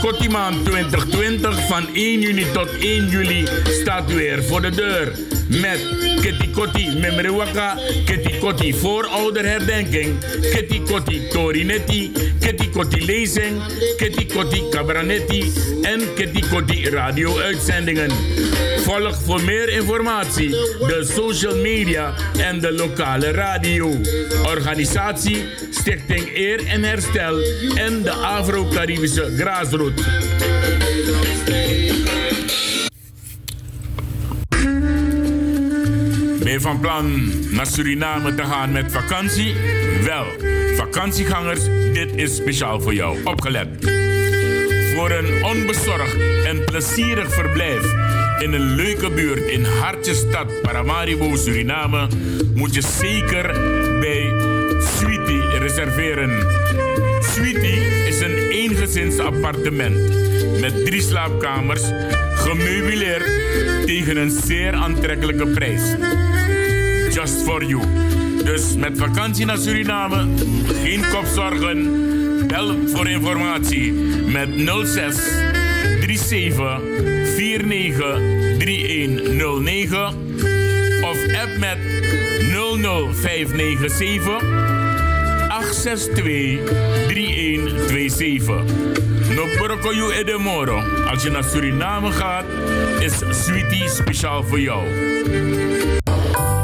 [0.00, 5.12] Kotimaan 2020 van 1 juni tot 1 juli staat weer voor de deur.
[5.48, 5.80] Met
[6.20, 13.62] Kitty Kotti Memrewaka, Kitty Kotti voorouderherdenking, Kitty Kotti Torinetti, Kitty Kotti lezing,
[13.96, 14.26] Kitty
[14.70, 18.10] Cabranetti en Kitty Kotti radio-uitzendingen.
[18.84, 23.94] Volg voor meer informatie de social media en de lokale radio.
[24.46, 27.40] Organisatie Stichting Eer en Herstel
[27.74, 30.02] en de Afro-Caribische Graasroute.
[36.42, 39.54] Ben je van plan naar Suriname te gaan met vakantie?
[40.02, 40.26] Wel,
[40.76, 43.24] vakantiegangers, dit is speciaal voor jou.
[43.24, 43.68] Opgelet.
[44.94, 48.09] Voor een onbezorgd en plezierig verblijf
[48.40, 52.08] in een leuke buurt in Hartjestad, Paramaribo, Suriname,
[52.54, 53.52] moet je zeker
[54.00, 54.32] bij
[54.96, 56.46] Sweetie reserveren.
[57.20, 59.96] Sweetie is een eengezins appartement
[60.60, 61.82] met drie slaapkamers,
[62.34, 63.24] gemeubileerd
[63.86, 65.82] tegen een zeer aantrekkelijke prijs.
[67.14, 67.82] Just for you.
[68.44, 70.26] Dus met vakantie naar Suriname,
[70.82, 72.08] geen kopzorgen.
[72.46, 73.92] Bel voor informatie
[74.26, 74.48] met
[74.86, 75.16] 06
[76.16, 80.14] 37 49 3109
[81.02, 81.78] of app met
[82.52, 84.42] 00597
[85.48, 86.60] 862
[87.08, 88.64] 3127.
[89.34, 89.46] No
[89.94, 90.78] you edemoro.
[91.10, 92.44] Als je naar Suriname gaat,
[92.98, 94.86] is Sweetie speciaal voor jou.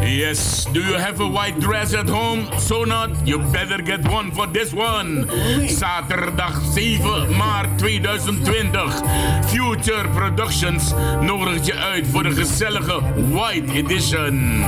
[0.07, 2.49] Yes, do you have a white dress at home?
[2.59, 5.27] So not, you better get one for this one.
[5.69, 9.03] Zaterdag 7 maart 2020.
[9.47, 14.65] Future Productions nodigt je uit voor de gezellige White Edition.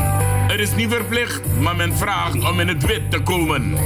[0.49, 3.77] Het is niet verplicht, maar men vraagt om in het wit te komen.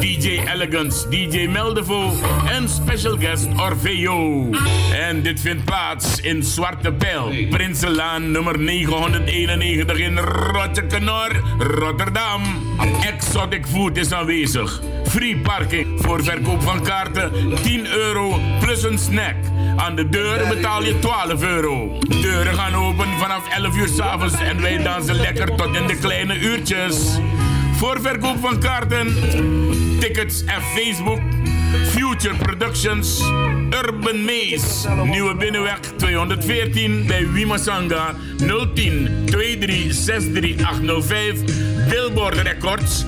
[0.00, 2.12] DJ Elegance, DJ Meldevo
[2.48, 4.48] en special guest Orfeo.
[4.92, 12.42] En dit vindt plaats in Zwarte Pijl, Prinselaan nummer 991 in Rottekenor, Rotterdam.
[13.02, 14.80] Exotic Food is aanwezig.
[15.08, 19.36] Free parking voor verkoop van kaarten 10 euro plus een snack.
[19.76, 21.98] Aan de deur betaal je 12 euro.
[22.08, 26.38] Deuren gaan open vanaf 11 uur s'avonds en wij dansen lekker tot in de kleine
[26.38, 27.18] uurtjes.
[27.76, 29.14] Voor verkoop van kaarten,
[30.00, 31.20] tickets en Facebook.
[32.16, 33.20] Future Productions,
[33.84, 38.14] Urban Maze, Nieuwe Binnenweg 214 bij Wimasanga
[38.74, 39.94] 010 23
[40.66, 41.40] 805.
[41.88, 43.04] Billboard Records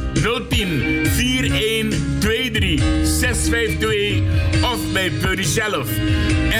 [0.49, 4.23] 010 41 23 652
[4.63, 5.89] of bij Purdy zelf.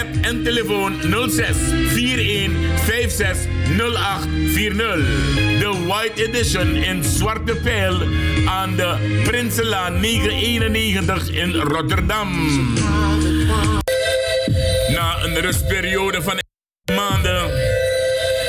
[0.01, 0.95] App en telefoon
[1.31, 1.57] 06
[1.95, 2.48] 41
[2.89, 5.05] 56 0840.
[5.59, 8.01] De White Edition in Zwarte Pijl
[8.47, 12.29] aan de Prinselaan 991 in Rotterdam.
[14.93, 16.39] Na een rustperiode van
[16.95, 17.51] maanden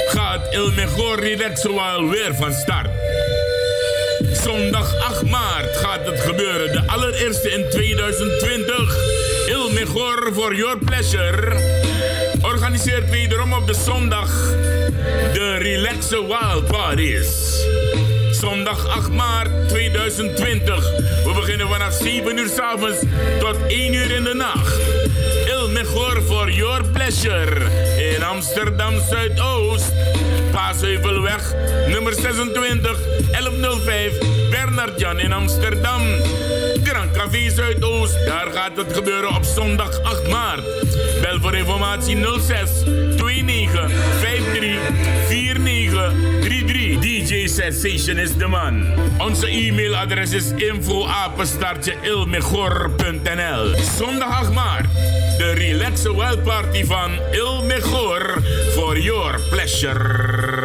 [0.08, 2.90] gaat Il Mejor Relaxual weer van start.
[4.44, 8.98] Zondag 8 maart gaat het gebeuren, de allereerste in 2020.
[9.48, 11.89] Il Mejor for Your Pleasure
[12.70, 14.30] organiseert wederom op de zondag
[15.34, 17.28] de Relaxe Wild Parties.
[18.32, 20.92] Zondag 8 maart 2020.
[21.24, 23.00] We beginnen vanaf 7 uur s avonds
[23.40, 24.80] tot 1 uur in de nacht.
[25.48, 27.58] Il Mejor for Your Pleasure
[28.16, 29.92] in Amsterdam Zuidoost.
[30.52, 31.54] Paasheuvelweg,
[31.88, 32.98] nummer 26,
[33.32, 34.14] 1105,
[34.50, 36.02] Bernard Jan in Amsterdam.
[36.84, 40.89] Grand Café Zuidoost, daar gaat het gebeuren op zondag 8 maart.
[41.30, 44.80] Bel voor informatie 06 29 53
[45.28, 47.00] 49 33.
[47.00, 48.86] DJ Sensation is de man.
[49.18, 51.06] Onze e-mailadres is info
[52.02, 53.76] ilmegor.nl.
[53.98, 54.88] Zondag 8 maart.
[55.38, 58.42] De Relaxe Wild Party van Il Mejor
[58.74, 60.59] for your pleasure.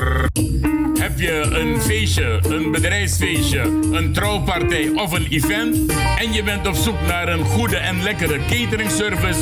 [1.14, 3.60] Heb je een feestje, een bedrijfsfeestje,
[3.92, 8.38] een trouwpartij of een event en je bent op zoek naar een goede en lekkere
[8.48, 9.40] cateringservice,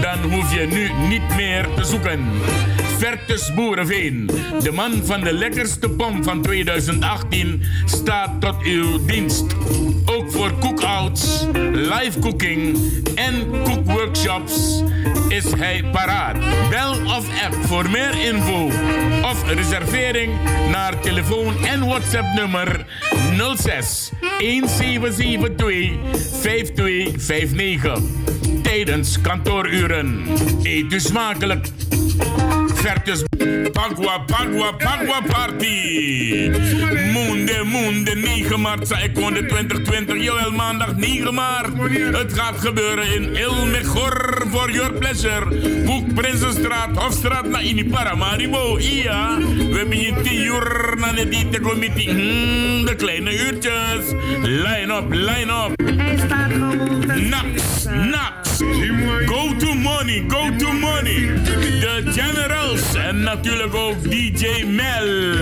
[0.00, 2.20] dan hoef je nu niet meer te zoeken.
[2.98, 4.30] Vertus Boerenveen,
[4.62, 9.54] de man van de lekkerste pom van 2018, staat tot uw dienst.
[10.04, 12.78] Ook voor cookouts, live cooking
[13.14, 14.82] en cookworkshops
[15.32, 16.36] is hij paraat.
[16.70, 18.66] Bel of app voor meer info
[19.22, 20.32] of reservering
[20.70, 22.86] naar telefoon en WhatsApp nummer
[23.56, 25.92] 06 1772
[26.40, 27.98] 5259.
[28.62, 30.26] Tijdens kantooruren.
[30.62, 31.68] Eet u smakelijk.
[32.82, 33.22] Vertus
[33.72, 36.50] Pagua, Pagua, Party.
[37.12, 40.22] Moende, Moende, 9 maart, ik 2020.
[40.22, 41.68] Jawel, maandag 9 maart.
[42.12, 45.46] Het gaat gebeuren in Il Mejor for your pleasure.
[45.84, 48.78] Boek Prinsenstraat, Hofstraat, naar in Paramaribo.
[48.80, 52.10] Ja, we hebben hier 10 uur naar de diete committee.
[52.10, 54.04] Hmm, de kleine uurtjes.
[54.42, 55.90] Line up, line up.
[57.28, 58.58] Nax, Nax.
[59.26, 61.40] Go to money, go to money.
[61.80, 62.10] De
[62.72, 65.34] En natuurlijk ook DJ Mel.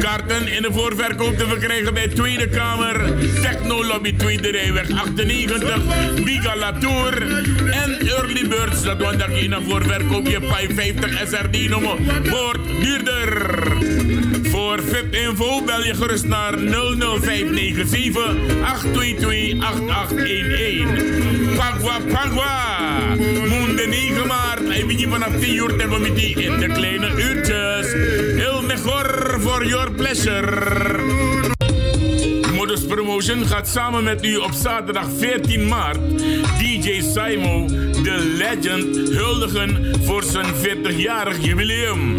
[0.00, 3.12] Kaarten in de voorverkoop te verkrijgen bij Tweede Kamer.
[3.42, 6.24] Techno Lobby Tweede Rijweg 98.
[6.24, 7.22] Biga Latour.
[7.70, 8.82] En Early Birds.
[8.82, 10.38] Dat want dat je naar voorverkoop je
[10.74, 11.96] 50 SRD nummer
[12.30, 13.62] wordt duurder.
[14.42, 21.49] Voor VIP-info bel je gerust naar 00597 822 8811.
[21.56, 22.78] Pagwa Pagwa.
[23.48, 24.68] Moende 9 maart.
[24.68, 27.92] Hij je vanaf 10 uur tegen in de kleine uurtjes.
[28.42, 31.48] Heel mejor for your pleasure.
[32.54, 35.98] Modus Promotion gaat samen met u op zaterdag 14 maart
[36.58, 37.66] DJ Simo,
[38.02, 42.16] de legend, huldigen voor zijn 40-jarig jubileum.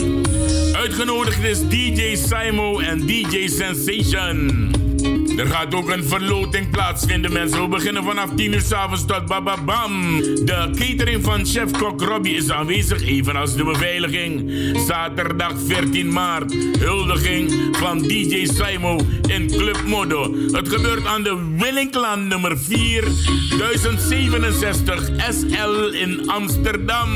[0.73, 4.80] Uitgenodigd is DJ Simo en DJ Sensation.
[5.41, 7.61] Er gaat ook een verloting plaatsvinden, mensen.
[7.61, 10.19] We beginnen vanaf 10 uur s'avonds tot bababam.
[10.21, 14.51] De catering van chef-kok Robbie is aanwezig, evenals de beveiliging.
[14.87, 20.35] Zaterdag 14 maart, huldiging van DJ Simo in Club Modo.
[20.51, 23.03] Het gebeurt aan de Willinklaan nummer 4,
[23.57, 27.09] 1067 SL in Amsterdam.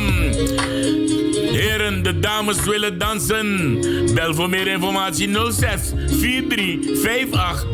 [1.65, 3.79] Heren, de dames willen dansen.
[4.13, 7.65] Bel voor meer informatie 06 43 58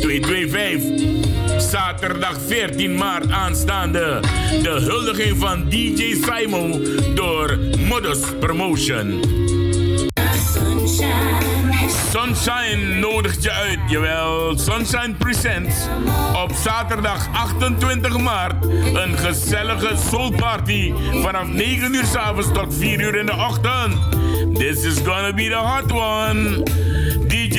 [0.00, 1.62] 0225.
[1.70, 4.20] Zaterdag 14 maart aanstaande.
[4.62, 9.20] De huldiging van DJ Simon door Modus Promotion.
[12.10, 14.58] Sunshine nodigt je uit, jawel.
[14.58, 15.74] Sunshine Presents.
[16.44, 18.64] Op zaterdag 28 maart
[18.94, 20.92] een gezellige soulparty
[21.22, 23.94] vanaf 9 uur s'avonds tot 4 uur in de ochtend.
[24.54, 26.62] This is gonna be the hot one.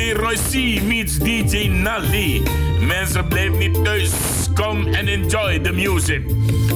[0.10, 2.44] Royce meets DJ Nalli.
[2.80, 4.12] Mensen blijf niet thuis.
[4.54, 6.22] Come and enjoy the music.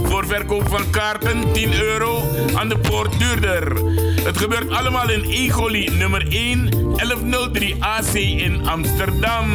[0.04, 2.24] Voor verkoop van kaarten 10 euro,
[2.56, 3.75] aan de poort duurder.
[4.24, 9.50] Het gebeurt allemaal in Egoli nummer 1 1103 AC in Amsterdam.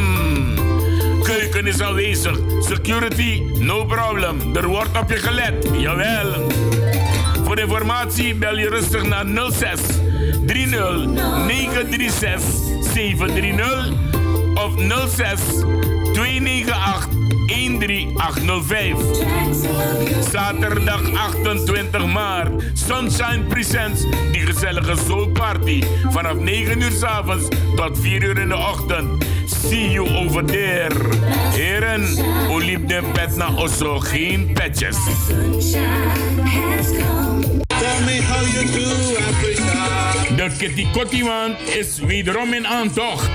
[1.23, 2.39] Keuken is aanwezig.
[2.59, 4.55] Security, no problem.
[4.55, 5.69] Er wordt op je gelet.
[5.77, 6.51] Jawel.
[7.43, 9.79] Voor informatie bel je rustig naar 06
[10.45, 11.05] 30
[11.47, 12.43] 936
[12.93, 13.93] 730
[14.55, 14.77] of
[15.09, 15.63] 06
[16.13, 17.21] 298
[17.79, 18.95] 13805.
[20.31, 22.63] Zaterdag 28 maart.
[22.73, 24.01] Sunshine Presents.
[24.31, 25.83] Die gezellige soul party.
[26.09, 29.25] Vanaf 9 uur s avonds tot 4 uur in de ochtend.
[29.45, 30.95] See you over there.
[31.53, 32.03] Heren,
[32.47, 33.99] hoe liep de pet naar Osso?
[33.99, 34.97] Geen petjes.
[37.81, 40.35] Tell me how you do, Africa.
[40.35, 41.23] De Kitty Kotti
[41.79, 43.29] is wederom in aantocht.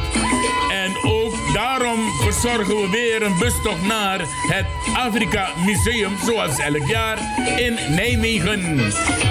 [1.56, 4.66] Daarom verzorgen we weer een bustocht naar het
[4.96, 7.18] Afrika Museum, zoals elk jaar,
[7.56, 8.78] in Nijmegen.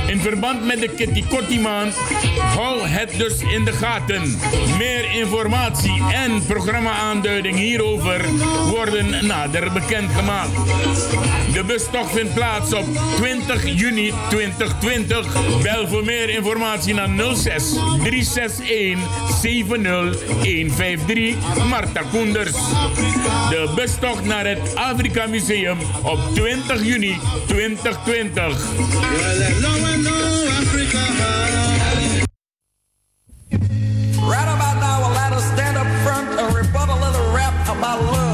[0.08, 1.96] In verband met de Kitty Kotti Maand,
[2.40, 4.38] hou het dus in de gaten.
[4.78, 8.26] Meer informatie en programma-aanduiding hierover
[8.70, 10.56] worden nader bekendgemaakt.
[11.54, 12.86] De bustocht vindt plaats op
[13.16, 15.62] 20 juni 2020.
[15.62, 19.00] Bel voor meer informatie naar 06 361
[19.42, 21.36] 70153
[21.70, 22.52] Marta Koenders.
[23.50, 27.18] De bustocht naar het Afrika Museum op 20 juni
[27.48, 28.44] 2020.
[28.44, 30.98] Well, I know, I know Africa.
[34.30, 38.25] Right about now, us stand up front and rebut a little rap about love.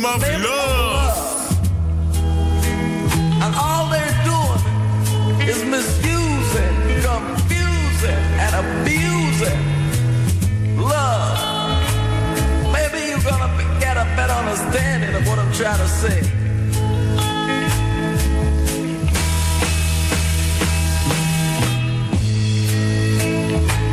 [0.00, 1.58] Name of Name love.
[3.42, 4.62] And all they're doing
[5.48, 9.60] is misusing, confusing, and abusing
[10.78, 11.38] love.
[12.72, 16.20] Maybe you're gonna get a better understanding of what I'm trying to say.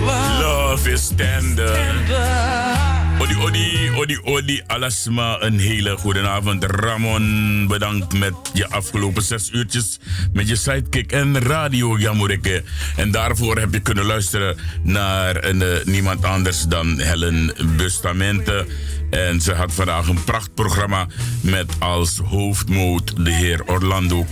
[0.06, 1.74] Love Love is tender.
[1.76, 2.87] tender.
[3.18, 6.64] The Odi, Odi, Odi, Alasma, een hele goede avond.
[6.64, 10.00] Ramon, bedankt met je afgelopen zes uurtjes
[10.34, 12.64] met je sidekick en radio Jamureke.
[12.96, 18.66] En daarvoor heb je kunnen luisteren naar uh, niemand anders dan Helen Bustamente.
[19.10, 21.08] En ze had vandaag een prachtprogramma
[21.42, 24.26] met als hoofdmoot de heer Orlando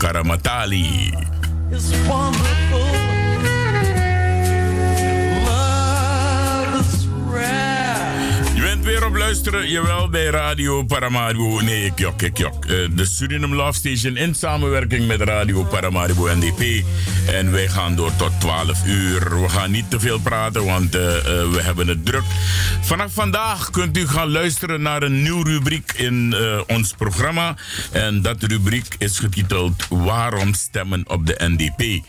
[2.08, 2.85] wonderful.
[8.86, 9.70] Weer op luisteren.
[9.70, 11.60] Jawel, bij Radio Paramaribo.
[11.62, 12.65] Nee, ik jok, ik jok.
[12.65, 16.86] Uh, de Suriname Love Station in samenwerking met Radio Paramaribo NDP.
[17.27, 19.42] En wij gaan door tot 12 uur.
[19.42, 22.24] We gaan niet te veel praten, want uh, uh, we hebben het druk.
[22.82, 26.36] Vanaf vandaag kunt u gaan luisteren naar een nieuw rubriek in
[26.68, 27.56] ons programma.
[27.92, 32.04] En dat rubriek is getiteld Waarom stemmen op de NDP?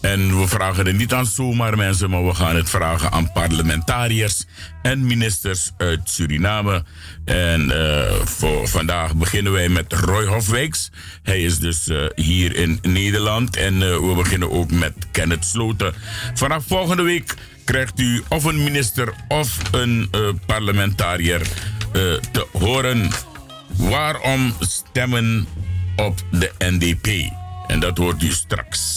[0.00, 4.44] En we vragen het niet aan zomaar mensen, maar we gaan het vragen aan parlementariërs
[4.82, 6.84] en ministers uit Suriname.
[7.24, 10.90] En uh, voor vandaag beginnen wij met Roy Hofwijks.
[11.22, 13.56] Hij is dus uh, hier in Nederland.
[13.56, 15.94] En uh, we beginnen ook met Kenneth Sloten.
[16.34, 20.10] Vanaf volgende week krijgt u of een minister of een
[20.46, 21.46] parlementariër
[22.32, 23.10] te horen
[23.76, 25.46] waarom stemmen
[25.96, 27.32] op de NDP.
[27.66, 28.88] En dat hoort u straks.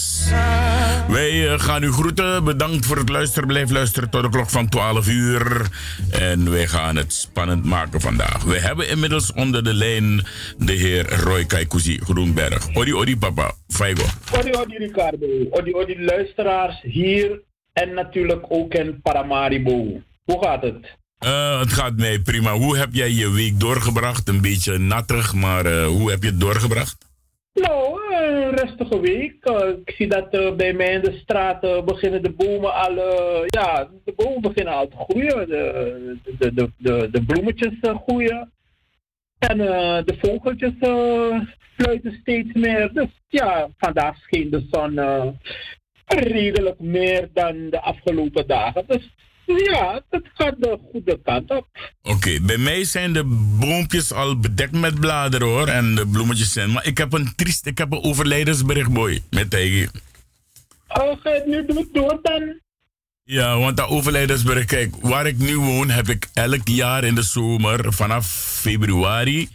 [1.08, 2.44] Wij eh, gaan u groeten.
[2.44, 3.48] Bedankt voor het luisteren.
[3.48, 5.68] Blijf luisteren tot de klok van 12 uur.
[6.10, 8.44] En wij gaan het spannend maken vandaag.
[8.44, 10.26] We hebben inmiddels onder de lijn
[10.58, 12.74] de heer Roy Kaikuzi Groenberg.
[12.74, 13.52] Odi, odi, papa.
[13.68, 14.04] Faigo.
[14.38, 15.26] Odi, odi, Ricardo.
[15.50, 17.40] Odi, odi, luisteraars hier
[17.72, 20.02] en natuurlijk ook in Paramaribo.
[20.24, 20.96] Hoe gaat het?
[21.24, 22.52] Uh, het gaat mij prima.
[22.52, 24.28] Hoe heb jij je week doorgebracht?
[24.28, 26.96] Een beetje nattig, maar uh, hoe heb je het doorgebracht?
[27.54, 29.48] Nou, een rustige week.
[29.48, 32.94] Uh, ik zie dat uh, bij mij in de straat uh, beginnen de bomen al,
[33.46, 35.48] ja, de bomen beginnen al te groeien.
[35.48, 38.52] De, de, de, de, de bloemetjes groeien.
[39.38, 39.58] En
[40.04, 40.72] de vogeltjes
[41.76, 42.92] fluiten steeds meer.
[42.92, 44.94] Dus ja, vandaag scheen de zon
[46.06, 48.84] redelijk meer dan de afgelopen dagen.
[48.86, 49.14] Dus
[49.46, 51.66] ja, het gaat de goede kant op.
[52.02, 53.24] Oké, bij mij zijn de
[53.60, 55.68] boompjes al bedekt met bladeren hoor.
[55.68, 56.72] En de bloemetjes zijn.
[56.72, 59.22] Maar ik heb een triest, ik heb een overlijdensbericht, boy.
[59.30, 59.90] Met tegen.
[60.88, 62.62] Oh, ga het nu door dan?
[63.24, 67.22] Ja, want dat overlijdensbericht, kijk, waar ik nu woon, heb ik elk jaar in de
[67.22, 68.26] zomer vanaf
[68.60, 69.48] februari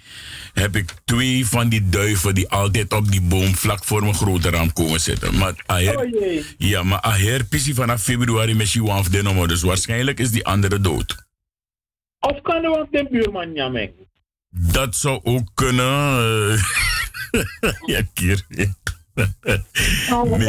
[0.59, 4.49] heb ik twee van die duiven die altijd op die boom vlak voor mijn grote
[4.49, 5.37] raam komen zitten.
[5.37, 9.47] Maar aher, oh ja, maar aher pissie vanaf februari met je of de nummer.
[9.47, 11.15] Dus waarschijnlijk is die andere dood.
[12.19, 13.91] Of kan er ook de buurman jammer?
[14.49, 15.85] Dat zou ook kunnen.
[17.85, 18.45] ja, keer.
[20.09, 20.23] Oh,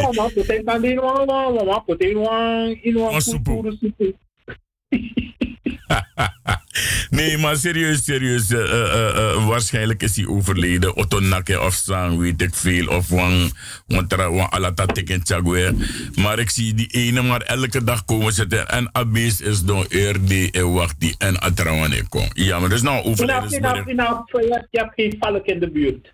[6.71, 8.51] nou, nou, een nee, maar serieus, serieus.
[8.51, 10.95] Uh, uh, uh, waarschijnlijk is hij overleden.
[10.95, 12.87] Otto Nakke of Sang, weet ik veel.
[12.87, 13.53] Of Wang,
[13.87, 15.73] want er alata teken chagwe.
[16.15, 18.67] Maar ik zie die ene maar elke dag komen zitten.
[18.67, 22.27] En Abis is dan eerder en wacht die en Atrawane kom.
[22.33, 23.61] Ja, maar dat is nou overleden.
[23.61, 24.23] Nou, nou, nou,
[24.69, 26.13] je hebt geen valk in de buurt.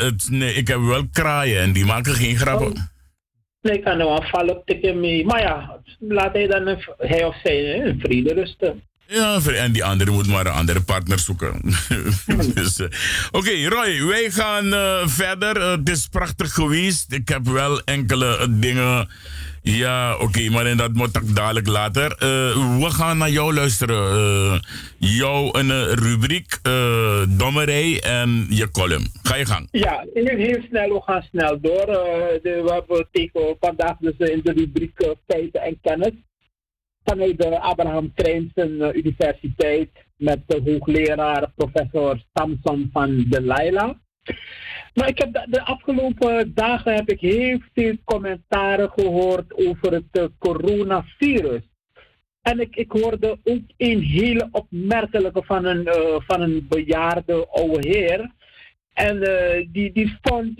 [0.00, 2.66] het, nee, ik heb wel kraaien en die maken geen grappen.
[2.66, 2.88] Oh.
[3.62, 5.24] Nee, ik kan er wel valk tikken mee.
[5.24, 8.82] Maar ja, laat hij dan, hij of zij, in vrede rusten.
[9.12, 11.60] Ja, en die andere moet maar een andere partner zoeken.
[12.54, 12.86] dus, uh,
[13.30, 15.56] Oké, okay, Roy, wij gaan uh, verder.
[15.56, 17.12] Uh, het is prachtig geweest.
[17.12, 19.08] Ik heb wel enkele dingen.
[19.62, 22.16] Ja, oké, okay, maar dat moet ik dadelijk later.
[22.78, 24.62] we gaan naar jou luisteren.
[24.98, 26.58] jouw een rubriek,
[27.28, 29.06] dommerij en je column.
[29.22, 29.68] Ga je gang.
[29.70, 30.88] Ja, heel snel.
[30.88, 31.86] We gaan snel door.
[31.86, 36.12] De, we hebben tegen vandaag dus in de rubriek feiten en kennis
[37.04, 43.98] vanuit de Abraham Treinsen eh, Universiteit met de hoogleraar professor Samson van de Laila.
[44.94, 50.24] Maar ik heb de, afgelopen dagen heb ik heel veel commentaren gehoord over het uh,
[50.38, 51.62] coronavirus.
[52.42, 57.88] En ik, ik hoorde ook een hele opmerkelijke van een, uh, van een bejaarde oude
[57.88, 58.30] heer.
[58.92, 59.20] En
[59.72, 60.56] die, die, vond,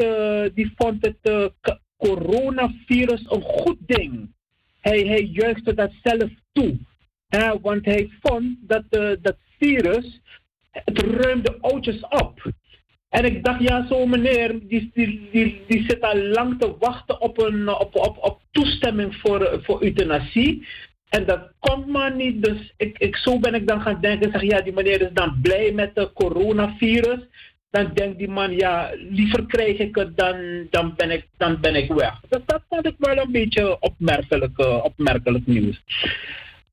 [0.55, 1.53] die vond het
[1.97, 4.33] coronavirus een goed ding.
[4.81, 6.79] Hij, hij juichte dat zelf toe.
[7.63, 10.21] want hij vond dat uh, dat virus,
[10.71, 12.53] het ruimde oudjes op.
[13.09, 17.21] En ik dacht, ja, zo meneer, die, die, die, die zit al lang te wachten
[17.21, 20.67] op, een, op, op, op toestemming voor, voor euthanasie.
[21.09, 22.43] En dat komt maar niet.
[22.43, 25.39] Dus ik, ik, zo ben ik dan gaan denken, zeg, ja, die meneer is dan
[25.43, 27.19] blij met het coronavirus
[27.71, 31.75] dan denkt die man, ja, liever krijg ik het dan, dan, ben, ik, dan ben
[31.75, 32.21] ik weg.
[32.29, 35.83] Dus dat vond ik wel een beetje opmerkelijk, uh, opmerkelijk nieuws.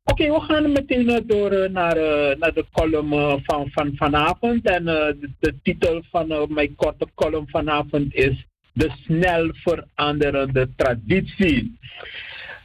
[0.03, 3.91] Oké, we gaan meteen eh, door eh, naar, eh, naar de column eh, van, van
[3.95, 4.69] vanavond.
[4.69, 11.77] En eh, de, titel van eh, mijn korte column vanavond is De snel veranderende traditie.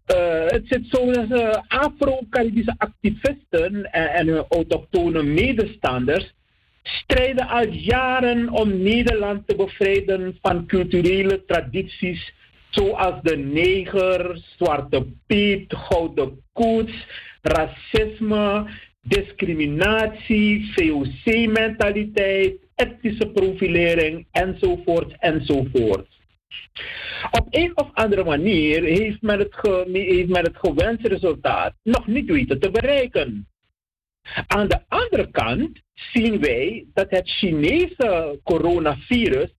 [0.06, 6.32] Eh, het zit zo dat eh, Afro-Caribische activisten en, en hun autochtone medestanders
[6.82, 12.32] strijden al jaren om Nederland te bevrijden van culturele tradities
[12.70, 17.06] zoals de neger, zwarte piet, gouden koets,
[17.42, 18.66] racisme,
[19.02, 26.08] discriminatie, VOC-mentaliteit, etnische profilering enzovoort enzovoort.
[27.30, 29.56] Op een of andere manier heeft men het,
[29.92, 33.46] heeft men het gewenste resultaat nog niet weten te bereiken.
[34.46, 39.54] Aan de andere kant zien wij dat het Chinese coronavirus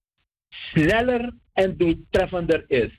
[0.49, 2.91] sneller en doeltreffender is.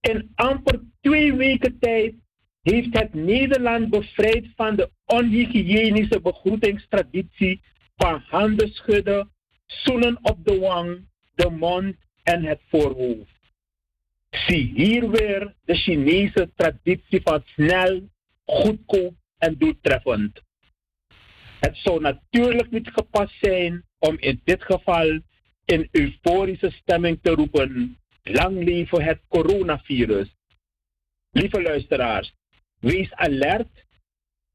[0.00, 2.14] In amper twee weken tijd
[2.62, 7.60] heeft het Nederland bevrijd van de onhygiënische begroetingstraditie
[7.96, 9.30] van handen schudden,
[9.66, 13.40] zoenen op de wang, de mond en het voorhoofd.
[14.30, 18.08] Zie hier weer de Chinese traditie van snel,
[18.44, 20.42] goedkoop en doeltreffend.
[21.60, 25.20] Het zou natuurlijk niet gepast zijn om in dit geval
[25.64, 30.34] in euforische stemming te roepen: lang leven het coronavirus.
[31.30, 32.34] Lieve luisteraars,
[32.80, 33.84] wees alert.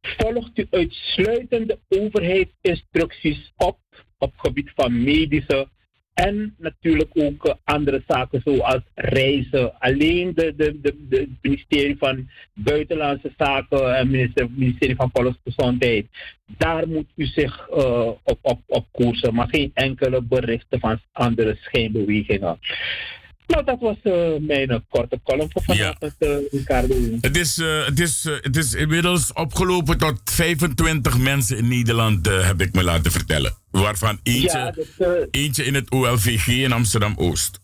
[0.01, 3.79] Volgt u uitsluitend de overheidsinstructies op
[4.17, 5.69] op gebied van medische
[6.23, 9.79] en natuurlijk ook eh, andere zaken zoals reizen.
[9.79, 16.05] Alleen de, de, de, de ministerie van Buitenlandse Zaken en het ministerie van Volksgezondheid.
[16.45, 21.57] Daar moet u zich uh, op, op, op koersen, maar geen enkele berichten van andere
[21.59, 22.59] schijnbewegingen.
[23.47, 26.27] Nou, dat was uh, mijn korte column voor vanavond, ja.
[26.27, 26.95] uh, Ricardo.
[27.21, 32.61] Het is, uh, het, is, het is inmiddels opgelopen tot 25 mensen in Nederland, heb
[32.61, 33.53] ik me laten vertellen.
[33.71, 37.59] Waarvan eentje, ja, dat, eentje in het OLVG in Amsterdam-Oost.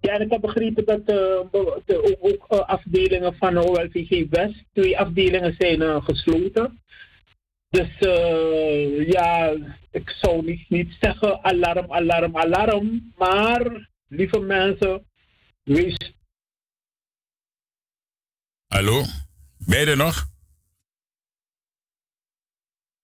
[0.00, 4.98] Ja, en ik heb begrepen dat de, ook, ook afdelingen van de OLVG West, twee
[4.98, 6.82] afdelingen zijn gesloten.
[7.68, 7.88] Dus
[9.06, 9.52] ja,
[9.90, 15.06] ik zou niet, niet zeggen alarm, alarm, alarm, maar lieve mensen,
[15.62, 16.14] wees.
[18.66, 19.04] Hallo,
[19.58, 20.28] ben er nog?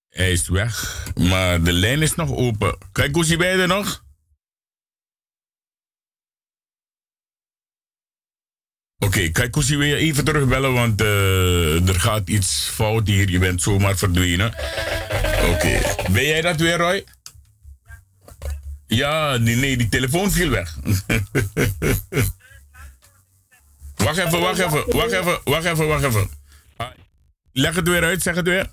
[0.09, 2.79] Hij is weg, maar de lijn is nog open.
[2.93, 4.05] Kijk, Koesie, ben je nog?
[8.99, 13.31] Oké, okay, kijk, Koesie, wil je even terugbellen, want uh, er gaat iets fout hier.
[13.31, 14.47] Je bent zomaar verdwenen.
[15.53, 15.81] Oké,
[16.13, 17.05] ben jij dat weer, Roy?
[18.87, 20.77] Ja, nee, die telefoon viel weg.
[24.05, 26.29] wacht even, wacht even, wacht even, wacht even, wacht even.
[27.53, 28.69] Leg het weer uit, zeg het weer.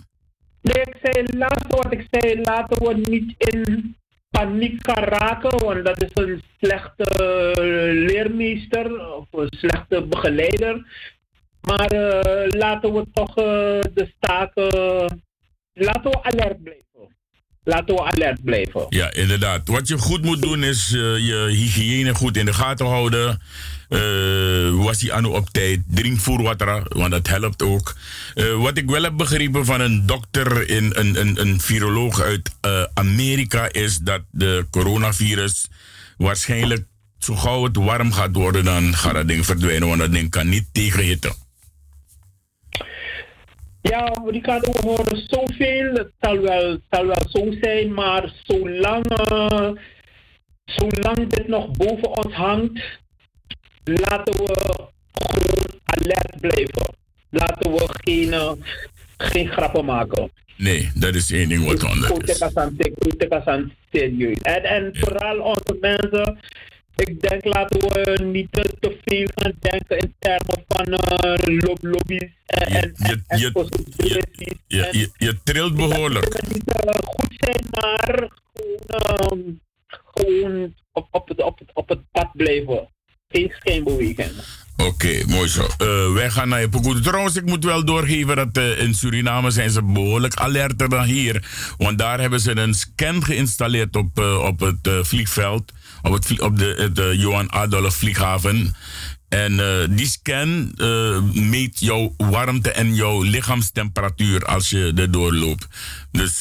[0.61, 3.95] Nee, ik zei laatste wat ik zei, laten we niet in
[4.29, 7.05] paniek gaan raken, want dat is een slechte
[8.07, 10.85] leermeester of een slechte begeleider.
[11.61, 13.45] Maar uh, laten we toch uh,
[13.93, 15.23] de staken,
[15.73, 16.92] laten we alert blijven
[17.63, 18.85] laten we alert blijven.
[18.89, 19.67] Ja, inderdaad.
[19.67, 23.41] Wat je goed moet doen is uh, je hygiëne goed in de gaten houden.
[23.89, 25.81] Uh, was die anno op tijd.
[25.87, 27.95] Drink voerwater, want dat helpt ook.
[28.35, 32.51] Uh, wat ik wel heb begrepen van een dokter, in, een, een, een viroloog uit
[32.93, 35.67] Amerika, is dat de coronavirus
[36.17, 36.85] waarschijnlijk
[37.19, 40.49] zo gauw het warm gaat worden, dan gaat dat ding verdwijnen, want dat ding kan
[40.49, 41.42] niet tegenhitten.
[43.83, 45.93] Ja, Ricardo, we horen zoveel.
[45.93, 49.71] Het zal wel, zal wel zo zijn, maar zolang, uh,
[50.65, 52.99] zolang dit nog boven ons hangt,
[53.83, 54.79] laten we
[55.13, 56.95] gewoon alert blijven.
[57.29, 58.51] Laten we geen, uh,
[59.17, 60.31] geen grappen maken.
[60.57, 62.39] Nee, dat is één ding wat anders is.
[63.91, 64.37] serieus.
[64.41, 66.39] En, en vooral onze mensen
[66.95, 72.71] ik denk laten we niet te veel gaan denken in termen van uh, lobby's en,
[72.71, 73.51] je, en, je,
[73.97, 74.23] je,
[74.67, 76.25] je, je, je trilt behoorlijk.
[76.25, 78.29] Het kan niet uh, goed zijn, maar
[78.77, 82.87] gewoon, gewoon op, op, het, op, het, op het pad blijven.
[83.27, 84.31] Geen schijnbeweging.
[84.77, 85.61] Oké, okay, mooi zo.
[85.61, 86.99] Uh, wij gaan naar je pokoe.
[86.99, 91.47] Trouwens, ik moet wel doorgeven dat uh, in Suriname zijn ze behoorlijk alerter dan hier.
[91.77, 95.71] Want daar hebben ze een scan geïnstalleerd op, op het vliegveld
[96.03, 98.75] op, het, op de, de Johan Adolf vlieghaven.
[99.29, 105.67] En uh, die scan uh, meet jouw warmte en jouw lichaamstemperatuur als je er doorloopt.
[106.11, 106.37] Dus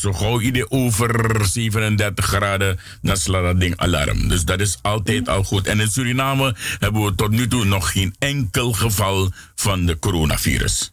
[0.00, 4.28] zo gauw idee over 37 graden, dan slaat dat ding alarm.
[4.28, 5.66] Dus dat is altijd al goed.
[5.66, 10.92] En in Suriname hebben we tot nu toe nog geen enkel geval van de coronavirus.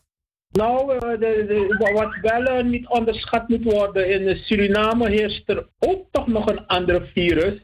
[0.51, 6.27] Nou, eh, wat wel eh, niet onderschat moet worden, in Suriname heerst er ook toch
[6.27, 7.61] nog een ander virus.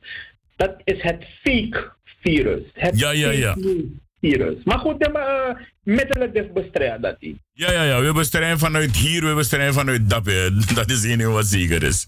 [0.55, 1.91] Dat is het fake
[2.21, 2.61] virus.
[2.73, 3.53] Het Ja, ja, ja.
[3.53, 3.85] fake
[4.19, 4.63] virus.
[4.63, 5.65] Maar goed, de uh,
[5.95, 7.37] middelen dus bestrijden dat niet.
[7.53, 8.01] Ja, ja, ja.
[8.01, 10.51] We bestrijden vanuit hier, we bestrijden vanuit Dappe.
[10.75, 12.07] Dat is één wat zeker is.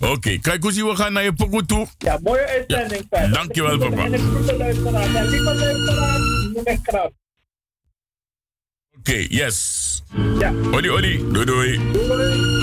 [0.00, 1.86] Oké, kijk hoe we gaan naar je pokoe toe.
[1.98, 3.06] Ja, mooie uitzending.
[3.10, 4.04] Ja, dankjewel, papa.
[4.04, 5.14] En ik groet de luisteraars.
[5.14, 7.12] En lieve luisteraars, noem krap.
[8.98, 10.02] Oké, yes.
[10.38, 10.52] Ja.
[10.72, 11.24] Oli, oli.
[11.32, 11.74] Doei, doei.
[11.74, 12.55] I'm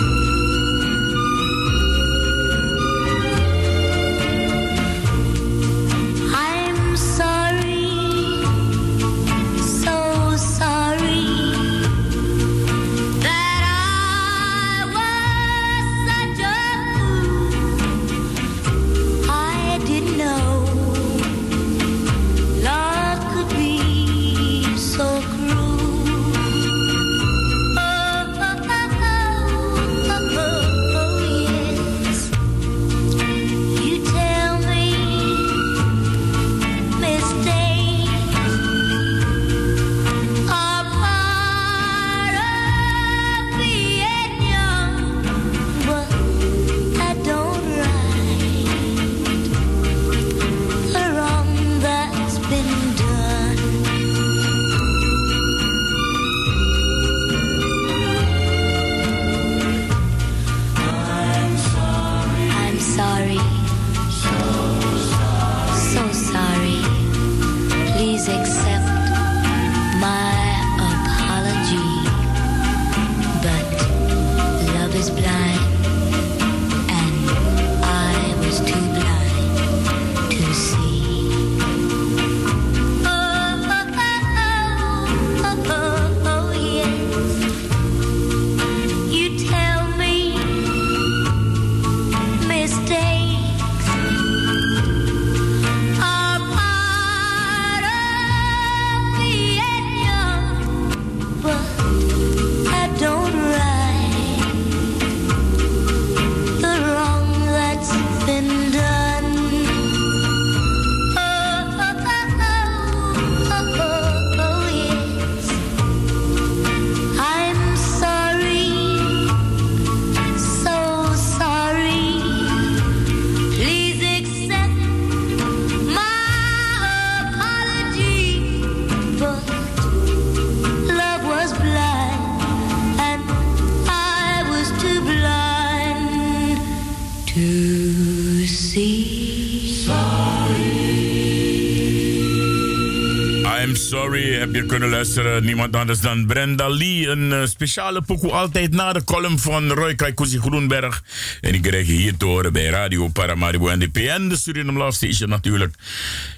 [144.43, 145.43] heb je kunnen luisteren.
[145.43, 147.08] Niemand anders dan Brenda Lee.
[147.08, 151.03] Een eh, speciale pokoe altijd na de column van Roy Kaikousi Groenberg.
[151.41, 154.91] En die krijg je hier te horen bij Radio Paramaribo NDP en de Suriname Love
[154.91, 155.75] Station natuurlijk.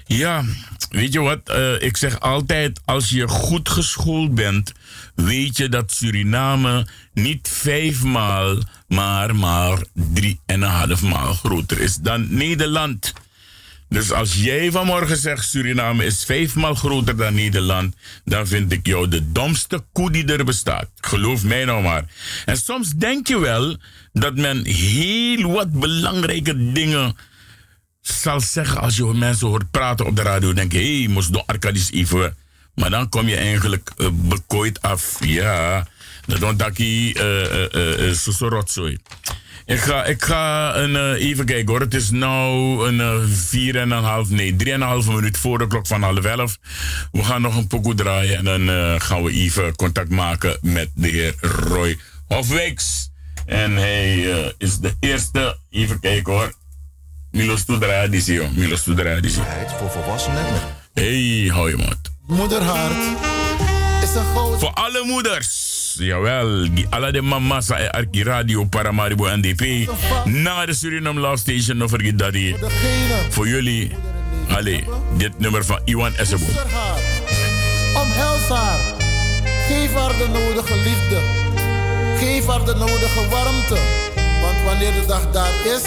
[0.04, 0.44] Ja,
[0.90, 1.40] weet je wat?
[1.44, 4.72] Eh, ik zeg altijd, als je goed geschoold bent,
[5.14, 11.96] weet je dat Suriname niet vijfmaal, maar maar drie en een half maal groter is
[11.96, 13.12] dan Nederland.
[13.88, 17.94] Dus als jij vanmorgen zegt Suriname is vijfmaal groter dan Nederland,
[18.24, 20.88] dan vind ik jou de domste koe die er bestaat.
[21.00, 22.04] Geloof mij nou maar.
[22.44, 23.76] En soms denk je wel
[24.12, 27.16] dat men heel wat belangrijke dingen
[28.00, 30.52] zal zeggen als je mensen hoort praten op de radio.
[30.52, 32.36] Denk je, hé, hey, moest door Arcadis even.
[32.74, 35.16] Maar dan kom je eigenlijk uh, bekooid af.
[35.20, 35.86] Ja,
[36.26, 38.98] dat don't daki uh, uh, rotzooi.
[39.66, 41.80] Ik ga, ik ga een, uh, even kijken hoor.
[41.80, 45.38] Het is nu een uh, vier en een half, nee, drie en een half minuut
[45.38, 46.56] voor de klok van half elf.
[47.12, 50.90] We gaan nog een pokoe draaien en dan uh, gaan we even contact maken met
[50.94, 53.10] de heer Roy Hofwijks.
[53.46, 54.20] En hij
[54.58, 56.52] is de eerste, even kijken hoor.
[57.30, 58.50] Milos Toedradici, joh.
[58.54, 59.40] Milos Toedradici.
[59.78, 60.62] Voor volwassenen met
[60.94, 62.00] Hey, hou je mond.
[62.26, 62.96] moederhart
[64.02, 64.60] is een goud.
[64.60, 65.75] Voor alle moeders.
[65.98, 69.88] Jawel, alle de mama's en Arki Radio Paramaribo NDP.
[70.24, 72.18] Na de Suriname Love Station, no vergeet.
[72.18, 72.56] Degene
[73.30, 73.90] Voor jullie,
[74.48, 74.84] allee,
[75.16, 76.44] dit nummer van Iwan Essebo.
[77.94, 78.78] Omhels haar.
[79.68, 81.20] Geef haar de nodige liefde.
[82.18, 83.78] Geef haar de nodige warmte.
[84.42, 85.82] Want wanneer de dag daar is,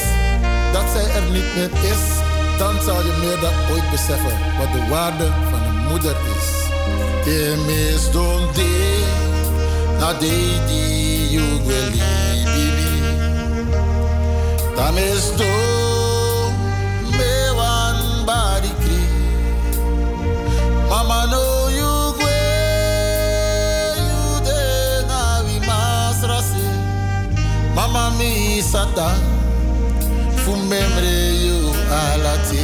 [0.72, 2.04] dat zij er niet meer is,
[2.58, 6.48] dan zal je meer dan ooit beseffen wat de waarde van een moeder is.
[7.24, 9.38] De mis don de,
[9.99, 12.01] na deidi ugueli
[12.53, 12.89] bibi
[14.77, 15.49] tamesto
[17.17, 19.01] mewan barikri.
[20.89, 22.41] Mama no ugue
[24.33, 24.63] ude
[25.09, 26.65] na vi masrasi.
[27.75, 29.09] Mama mi sata
[30.43, 31.59] fumemre you
[32.01, 32.62] alati.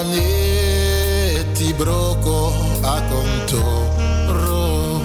[0.00, 5.00] Venuna ne ti broco a contoro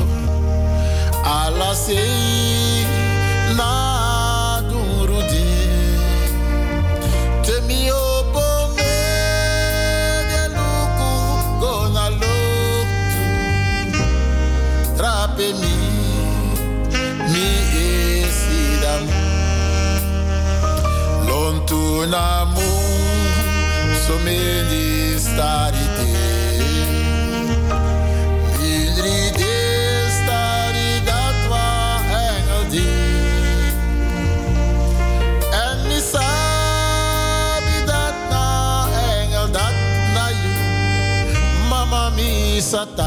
[1.23, 2.85] alla sei
[3.55, 5.43] na dunrudi
[7.41, 8.95] te mi opo me
[10.31, 11.11] de luku
[11.59, 13.23] gona loktu
[14.95, 15.75] trape mi
[17.31, 17.47] mi
[18.23, 19.03] esidam
[21.27, 22.63] lontu namu
[24.05, 26.05] so many starite
[28.61, 29.57] Idri de
[30.17, 31.67] stari dat wa
[32.25, 32.89] engel di
[35.63, 38.45] En mi sabi dat na
[39.09, 39.75] engel dat
[40.13, 40.53] na you
[41.69, 43.04] Mama mi satan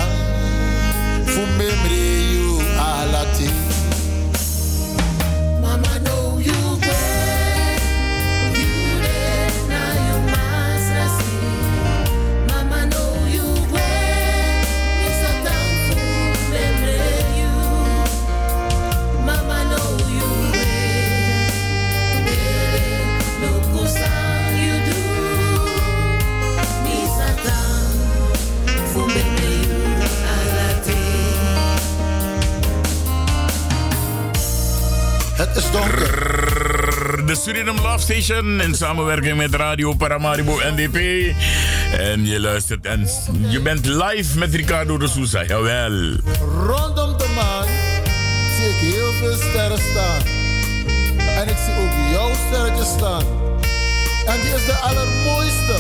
[35.69, 37.27] is donker.
[37.27, 40.97] De Suriname Love Station in samenwerking met Radio Paramaribo NDP.
[41.99, 43.07] En je luistert en
[43.49, 45.45] je bent live met Ricardo de Souza.
[45.45, 46.17] Jawel.
[46.67, 47.67] Rondom de maan
[48.57, 50.21] zie ik heel veel sterren staan.
[51.39, 53.25] En ik zie ook jouw sterretje staan.
[54.27, 55.77] En die is de allermooiste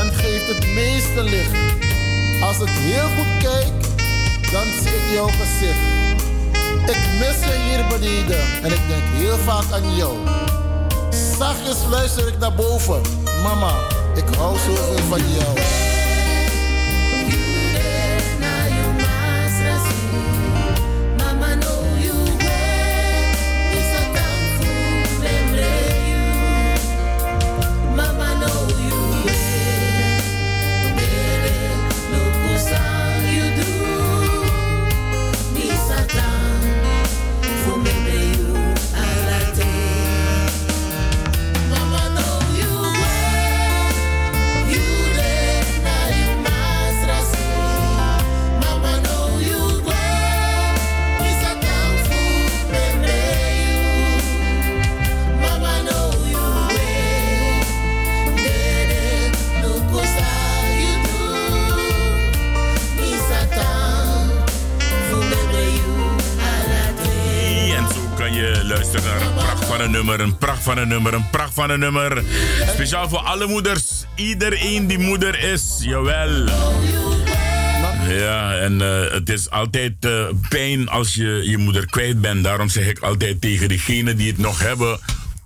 [0.00, 1.58] en geeft het meeste licht.
[2.42, 3.82] Als ik heel goed kijk,
[4.52, 5.93] dan zie ik jouw gezicht.
[6.86, 10.16] Ik mis je hier beneden en ik denk heel vaak aan jou.
[11.38, 13.00] Zachtjes luister ik naar boven.
[13.42, 13.72] Mama,
[14.14, 15.83] ik hou zoveel van jou.
[70.94, 72.22] Een pracht van een nummer.
[72.68, 74.04] Speciaal voor alle moeders.
[74.14, 76.48] Iedereen die moeder is, jawel.
[78.08, 82.44] Ja, en eh, het is altijd eh, pijn als je je moeder kwijt bent.
[82.44, 84.98] Daarom zeg ik altijd tegen degenen die het nog hebben...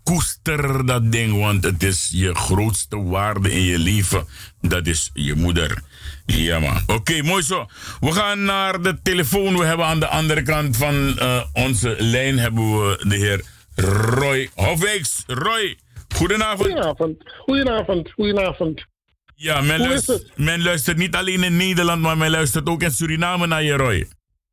[0.03, 4.27] koester dat ding, want het is je grootste waarde in je leven.
[4.61, 5.83] Dat is je moeder.
[6.27, 6.83] Ja, man.
[6.87, 7.67] Oké, mooi zo.
[8.01, 9.59] We gaan naar de telefoon.
[9.59, 13.45] We hebben aan de andere kant van eh, onze lijn hebben we de heer
[13.85, 15.25] Roy Hofwijks.
[15.27, 15.77] Roy,
[16.15, 16.69] goedenavond.
[16.69, 18.87] Goedenavond, goedenavond, goedenavond.
[19.35, 23.47] Ja, men luistert, men luistert niet alleen in Nederland, maar men luistert ook in Suriname
[23.47, 24.07] naar je, Roy.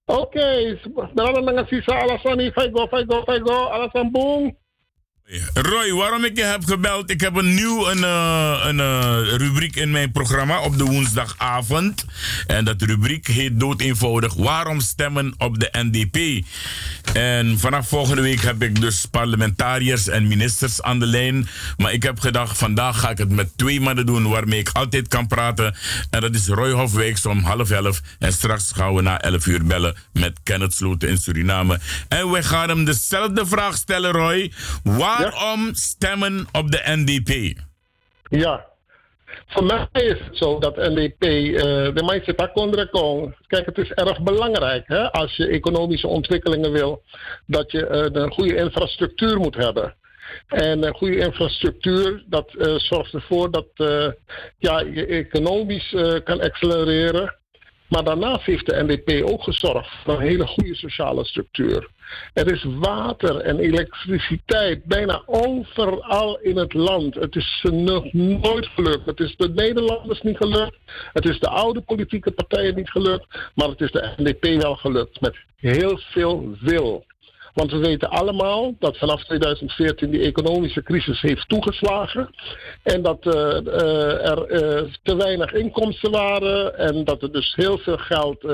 [0.06, 0.80] Oké,
[1.14, 4.58] dan mga sisa alasani, faigo, faigo, faigo, alasan boom.
[5.54, 7.10] Roy, waarom ik je heb gebeld?
[7.10, 12.06] Ik heb een nieuw een, eh, een, eh, rubriek in mijn programma op de woensdagavond.
[12.48, 16.46] En dat rubriek heet dood eenvoudig Waarom stemmen op de NDP?
[17.14, 21.48] En vanaf volgende week heb ik dus parlementariërs en ministers aan de lijn.
[21.78, 25.08] Maar ik heb gedacht, vandaag ga ik het met twee mannen doen waarmee ik altijd
[25.08, 25.76] kan praten.
[26.10, 28.02] En dat is Roy Hofwijks om half elf.
[28.20, 31.80] En straks gaan we na elf uur bellen met Kenneth Sloten in Suriname.
[32.08, 34.52] En we gaan hem dezelfde vraag stellen, Roy.
[34.84, 35.15] Waarom
[35.74, 37.60] stemmen op de NDP?
[38.30, 38.66] Ja.
[39.48, 41.62] voor mij is het zo dat NDP, eh,
[41.94, 43.36] de daar onder kon.
[43.48, 47.02] Kijk, het is erg belangrijk hè, als je economische ontwikkelingen wil,
[47.46, 49.96] dat je eh, een goede infrastructuur moet hebben.
[50.48, 53.68] En een goede infrastructuur, dat eh, zorgt ervoor dat
[54.58, 57.36] ja, je economisch kan accelereren.
[57.88, 61.90] Maar daarnaast heeft de NDP ook gezorgd voor een hele goede sociale structuur.
[62.34, 67.16] Er is water en elektriciteit bijna overal in het land.
[67.16, 69.06] Het is nog nooit gelukt.
[69.06, 70.78] Het is de Nederlanders niet gelukt.
[71.14, 73.26] Het is de oude politieke partijen niet gelukt.
[73.56, 75.22] Maar het is de NDP wel gelukt.
[75.22, 77.06] Met heel veel wil.
[77.56, 82.30] Want we weten allemaal dat vanaf 2014 die economische crisis heeft toegeslagen.
[82.84, 86.78] En dat eh, eh, er eh, te weinig inkomsten waren.
[86.78, 88.46] En dat er dus heel veel geld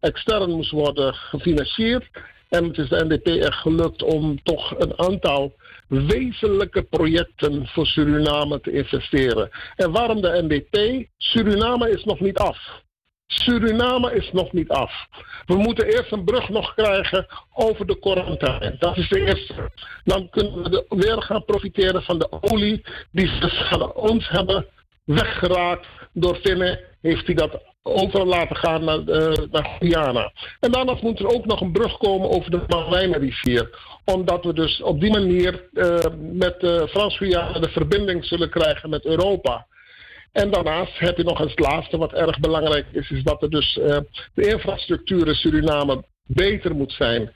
[0.00, 2.04] extern moest worden gefinancierd.
[2.48, 5.52] En het is de NDP echt gelukt om toch een aantal
[5.88, 9.50] wezenlijke projecten voor Suriname te investeren.
[9.76, 11.06] En waarom de NDP?
[11.16, 12.84] Suriname is nog niet af.
[13.26, 14.92] Suriname is nog niet af.
[15.46, 18.76] We moeten eerst een brug nog krijgen over de quarantaine.
[18.78, 19.70] Dat is de eerste.
[20.04, 24.66] Dan kunnen we weer gaan profiteren van de olie die ze ons hebben
[25.04, 25.86] weggeraakt.
[26.12, 30.32] Door Finnen heeft hij dat overal laten gaan naar, eh, naar Guyana.
[30.60, 33.78] En daarnaast moet er ook nog een brug komen over de Marijnenrivier.
[34.04, 39.04] Omdat we dus op die manier eh, met eh, Frans-Guyana de verbinding zullen krijgen met
[39.04, 39.66] Europa.
[40.36, 43.50] En daarnaast heb je nog eens het laatste wat erg belangrijk is, is dat er
[43.50, 43.98] dus eh,
[44.34, 47.32] de infrastructuur in Suriname beter moet zijn.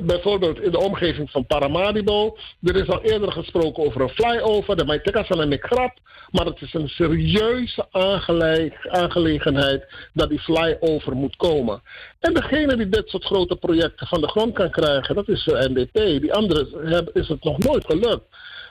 [0.00, 2.36] Bijvoorbeeld in de omgeving van Paramaribo.
[2.62, 5.98] Er is al eerder gesproken over een flyover, de Maitekasan en Mikrap.
[6.30, 11.82] Maar het is een serieuze aangele- aangelegenheid dat die flyover moet komen.
[12.20, 15.68] En degene die dit soort grote projecten van de grond kan krijgen, dat is de
[15.70, 16.20] NDP.
[16.20, 18.24] Die hebben, is het nog nooit gelukt.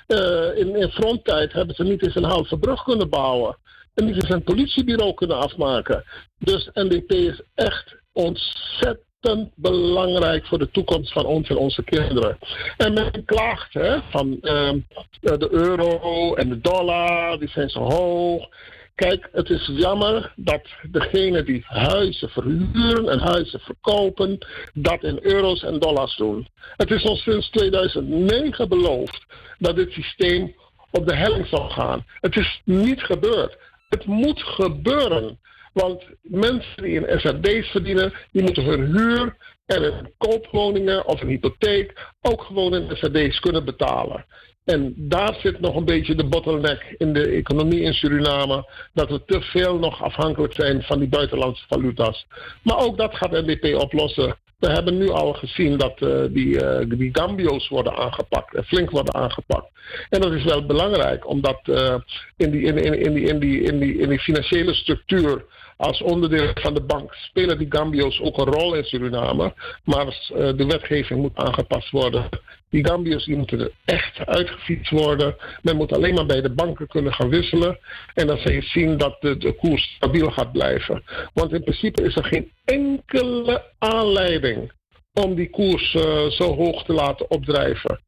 [0.08, 3.58] Eh, in, in fronttijd hebben ze niet eens een halve brug kunnen bouwen.
[3.94, 6.04] En niet eens een politiebureau kunnen afmaken.
[6.40, 12.38] Dus NDP is echt ontzettend belangrijk voor de toekomst van ons en onze kinderen.
[12.78, 14.80] En men klaagt hè, van ehm,
[15.22, 18.48] eh, de euro en de dollar, die zijn zo hoog.
[18.96, 24.38] Kijk, het is jammer dat degenen die huizen verhuren en huizen verkopen,
[24.74, 26.48] dat in euro's en dollars doen.
[26.76, 29.26] Het is ons sinds 2009 beloofd
[29.58, 30.56] dat dit systeem
[30.92, 32.06] op de helling zal gaan.
[32.20, 33.58] Het is niet gebeurd.
[33.90, 35.40] Het moet gebeuren.
[35.74, 41.28] Want mensen die in SRD's verdienen, die moeten hun huur en een koopwoningen of een
[41.28, 44.26] hypotheek ook gewoon in SRD's kunnen betalen.
[44.66, 48.70] En daar zit nog een beetje de bottleneck in de economie in Suriname.
[48.94, 52.28] Dat we te veel nog afhankelijk zijn van die buitenlandse valuta's.
[52.62, 54.36] Maar ook dat gaat NDP oplossen.
[54.60, 58.56] We hebben nu al gezien dat eh, die, eh, die Gambio's worden aangepakt.
[58.56, 59.68] En flink worden aangepakt.
[60.10, 61.96] En dat is wel belangrijk, omdat eh,
[62.38, 65.46] in, die, in, in, in, die, in, die, in, die, in die financiële structuur
[65.78, 69.54] als onderdeel van de bank spelen die Gambio's ook een rol in Suriname.
[69.84, 72.30] Maar eh, de wetgeving moet aangepast worden.
[72.70, 75.36] Die Gambio's moeten er echt uitgefietst worden.
[75.62, 77.80] Men moet alleen maar bij de banken kunnen gaan wisselen.
[78.14, 81.04] En dan zal je zien dat de, de koers stabiel gaat blijven.
[81.34, 84.72] Want in principe is er geen enkele aanleiding
[85.14, 88.00] om die koers eh, zo hoog te laten opdrijven.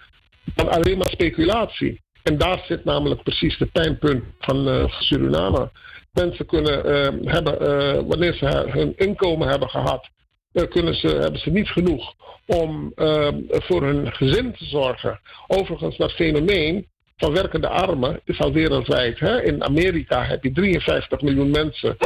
[0.56, 2.02] Dan alleen maar speculatie.
[2.28, 5.72] En daar zit namelijk precies de pijnpunt van eh, Suriname.
[6.18, 10.10] Mensen kunnen eh, hebben, eh, wanneer ze hun inkomen hebben gehad,
[10.52, 12.14] eh, kunnen ze, hebben ze niet genoeg
[12.46, 12.92] om
[13.50, 15.20] voor hun gezin te zorgen.
[15.48, 16.88] Overigens, dat fenomeen
[17.18, 19.20] van werkende armen is al wereldwijd.
[19.20, 19.44] Hè?
[19.44, 21.98] In Amerika heb je 53 miljoen mensen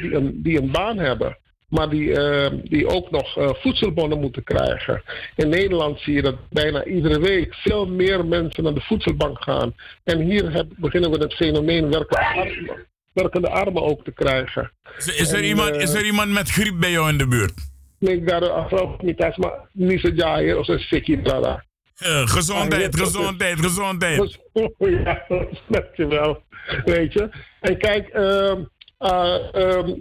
[0.00, 1.38] die die een baan hebben.
[1.74, 5.02] Maar die, eh, die ook nog eh, voedselbonnen moeten krijgen.
[5.36, 9.74] In Nederland zie je dat bijna iedere week veel meer mensen naar de voedselbank gaan.
[10.04, 14.70] En hier heb, beginnen we het fenomeen werkende armen, werkende armen ook te krijgen.
[14.98, 17.28] Is, is er En, iemand, eh, is er iemand met griep bij jou in de
[17.28, 17.52] buurt?
[17.98, 21.64] Nee, ik daar afvraag niet eens, maar niet zo jaaien of een sikkie daar.
[21.98, 24.38] Eh, gezondheid, ja, gezondheid, gezondheid.
[24.78, 26.42] Ja, dat snap je wel.
[26.84, 27.28] Weet je.
[27.60, 28.62] En kijk, ehm,
[29.04, 29.92] ah, ehm,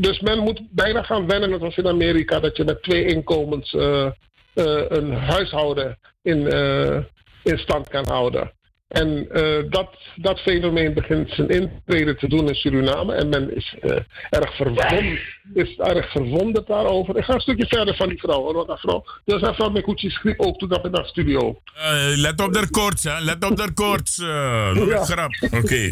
[0.00, 3.74] dus men moet bijna gaan wennen, net als in Amerika, dat je met twee inkomens
[3.74, 4.06] eh,
[4.54, 6.98] eh, een huishouden in, eh,
[7.42, 8.52] in stand kan houden.
[8.88, 13.14] En eh, dat, dat fenomeen begint zijn intrede te doen in Suriname.
[13.14, 13.96] En men is, eh,
[14.30, 15.18] erg, verwond,
[15.54, 17.16] is erg verwonderd daarover.
[17.16, 18.42] Ik ga een stukje verder van die vrouw.
[18.42, 20.92] Hoor, want dat vrouw, dat is een vrouw met koetjes schreef ook toen dat in
[20.92, 21.60] de studio.
[21.74, 23.20] Eh, let op de koorts, hè.
[23.20, 24.16] Let op de koorts.
[24.16, 25.04] Ja.
[25.04, 25.30] Grap.
[25.50, 25.88] Oké.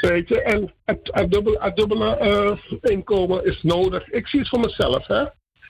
[0.08, 4.08] Weet je, en het, het dubbele, het dubbele inkomen is nodig.
[4.08, 5.24] Ik zie het voor mezelf, hè.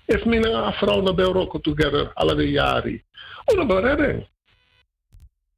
[0.06, 3.02] If mina vrouw naar Belroko together, alle jaren.
[3.44, 4.26] Oh, een beredding.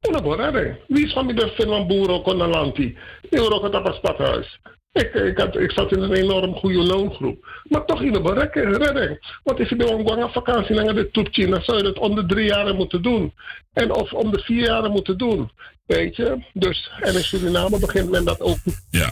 [0.09, 0.79] Una borrare.
[0.87, 2.97] Wie is van mij de Finland Boero Konalanti?
[3.29, 4.59] Euro Katapas Stadhuis.
[4.91, 5.13] Ik,
[5.53, 7.63] ik, zat in een enorm goede loongroep.
[7.63, 9.39] Maar toch in de berekken, redding.
[9.43, 12.25] Want als je bij een vakantie naar de toetje, dan zou je het om de
[12.25, 13.33] drie jaar moeten doen.
[13.73, 15.51] En of om de vier jaar moeten doen.
[15.85, 16.43] Weet je?
[16.53, 18.57] Dus, en in Suriname begint men dat ook,
[18.89, 19.11] Ja.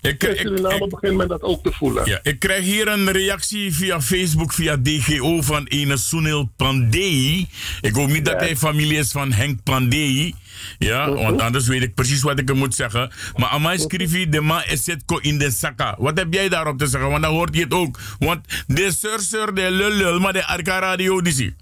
[0.00, 2.06] Ik, in ik, Suriname begint men dat ook te voelen.
[2.06, 7.48] ja, ik krijg hier een reactie via Facebook, via DGO van ene Sunil Pandey.
[7.80, 10.34] Ik hoop niet dat hij familie is van Henk Pandey.
[10.78, 13.10] Ja, want anders weet ik precies wat ik er moet zeggen.
[13.36, 15.94] Maar Amai schreef de ma is het ko in de saka.
[15.98, 17.10] Wat heb jij daarop te zeggen?
[17.10, 17.98] Want dan hoort je het ook.
[18.18, 21.54] Want de sur de lul lul, maar de Arca Radio die.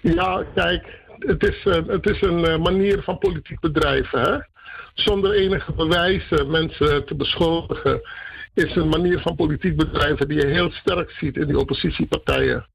[0.00, 0.86] Ja, kijk,
[1.18, 4.20] het is, eh, het is een eh, manier van politiek bedrijven.
[4.20, 4.38] Hè?
[5.00, 8.00] Zonder enige bewijzen mensen te beschuldigen.
[8.54, 12.66] Is een manier van politiek bedrijven die je heel sterk ziet in die oppositiepartijen.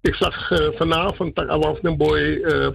[0.00, 2.66] Ik zag eh, vanavond dat Awaf den Boy eh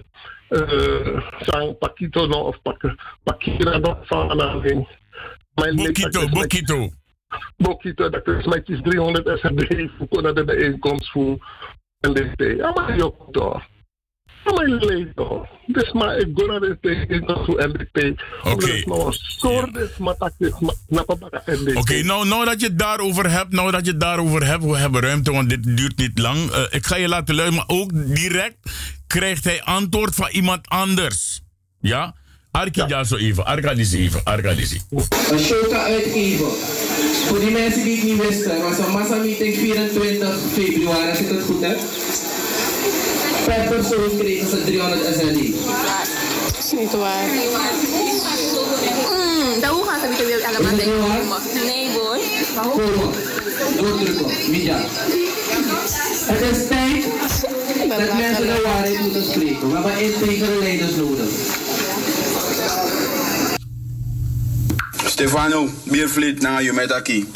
[0.48, 4.88] eh sang Pakito no, of Pak, Pakira nog van aanhaling.
[5.54, 6.88] Bokito, Bokito.
[7.56, 11.38] Bokito, dat is met die 300 SRD voor de bijeenkomst voor
[12.00, 12.40] NDP.
[12.56, 13.62] Ja, maar ook toch.
[14.54, 15.46] Maar toch.
[15.66, 16.78] Dus maar ik ga naar de
[17.56, 18.20] NDP.
[18.44, 18.82] Oké.
[18.86, 19.12] Nou.
[21.74, 24.76] Oké, nou, nou dat je het daarover hebt, nou dat je het daarover hebt, we
[24.76, 26.50] hebben ruimte, want dit duurt niet lang.
[26.50, 28.56] Eh, ik ga je laten luisteren, maar ook direct
[29.06, 31.42] krijgt hij antwoord van iemand anders.
[31.80, 32.14] Ja?
[32.50, 33.04] Arki ja.
[33.04, 34.80] zo even, Arkadisi even, Arkadisi.
[35.30, 36.50] een show kan uitgeven.
[37.26, 41.42] Voor die mensen die het niet wisten, was een massameeting 24 februari, als ik het
[41.42, 41.78] goed heb.
[43.48, 45.38] Per persoon kregen ze 300 SLD.
[46.58, 47.24] is niet waar.
[49.10, 50.76] Mm, dan hoe gaan ze weer het niet waar?
[50.76, 51.66] denken?
[51.66, 52.18] Nee, boy.
[52.76, 53.10] Me.
[53.76, 54.50] Doordrukken.
[54.50, 54.76] Media.
[56.26, 57.04] Het is tijd
[57.88, 59.68] dat mensen de waarheid moeten spreken.
[59.68, 61.28] We hebben integere leiders nodig.
[65.06, 67.30] Stefano, biervliet na je met aki.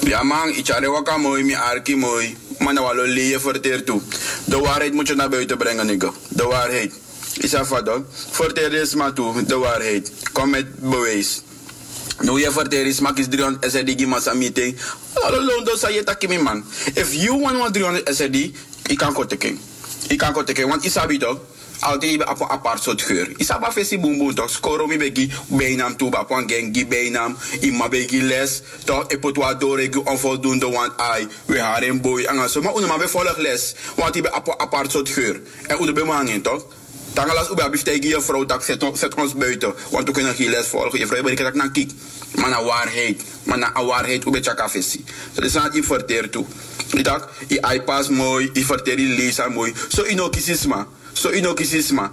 [0.00, 2.36] Ja man, ik had waka mooi, mi arki mooi.
[2.58, 4.00] Maar nou leje verteer toe.
[4.44, 6.12] De waarheid moet je naar buiten brengen, nigga.
[6.28, 6.92] De waarheid.
[7.38, 8.04] Is hoor?
[8.30, 10.12] Verteer is maar toe, de waarheid.
[10.32, 11.42] Kom met bewijs.
[12.20, 14.76] Nu je verteer is mak is 300 SRD massa meeting.
[15.14, 16.64] Alle londo sa je takimi man.
[16.94, 18.50] If you want one 300 SRD,
[18.86, 19.58] ik kan kotteken.
[20.08, 21.38] Ik kan kotteken, want isabi toch?
[21.80, 23.32] Altijd ibe apo apart soort geur.
[23.36, 24.50] Isa ba fesi boom toch?
[24.50, 27.36] Skoro mi begi bijnaam toe ba pon gengi bijnaam.
[27.60, 28.62] Ima begi les.
[28.84, 31.28] Toch epot wa dore gi onvoldoende want ai.
[31.46, 32.60] We haren boy anga so.
[32.60, 33.74] Maar una ma be volg les.
[33.96, 35.40] Want ibe apo apart soort geur.
[35.66, 36.64] En una be mangin toch?
[37.12, 39.74] Tangalas ube abif tegen je vrouw dat zet, zet ons buiten.
[39.90, 40.98] Want we kunnen geen les volgen.
[40.98, 41.90] Je vrouw ben ik dat naar kijk.
[42.34, 43.22] Maar naar waarheid.
[43.42, 45.04] Maar naar waarheid ube chaka fesi.
[45.32, 46.44] Dat is aan het verteer toe.
[46.92, 49.72] Ik dacht, je iPads mooi, je verteer die lezen mooi.
[49.88, 50.86] Zo inokisisma.
[51.18, 52.10] Zo inokisisma.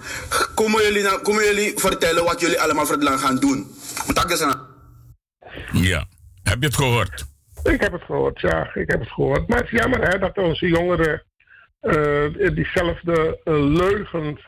[0.56, 3.68] Komen jullie, komen jullie vertellen wat jullie allemaal voor het land gaan doen?
[4.14, 4.68] Dat is aan.
[5.72, 6.06] Ja,
[6.44, 7.26] heb je het gehoord?
[7.64, 9.48] Ik heb het gehoord, ja, ik heb het gehoord.
[9.48, 11.24] Maar het is jammer hè, dat onze jongeren
[11.80, 14.42] eh, diezelfde eh, leugens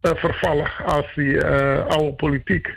[0.00, 2.68] eh, vervallen als die eh, oude politiek.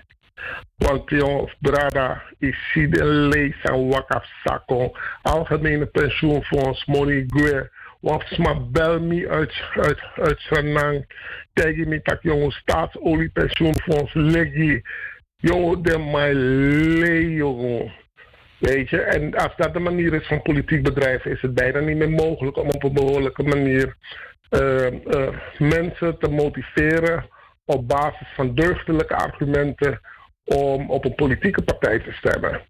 [0.75, 4.91] Want jongens, Brada, ik zie de lees aan Wakaf Sako,
[5.21, 6.85] Algemene Pensioenfonds,
[8.01, 11.05] Money Gue, Wafsma Belmi uit, uit, uit Sanang,
[11.53, 14.81] tegen me dat jongen, Staatsoliepensioenfonds, Leggy,
[15.35, 17.91] jongen, de mij lee, jongen.
[18.57, 21.97] Weet je, en als dat de manier is van politiek bedrijven, is het bijna niet
[21.97, 23.95] meer mogelijk om op een behoorlijke manier
[24.49, 27.25] eh, eh, mensen te motiveren
[27.65, 29.99] op basis van deugdelijke argumenten
[30.43, 32.61] om op een politieke partij te stemmen.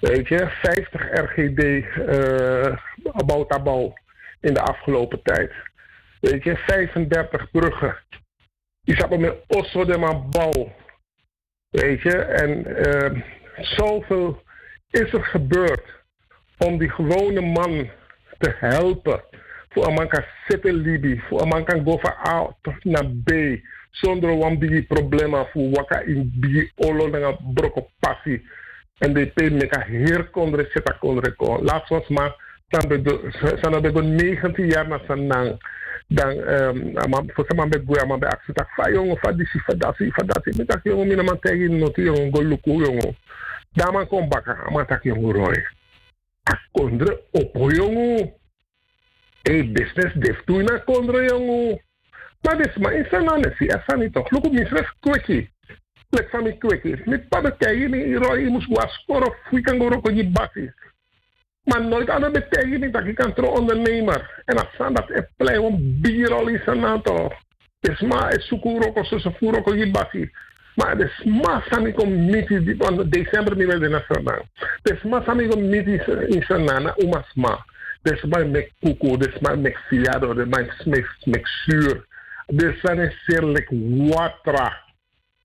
[0.00, 2.76] Weet je, 50 RGD uh,
[3.12, 3.94] about abouw
[4.46, 5.52] in de afgelopen tijd.
[6.20, 7.96] Weet je, 35 bruggen.
[8.82, 10.72] Die zaten met Osso de man bouw.
[11.70, 13.22] Weet je, en uh,
[13.60, 14.42] zoveel
[14.90, 15.84] is er gebeurd
[16.58, 17.90] om die gewone man
[18.38, 19.22] te helpen.
[19.68, 23.30] Voor een man kan zitten Libi, voor een man kan go van A naar B.
[23.90, 28.48] Zonder om die problemen voor waka in bi olo na broko passie.
[28.98, 31.62] En de pe meka heer kondre zeta kondre ko.
[31.62, 35.74] Laat ons maar, zijn we 19 jaar na sanang.
[36.08, 36.92] Dan, um,
[37.34, 38.54] zijn man bij goeie man bij actie.
[38.54, 40.56] Tak fa jongen, fa disi, fa dasi, fa dasi.
[40.56, 43.16] Met dat jongen, mina man tegen noti jongen, go luku jongen.
[43.72, 45.66] Daman kom baka, ama tak jongen roy.
[46.42, 48.32] Akondre opo jongen.
[49.42, 51.80] Hey, business def tu na kondre jongen.
[52.40, 54.30] Maar dit is maar in zijn handen, zie je, niet toch?
[54.30, 55.50] Look op mijn stress, kwekkie.
[56.10, 57.02] Lek van mijn kwekkie.
[57.04, 60.72] Met padden kijken, je rooi, je moet was scoren, of je kan go je bakkie.
[61.66, 64.42] Maar nooit aan de betekent dat kan tro ondernemer.
[64.44, 67.32] En als aan dat er plei om bier al is aan toch.
[67.80, 70.30] Is maar, is zoeken ook als ze ook je bakkie.
[70.74, 74.42] Maar de massa mi committee, die van december mi wel de nationaal.
[74.82, 77.64] De massa mi committee in Sanana, umasma.
[78.02, 82.06] Dus mijn mek kuku, dus mijn mek fiado, dus mijn mek, mek zuur.
[82.46, 84.84] Dus dan is zeerlijk watra.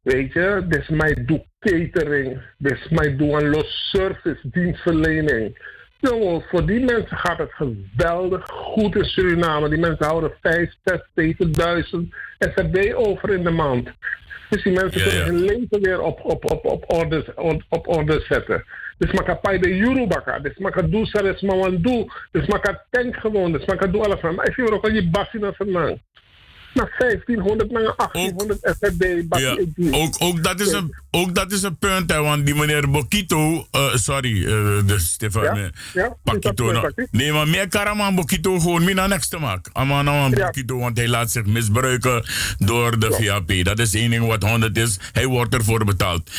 [0.01, 5.57] Weet je, dus mij doe catering, dus mij doe een los service, dienstverlening.
[6.01, 9.69] Jongen, voor die mensen gaat het geweldig goed in Suriname.
[9.69, 13.89] Die mensen houden 5, 6, 7000 SRD over in de maand.
[14.49, 15.31] Dus die mensen Ja, kunnen ja.
[15.31, 18.63] hun leven weer op, op, op, op, orde, op, op orde zetten.
[18.97, 21.07] Dus maar kan de Eurobaka, dus maar kan doen
[21.41, 22.11] wan doe.
[22.31, 24.35] Dus maar kan tank gewoon, dus maar kan doen alles van.
[24.35, 25.93] Maar ik zie ook al je bassie naar vandaag.
[26.73, 29.57] Na 1500 naar 1800 SRD Ja,
[29.91, 33.67] ook, ook, dat is een, ook dat is een punt, hè, want die meneer Bokito,
[33.71, 34.51] eh, sorry, eh,
[34.85, 35.63] de Stefan, Ja, eh,
[35.93, 36.93] ja, Pakito, nou.
[37.11, 39.75] nee, maar meer Karaman Bokito gewoon mina niks te maken.
[39.75, 40.29] Aan Ja.
[40.29, 42.25] Bokito, want hij laat zich misbruiken
[42.57, 43.63] door de VAP.
[43.63, 46.31] Dat is één ding wat 100 is, hij wordt ervoor betaald.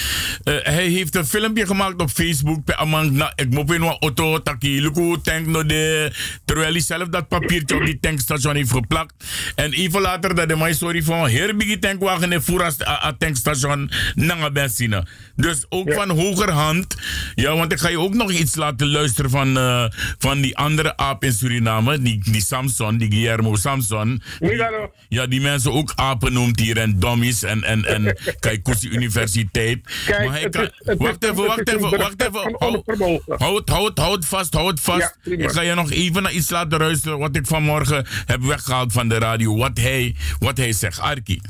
[0.44, 4.42] Hij heeft een filmpje gemaakt op Facebook, pe amang na, ik moet in wat auto,
[4.42, 6.12] taki, luku, tank no de,
[6.44, 9.14] terwijl hij zelf dat papiertje op die tankstation heeft geplakt.
[9.54, 13.04] En even later dat de mij sorry van, heer bigi tankwagen en voer als a,
[13.06, 15.06] a tankstation nanga benzine.
[15.36, 16.96] Dus ook van hogerhand,
[17.34, 19.84] ja, want ik ga je ook nog iets laten luisteren van, eh,
[20.18, 24.22] van die andere aap in Suriname, die, die Samson, die Guillermo Samson.
[24.40, 24.92] Migaro.
[25.08, 29.80] Ja, die mensen ook apen noemt hier en dummies en, en, en Kaikusi Universiteit.
[30.06, 32.32] Kijk, maar hij het kan, is- het is- wacht even, wacht even, wacht even.
[32.32, 33.34] van Hou, onvermogen.
[33.38, 35.16] hou het, hou het, hou het vast, hou het vast.
[35.22, 38.92] Ja, ik ga je nog even naar iets laten luisteren wat ik vanmorgen heb weggehaald
[38.92, 39.56] van de radio.
[39.56, 40.98] Wat hij, wat hij zegt.
[40.98, 41.40] Arki.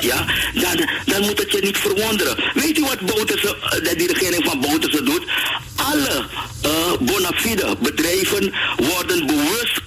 [0.00, 2.36] ja, dan, dan moet het je niet verwonderen.
[2.54, 5.24] Weet je wat Bouterse, eh, die regering van Bouterse doet?
[5.76, 6.26] Alle
[6.62, 9.86] eh bona fide bedrijven worden bewust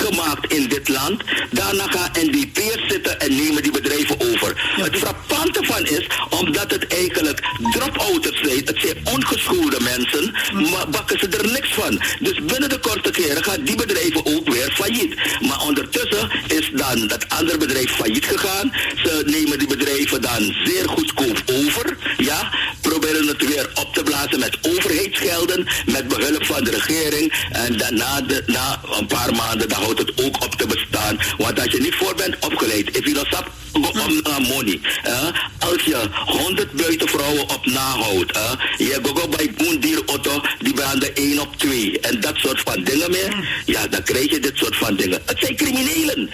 [0.00, 1.22] gemaakt in dit land.
[1.50, 4.52] Daarna gaan NDP'ers zitten en nemen die bedrijven over.
[4.56, 7.40] Het frappante van is, omdat het eigenlijk
[7.72, 10.34] drop-outers zijn, het zijn ongeschoolde mensen,
[10.70, 12.00] maar bakken ze er niks van.
[12.20, 15.14] Dus binnen de korte keren gaan die bedrijven ook weer failliet.
[15.40, 18.72] Maar ondertussen is dan dat andere bedrijf failliet gegaan.
[19.02, 21.96] Ze nemen die bedrijven dan zeer goedkoop over.
[22.16, 27.48] Ja, proberen het weer op te blazen met overheidsgelden, met behulp van de regering.
[27.52, 31.16] En daarna, de, na een paar maanden, dan houdt het ook op te bestaan.
[31.38, 34.80] Want als je niet voor bent opgeleid, if you don't stop, go om naar money.
[35.02, 35.28] eh,
[35.58, 41.10] als je 100 buitenvrouwen op nahoudt, eh, je go go bij boendier auto, die branden
[41.14, 42.00] 1 op 2.
[42.00, 43.62] En dat soort van dingen meer.
[43.66, 45.22] Ja, dan krijg je dit soort van dingen.
[45.26, 46.30] Het zijn criminelen.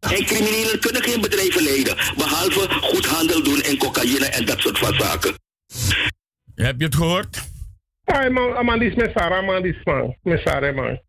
[0.00, 4.78] En criminelen kunnen geen bedrijven leiden, behalve goed handel doen in cocaïne en dat soort
[4.78, 5.34] van zaken.
[6.54, 7.42] Heb je het gehoord?
[8.04, 10.16] Ja, man, Amandis met Sarah, Amandis man.
[10.22, 11.00] Met Sarah man.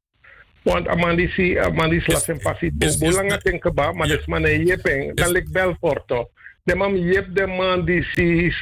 [0.63, 2.71] Want Amandis, Amandis laat zijn passie.
[2.97, 5.15] Bolang denken ba, maar dus man een jepeng.
[5.15, 6.29] Dan Belforto.
[6.63, 8.03] De man jep de man die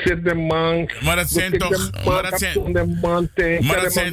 [0.03, 0.89] zit de man.
[1.03, 2.53] Maar dat zijn toch- maar dat zijn-
[3.65, 4.09] Maar dat, zijn,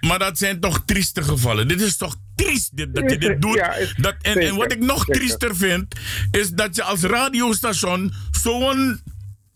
[0.00, 1.68] maar, dat zijn toch trieste gevallen.
[1.68, 3.56] Dit is toch triest dit, dat je dit doet.
[3.96, 5.94] Dat, en, en wat ik nog triester vind,
[6.30, 9.00] is dat je als radiostation zo'n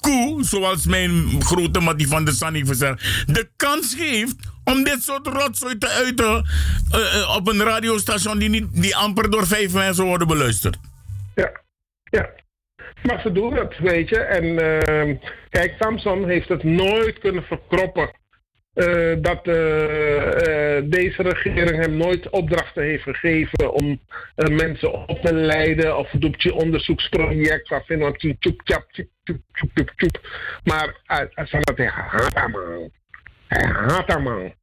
[0.02, 5.02] koe, zoals mijn grote Mattie van der San heeft gezegd, de kans geeft om dit
[5.02, 6.44] soort rotzooi te uiten
[6.92, 10.76] eh, eh, op een radiostation die, niet, die amper door vijf mensen worden beluisterd.
[11.34, 11.52] Ja,
[12.04, 12.30] ja.
[13.02, 14.18] Maar ze doen het, weet je.
[14.18, 15.16] En ehm,
[15.50, 18.10] kijk, Samson heeft het nooit kunnen verkroppen.
[18.74, 24.00] Eh, dat eh, eh, deze regering hem nooit opdrachten heeft gegeven om
[24.34, 27.68] mensen op te leiden of doet je onderzoeksproject
[28.34, 30.20] tjoep tjoep.
[30.64, 31.28] Maar hij
[31.86, 32.90] haat haar man.
[33.46, 34.06] Hij haat.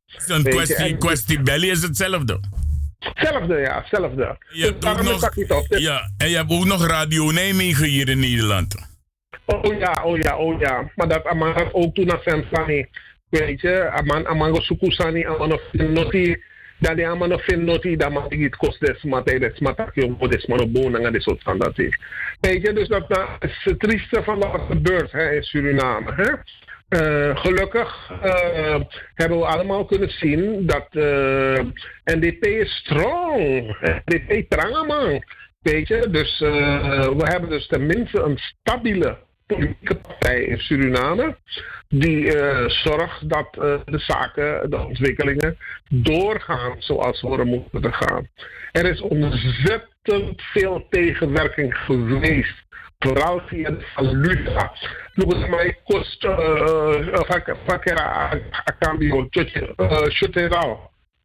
[0.06, 2.40] Het is een kwestie, kwestie belly is hetzelfde.
[3.00, 4.38] Hetzelfde, ja, hetzelfde.
[4.50, 8.20] Je hebt Dus ook nog, ja, en je hebt ook nog Radio Nijmegen hier in
[8.20, 8.76] Nederland.
[9.46, 10.92] Oh ja, oh ja, oh ja.
[10.96, 12.88] Maar dat gaat ook toen naar Sani.
[13.30, 16.44] Weet je, aman aman go sukusani, aman of noti.
[16.80, 20.30] Dat die aman of noti, dat man die het kost des matay des matak yung
[20.30, 21.76] des man op bonen en des soort van dat.
[22.40, 26.14] Weet je, dus dat is het trieste van wat gebeurt hè, in Suriname.
[26.14, 26.34] Hè?
[26.90, 28.80] Eh, gelukkig eh,
[29.14, 31.64] hebben we allemaal kunnen zien dat eh,
[32.04, 33.78] NDP is strong.
[34.06, 35.24] NDP trangaman.
[35.62, 39.18] Weet je, dus we hebben dus tenminste een stabiele
[39.56, 41.38] politieke partij in Suriname.
[41.88, 45.58] Die eh, zorgt dat eh, de zaken, de ontwikkelingen
[45.90, 48.28] doorgaan zoals ze worden moeten gaan.
[48.72, 52.68] Er is ontzettend veel tegenwerking geweest.
[53.00, 54.74] Vooral via de valuta.
[55.14, 57.58] Nog mij kost, eh, eh, vaak-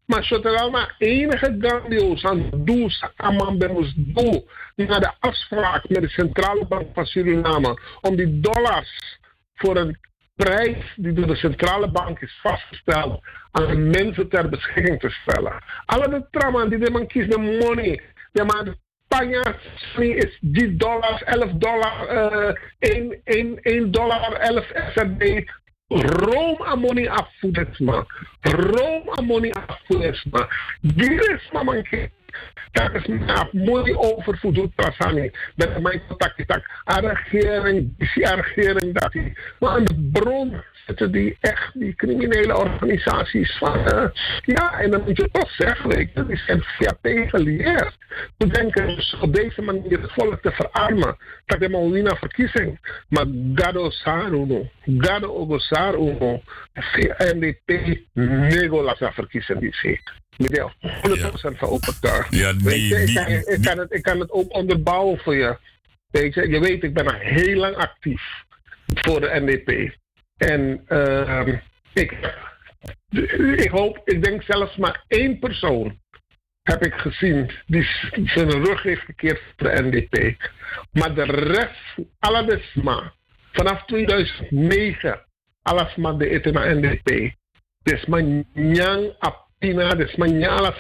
[0.06, 4.44] Maar maar enige grandioos aan doe, samen bij doe,
[4.76, 9.18] naar de afspraak met de Centrale Bank van Suriname om die dollars
[9.54, 9.98] voor een
[10.36, 15.62] prijs die door de Centrale Bank is vastgesteld aan de mensen ter beschikking te stellen.
[15.86, 18.02] Alle de trauma die de man kiest de money,
[18.32, 19.54] de man Spanje
[19.96, 25.44] is 10 dollars, 11 dollar, uh, 1, 1, 1 dollar, 11 SRD.
[25.88, 28.06] Room amoni afvoedesma.
[28.40, 30.48] Room amoni afvoedesma.
[30.96, 32.10] Giresma manke.
[32.72, 33.06] Dat is
[33.52, 34.72] mooi overvoed doet.
[34.76, 36.50] Dat is mijn contact.
[36.90, 39.14] A regering, die regering dat.
[39.58, 43.78] Maar aan de bron zitten die echt, die criminele organisaties van.
[43.78, 44.04] Uh,
[44.44, 47.96] ja, en dan moet je toch zeggen, weet je, die zijn via tegenleerd.
[48.36, 51.16] We denken dus op deze manier het volk te verarmen.
[51.46, 52.78] Dat de Molina verkiezing.
[53.08, 56.42] Maar gado saruno, gado ogosaruno,
[57.18, 60.12] NDP nego lasa verkiezing die zegt.
[60.36, 62.34] Miguel, 100% van overtuigd.
[62.34, 65.56] Ja, die, kan, ik, kan het, ik kan het ook onderbouwen voor je.
[66.10, 68.22] Weet je, je weet, ik ben al heel lang actief
[68.86, 69.96] voor de NDP.
[70.36, 71.56] En ehm,
[71.92, 72.12] ik,
[73.56, 76.02] ik hoop, ik denk zelfs maar één persoon
[76.62, 77.86] heb ik gezien die
[78.24, 80.36] zijn rug heeft gekeerd voor de NDP.
[80.92, 83.12] Maar de rest, allesma,
[83.52, 85.24] vanaf 2009,
[85.62, 87.34] allesma de etena NDP.
[87.82, 89.14] Dus mijn nyang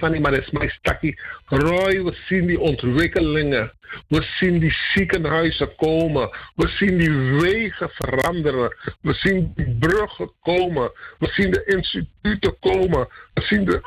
[0.00, 1.20] sani, maar mijn stakkie.
[1.46, 3.72] Roy, we zien die ontwikkelingen.
[4.08, 6.36] We zien die ziekenhuizen komen.
[6.54, 7.10] We zien die
[7.40, 8.76] wegen veranderen.
[9.00, 10.90] We zien die bruggen komen.
[11.18, 13.08] We zien de instituten komen.
[13.34, 13.80] We zien de.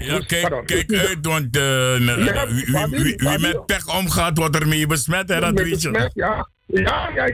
[0.00, 2.48] Ja, kijk, kijk uit, want eh, Ja,
[2.88, 6.10] wie, wie, met pech omgaat, wordt ermee besmet, hè, dat weet je.
[6.14, 7.26] Ja, ja, ja.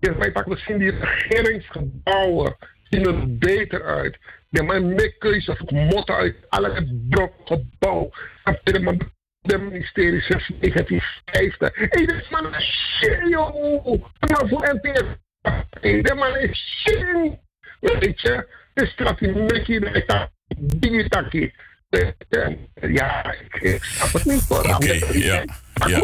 [0.00, 0.16] ja.
[0.18, 2.56] Wij pakken, we zien die regeringsgebouwen
[2.90, 4.18] zien er beter uit.
[4.50, 8.10] Ja, maar meer keuze of motten uit alle brok gebouw.
[8.44, 11.74] En de man- de ministerie 6 negatief 50.
[11.74, 14.02] Hé, dit is maar een shit, joh.
[14.28, 14.64] Maar voor.
[15.80, 17.06] Hé, dit man is shit.
[17.80, 20.28] Weet je, de strategie Mickey, de
[20.78, 21.52] digitaki.
[22.80, 24.74] Ja, ik, ik snap het niet hoor.
[24.74, 25.44] Oké, ja.
[25.86, 26.02] Ja,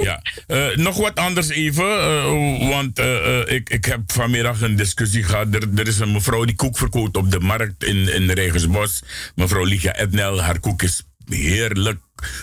[0.00, 0.22] ja.
[0.46, 5.54] Eh, nog wat anders even, eh, want eh, ik, ik heb vanmiddag een discussie gehad.
[5.54, 9.02] Er, er is een mevrouw die koek verkoopt op de markt in, in Rijgersbos.
[9.34, 11.98] Mevrouw Ligia Ednel, haar koek is heerlijk.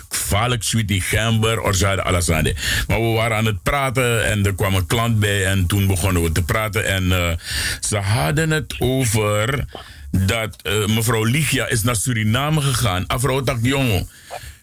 [0.10, 2.56] Gevaarlijk sweetie gember, orzade, alasade.
[2.88, 6.24] Maar we waren aan het praten en er kwam een klant bij en toen begonnen
[6.24, 6.86] we te praten.
[6.86, 7.40] En
[7.80, 9.66] ze hadden het over
[10.12, 13.08] dat mevrouw Ligia is naar Suriname gegaan.
[13.08, 14.10] Afro tak jongen,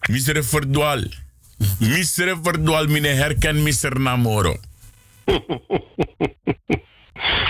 [0.08, 1.02] misere verdwaal.
[1.78, 4.56] Misere verdwaal, mine herken mister Namoro.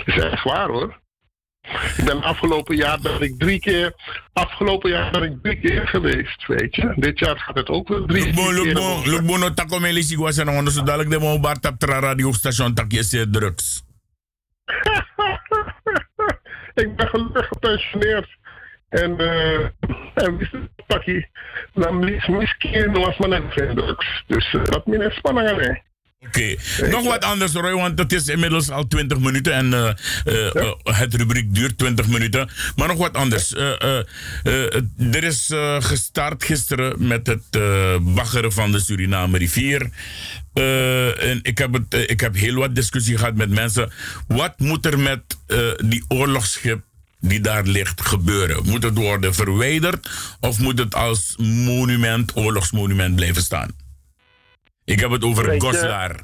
[0.04, 1.00] is echt waar hoor.
[1.96, 3.94] Ik ben afgelopen jaar ben ik drie keer,
[4.32, 6.92] afgelopen jaar ben ik drie keer geweest, weet je.
[6.96, 9.12] Dit jaar gaat het ook weer drie vier keer lukbo, worden.
[9.12, 12.92] lukbo no tako melisi was en zo dadelijk de mo bar tap tra radiostation tak
[12.92, 13.84] je zeer drugs.
[16.82, 18.28] ik ben gelukkig gepensioneerd.
[18.92, 19.66] En, eh
[20.14, 21.28] en wist het,
[21.74, 24.24] dan mis, misschien was net geen drugs.
[24.26, 25.80] Dus eh, dat minder spanning aan
[26.26, 26.54] Oké,
[26.90, 31.54] nog wat anders Roy, want het is inmiddels al 20 minuten en eh, het rubriek
[31.54, 32.48] duurt 20 minuten.
[32.76, 33.54] Maar nog wat anders.
[33.54, 37.60] Er is gestart gisteren met het
[38.00, 39.90] baggeren van de Suriname rivier.
[41.18, 43.92] En ik heb, het, ik heb heel wat discussie gehad met mensen.
[44.28, 45.22] Wat moet er met
[45.76, 46.82] die oorlogsschip
[47.22, 48.64] die daar ligt gebeuren?
[48.64, 50.10] Moet het worden verwijderd
[50.40, 53.70] of moet het als monument, oorlogsmonument blijven staan?
[54.84, 56.16] Ik heb het over Goslar.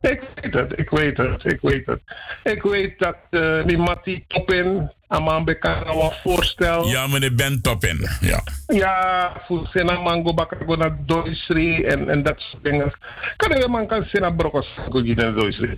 [0.00, 2.00] Ik weet het, ik weet het, ik weet het.
[2.42, 6.86] Ik weet dat eh, die Matti Topin, Amambe kan nou wel voorstel.
[6.88, 8.08] Ja, meneer Ben Toppin.
[8.20, 8.42] Ja.
[8.66, 12.92] Ja, voor Sena Mango Bakar naar Doisri en, en dat soort dingen.
[13.36, 15.74] Kan je man kan Sena Brokos naar Doisri.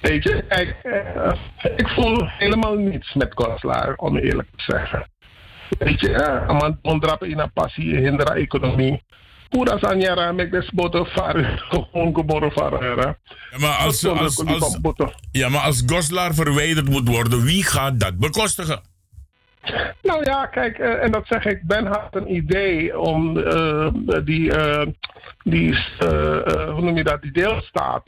[0.00, 1.32] Weet je, kijk, eh,
[1.76, 5.08] ik voel helemaal niets met Koslaar, om eerlijk te zeggen.
[5.78, 9.02] Weet je, ja, man ondrapen in een passie, hinderen economie.
[9.48, 12.96] Pura sanyara, mek des boto varen, gewoon geboren varen.
[12.96, 13.16] Ja,
[13.58, 14.78] maar als, als, als,
[15.30, 18.80] ja, maar als Goslar verwijderd moet worden, wie gaat dat bekostigen?
[20.02, 23.88] Nou ja, kijk, eh, en dat zeg ik, Ben had een idee om eh,
[24.24, 24.86] die, eh,
[25.42, 25.78] die
[26.70, 28.06] hoe noem je dat, die deelstaat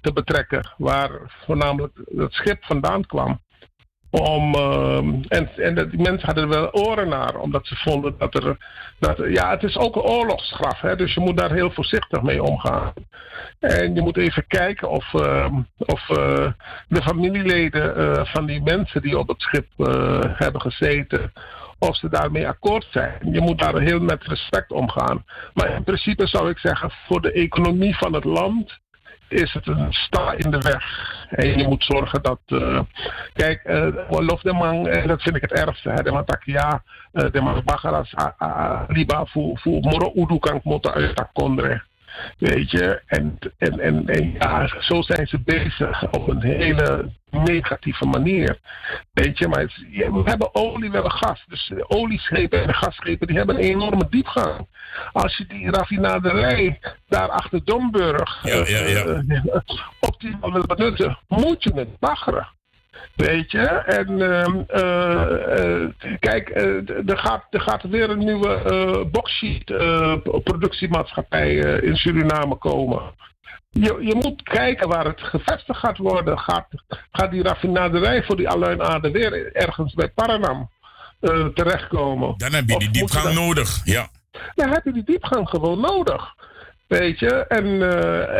[0.00, 1.10] te betrekken, waar
[1.44, 3.40] voornamelijk het schip vandaan kwam.
[4.10, 8.14] Om, ehm, en en dat, die mensen hadden er wel oren naar, omdat ze vonden
[8.18, 8.56] dat er.
[8.98, 12.42] Dat, ja, het is ook een oorlogsgraf, hè, dus je moet daar heel voorzichtig mee
[12.42, 12.92] omgaan.
[13.58, 16.52] En je moet even kijken of, ehm, of eh,
[16.88, 21.32] de familieleden eh, van die mensen die op het schip eh, hebben gezeten,
[21.78, 23.32] of ze daarmee akkoord zijn.
[23.32, 25.24] Je moet daar heel met respect omgaan.
[25.54, 28.78] Maar in principe zou ik zeggen, voor de economie van het land
[29.28, 31.16] is het een sta in de weg.
[31.30, 32.40] En je moet zorgen dat.
[32.46, 32.80] eh,
[33.32, 35.90] kijk, eh lof de man, en dat vind ik het ergste.
[35.90, 40.12] Hè, de man tak ja, eh, de man bagaras, ah, ah, ah, liba, voor moro
[40.14, 41.82] udu kan moeten uit dat.
[42.38, 48.04] Weet je, en, en, en, en ja, zo zijn ze bezig op een hele negatieve
[48.06, 48.58] manier.
[49.12, 51.44] Weet je, maar het- ja, we hebben olie, we hebben gas.
[51.48, 54.66] Dus de olieschepen en de gasschepen die hebben een enorme diepgang.
[55.12, 59.04] Als je die raffinaderij daar achter Domburg Ja, ja, ja.
[59.04, 59.60] eh, eh,
[60.00, 62.48] optimaal wil benutten, moet je het baggeren.
[63.18, 69.06] Weet je, en ehm, eh, eh, kijk, eh, er, gaat, er gaat weer een nieuwe
[69.10, 73.02] bauxite eh, productiemaatschappij in Suriname komen.
[73.70, 76.38] Je, je moet kijken waar het gevestigd gaat worden.
[76.38, 76.66] Gaat,
[77.12, 80.70] gaat die raffinaderij voor die Aluinaarde weer ergens bij Paranam
[81.54, 82.34] terechtkomen?
[82.36, 83.80] Dan heb je die diepgang nodig.
[83.84, 84.08] Ja.
[84.54, 86.34] dan heb je die diepgang gewoon nodig.
[86.86, 87.82] Weet je, en,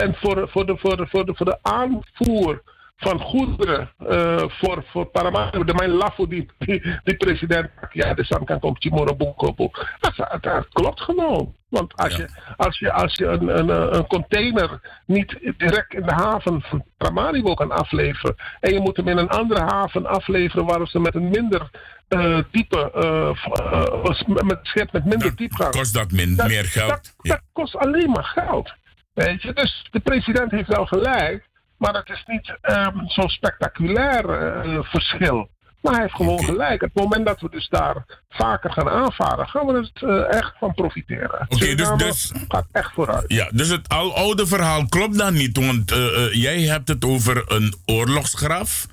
[0.01, 2.63] en voor, voor, de, voor, de, voor, de, voor de aanvoer
[2.99, 8.25] van goederen eh, voor, voor Paramaribo, de mijn lafo die, die, die president, ja, de
[8.25, 9.71] Sam kan komt Timoro Boekopo.
[10.01, 11.57] Dat, dat klopt gewoon.
[11.69, 16.13] Want als je, als je, als je een, een, een container niet direct in de
[16.13, 20.87] haven van Paramaribo kan afleveren en je moet hem in een andere haven afleveren waar
[20.87, 21.71] ze met een minder
[22.09, 25.71] eh, diepe, eh, met schip met minder diepgang.
[25.71, 26.89] Kost dat min, meer geld?
[26.89, 28.75] Dat, dat kost alleen maar geld.
[29.15, 31.48] Weet je, dus de president heeft wel gelijk,
[31.79, 35.49] maar het is niet ehm, zo'n spectaculair eh, verschil.
[35.81, 36.81] Maar hij heeft gewoon gelijk.
[36.81, 40.75] Het moment dat we dus daar vaker gaan aanvaren, gaan we er eh, echt van
[40.75, 41.47] profiteren.
[41.49, 43.25] Oké, dus, dus, gaat echt vooruit.
[43.33, 45.57] ja, dus het aloude verhaal klopt dan niet.
[45.57, 48.87] Want eh, jij hebt het over een oorlogsgraf.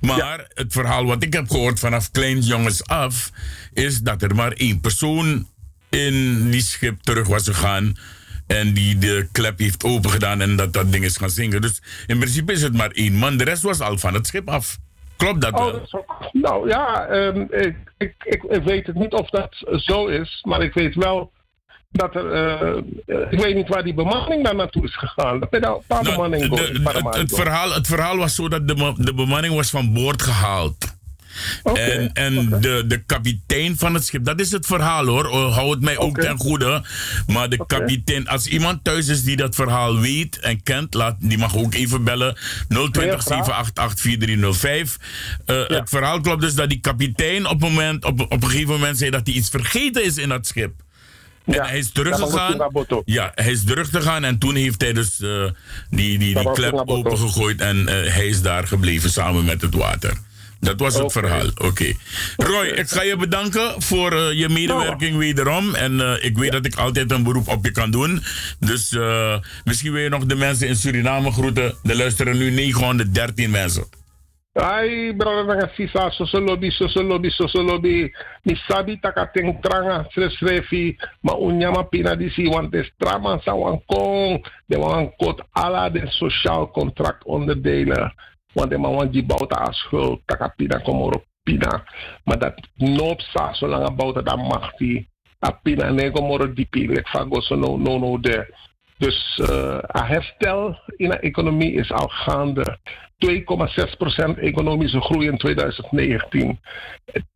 [0.00, 3.30] Maar het verhaal wat ik heb gehoord vanaf kleins jongens af...
[3.72, 5.46] is dat er maar één persoon
[5.90, 7.96] in die schip terug was gegaan...
[8.46, 11.60] en die de klep heeft opengedaan en dat dat ding is gaan zingen.
[11.60, 13.36] Dus in principe is het maar één man.
[13.36, 14.76] De rest was al van het schip af.
[15.16, 15.72] Klopt dat Oh, wel?
[15.72, 20.06] dat ook- nou ja, ehm, ik, ik, ik, ik weet het niet of dat zo
[20.06, 21.32] is, maar ik weet wel
[21.90, 22.32] dat er.
[22.32, 22.76] eh,
[23.30, 25.40] ik weet niet waar die bemanning daar naartoe is gegaan.
[25.40, 28.48] Dat er een paar bemanning Nou, De- de- het, het, verhaal, het verhaal was zo
[28.48, 30.96] dat de, de bemanning was van boord gehaald.
[31.62, 35.26] En en de, de kapitein van het schip, dat is het verhaal hoor.
[35.26, 36.84] Oh, Hou het mij ook ten goede.
[37.26, 41.38] Maar de kapitein, als iemand thuis is die dat verhaal weet en kent, laat, die
[41.38, 42.36] mag ook even bellen.
[42.68, 44.98] 020 788 4305.
[45.46, 48.98] Eh, Het verhaal klopt dus dat die kapitein op, moment, op, op een gegeven moment
[48.98, 50.72] zei dat hij iets vergeten is in dat schip.
[51.44, 52.70] En hij is teruggegaan.
[53.04, 55.44] Ja, hij is teruggegaan en toen heeft hij dus eh,
[55.90, 60.12] die, die, die klep opengegooid en eh, hij is daar gebleven samen met het water.
[60.64, 61.46] Dat was het verhaal.
[61.54, 61.92] Oké.
[62.36, 65.74] Roy, ik ga je bedanken voor eh, je medewerking wederom.
[65.74, 68.22] En eh, ik weet dat ik altijd een beroep op je kan doen.
[68.58, 71.74] Dus eh, misschien wil je nog de mensen in Suriname groeten.
[71.82, 73.84] Er luisteren nu 913 mensen.
[74.54, 78.12] Ai, brother, sisa, soso lobby, soso lobby, soso lobby.
[78.42, 83.82] Mi sabi taka tranga, sres refi, ma unyama pina disi, want des trama sa wan
[83.86, 88.14] kong, de wan kot ala de sociaal contract onderdelen.
[88.54, 91.84] Want de man die bouta a schuld, taka pina komoro pina.
[92.24, 95.08] Maar dat noop sa, zolang a bouta da machti,
[95.46, 98.54] a pina nego moro dipi, lek fago so no, no, no de.
[98.98, 102.78] Dus eh een herstel in de economie is al gaande.
[103.18, 106.60] 2,6% economische groei in 2019.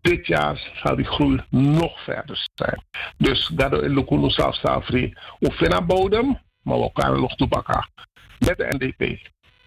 [0.00, 2.82] Dit jaar zal die groei nog verder zijn.
[3.16, 5.14] Dus daardoor in South Safri.
[5.40, 7.88] Oefena bodem, maar we kunnen nog toepakken.
[8.38, 9.18] Met de NDP.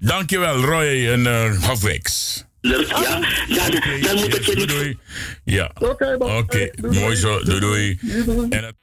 [0.03, 2.45] Dankjewel, Roy en Hofwijks.
[2.61, 3.25] Ja, dan,
[4.01, 4.67] dan moet niet...
[4.67, 4.97] Doei.
[5.43, 5.71] Ja.
[5.79, 7.43] Oké, Oké, mooi zo.
[7.43, 7.99] Doei, doei.
[8.49, 8.75] En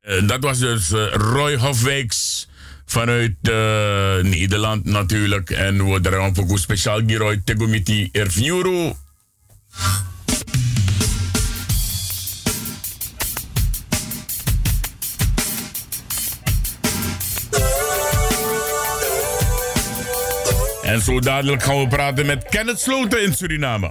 [0.00, 2.48] eh, dat was dus eh, Roy Hofwijks
[2.84, 5.50] vanuit eh, Nederland natuurlijk.
[5.50, 8.92] En we draaien ook een speciaal Giroy Tegumiti Erfnuru.
[20.88, 23.90] En zo dadelijk gaan we praten met Kenneth Sloten in Suriname.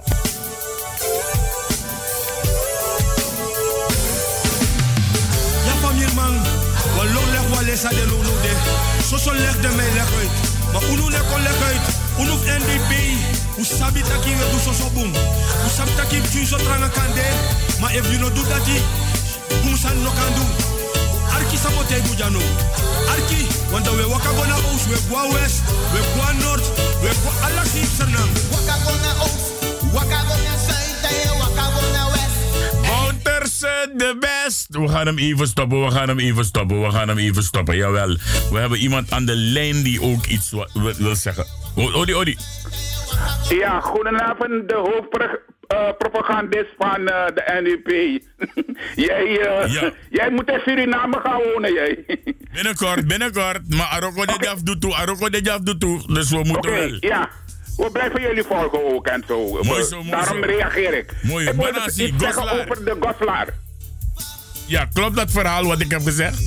[7.32, 8.52] Leg lesa de lo de.
[9.08, 10.30] So so leg de mij leg uit.
[10.72, 11.80] Maar unu ne kon leg uit.
[12.18, 12.92] Unu NDP,
[13.58, 15.12] Usabi taki we do so so boom.
[15.66, 17.26] Usabi taki tune so tranga kande.
[17.80, 18.66] Maar if you no do that,
[19.62, 20.67] boom san no kan do.
[21.38, 22.40] Arki sabote bujano.
[23.12, 25.62] Arki, wanda we waka gona oost, we go west,
[25.92, 26.68] we go north,
[27.02, 28.28] we go alla sipsernam.
[28.52, 29.46] Waka gona oost,
[29.94, 31.02] waka gona zuid,
[31.40, 32.38] waka gona west.
[32.82, 34.66] Bouterse de best.
[34.70, 37.76] We gaan hem even stoppen, we gaan hem even stoppen, we gaan hem even stoppen.
[37.76, 38.16] Jawel,
[38.50, 40.52] we hebben iemand aan de lijn die ook iets
[40.98, 41.46] wil zeggen.
[41.74, 42.36] Odi, Odi.
[43.48, 44.74] Ja, goedenavond, de
[45.68, 48.20] hoofdpropagandist van eh, de NUP.
[49.06, 52.04] jij, eh, jij moet in Suriname gaan wonen, jij.
[52.54, 53.74] Binnenkort, binnenkort.
[53.74, 56.12] Maar Aroko de Jaf doet toe, Aroko de Jaf doet toe.
[56.12, 56.96] Dus we moeten wel.
[57.00, 57.28] ja.
[57.76, 59.62] We blijven jullie volgen ook en zo.
[59.62, 60.48] Mooi zo, mooi Daarom zo.
[60.48, 61.12] reageer ik.
[61.22, 63.48] Mooi, ik wil iets zeggen over de Goslaar.
[64.66, 66.38] Ja, klopt dat verhaal wat ik heb gezegd?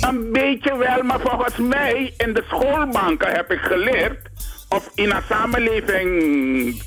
[0.00, 4.18] Een beetje wel, maar volgens mij in de schoolbanken heb ik geleerd,
[4.68, 6.82] of in een samenleving,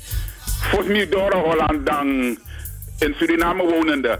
[0.70, 2.06] volgens door Holland dan
[2.98, 4.18] in Suriname wonende.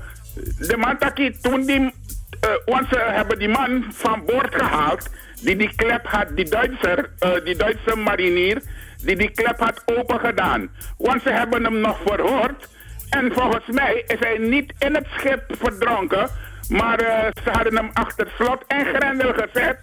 [0.59, 1.95] De man taki, toen die,
[2.41, 5.09] eh, want ze hebben die man van boord gehaald,
[5.41, 8.63] die die klep had, die Duitser, eh, die Duitse marinier,
[9.03, 10.71] die die klep had open gedaan.
[10.99, 12.69] Want ze hebben hem nog verhoord.
[13.11, 16.29] En volgens mij is hij niet in het schip verdronken,
[16.69, 19.79] maar eh, ze hadden hem achter slot en grendel gezet.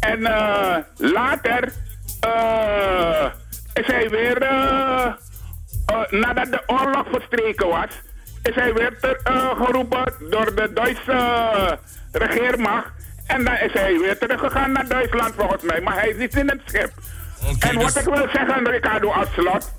[0.00, 0.20] En
[0.96, 1.72] later
[3.74, 4.38] is hij weer,
[5.86, 7.88] eh, eh, nadat de oorlog verstreken was,
[8.42, 11.78] is hij weer ter- eh, geroepen door de Duitse
[12.12, 12.90] regeermacht.
[13.26, 16.48] En dan is hij weer teruggegaan naar Duitsland volgens mij, maar hij is niet in
[16.48, 16.90] het schip.
[17.60, 19.72] en wat ik wil zeggen, Ricardo, als slot.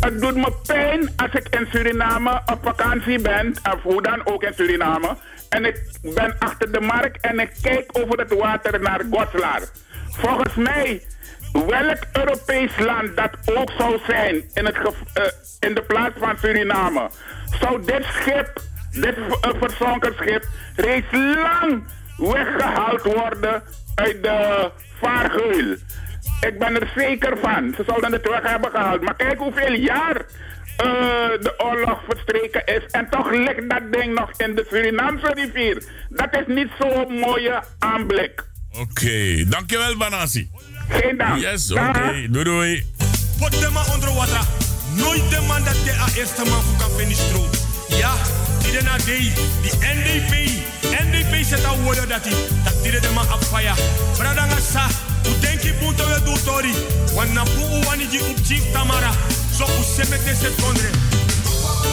[0.00, 4.42] Het doet me pijn als ik in Suriname op vakantie ben, of hoe dan ook
[4.42, 5.16] in Suriname.
[5.48, 9.60] En ik ben achter de markt en ik kijk over het water naar Goslar.
[10.10, 11.02] Volgens mij,
[11.62, 14.76] welk Europees land dat ook zou zijn in, het
[15.12, 15.24] eh,
[15.60, 17.10] in de plaats van Suriname,
[17.60, 20.44] zou dit schip, dit eh, verzonken schip,
[20.76, 21.84] reeds lang
[22.16, 23.62] weggehaald worden
[23.94, 25.76] uit de vaargeul.
[26.40, 27.74] Ik ben er zeker van.
[27.76, 29.00] Ze zouden het weg hebben gehaald.
[29.00, 30.86] Maar kijk hoeveel jaar eh,
[31.40, 32.86] de oorlog verstreken is.
[32.90, 35.82] En toch ligt dat ding nog in de Surinaamse rivier.
[36.08, 38.44] Dat is niet zo'n mooie aanblik.
[38.80, 40.50] Oké, dankjewel Banasi.
[40.88, 41.40] Geen dank.
[41.40, 42.26] Yes, oké.
[42.30, 42.86] Doei doei.
[43.38, 44.40] Put them under water.
[44.94, 47.18] Nooit de man dat de a eerste man voor kan finish.
[47.88, 48.12] Ja,
[48.82, 49.32] na day,
[49.62, 50.50] die NDP.
[50.82, 53.74] NDP zet al woorden dat die, dat die de man op fire.
[54.16, 54.86] Bradanga sa,
[55.22, 56.74] hoe denk je we doen tori?
[57.14, 59.10] Want na boe wani die op chief tamara.
[59.56, 60.88] Zo hoe se met deze kondre.
[61.44, 61.84] Soort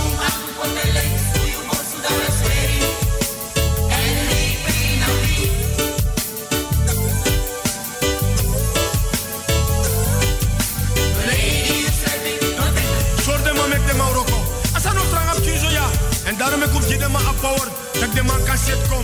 [16.31, 17.67] En daarom ik op je op power.
[17.99, 19.01] Dat de man zitten kom.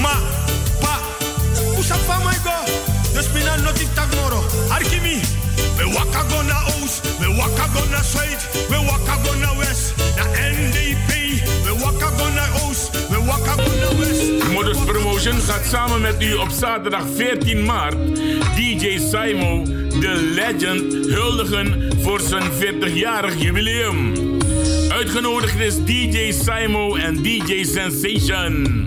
[0.00, 0.16] Ma,
[0.80, 0.98] pa,
[1.74, 2.72] hoe zou van mij go?
[3.12, 4.44] Dus mina notik tak moro.
[4.68, 5.20] Arkimi.
[5.76, 9.92] We waka go na oost, we waka go na zuid, we waka go na west.
[10.16, 10.81] Na NDP,
[15.22, 18.16] Gaat samen met u op zaterdag 14 maart
[18.56, 19.64] DJ Simo,
[20.00, 24.12] de legend, huldigen voor zijn 40-jarig jubileum.
[24.88, 28.86] Uitgenodigd is DJ Simo en DJ Sensation.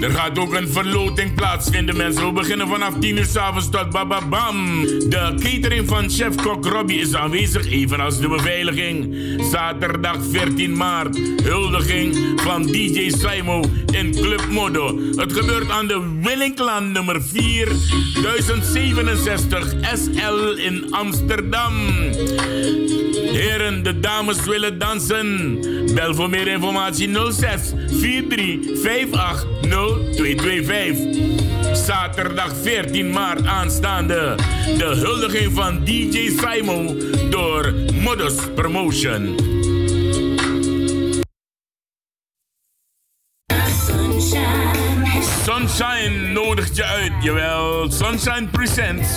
[0.00, 2.26] Er gaat ook een verloting plaatsvinden, mensen.
[2.26, 4.84] We beginnen vanaf 10 uur s'avonds tot bababam.
[4.84, 9.14] De catering van chef-kok Robbie is aanwezig, evenals de beveiliging.
[9.50, 14.98] Zaterdag 14 maart, huldiging van DJ Simo in Club Modo.
[15.14, 17.68] Het gebeurt aan de Willinklaan nummer 4,
[18.22, 21.72] 1067 SL in Amsterdam.
[23.32, 25.58] Heren, de dames willen dansen.
[25.94, 31.38] Bel voor meer informatie 06 43 58 0225.
[31.72, 34.34] Zaterdag 14 maart aanstaande.
[34.78, 37.00] De huldiging van DJ Simon
[37.30, 39.49] door Modus Promotion.
[45.80, 47.90] Sunshine nodigt je uit, jawel.
[47.90, 49.08] Sunshine Presents.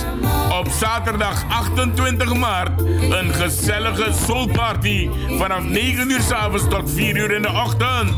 [0.59, 7.41] Op zaterdag 28 maart een gezellige soulparty vanaf 9 uur s'avonds tot 4 uur in
[7.41, 8.11] de ochtend.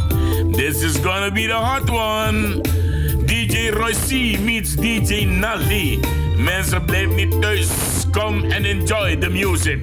[0.52, 2.62] This is gonna be the hot one.
[3.26, 6.00] DJ Roy C meets DJ Naldi.
[6.38, 7.68] Mensen blijf niet thuis.
[8.12, 9.80] Come and enjoy the music.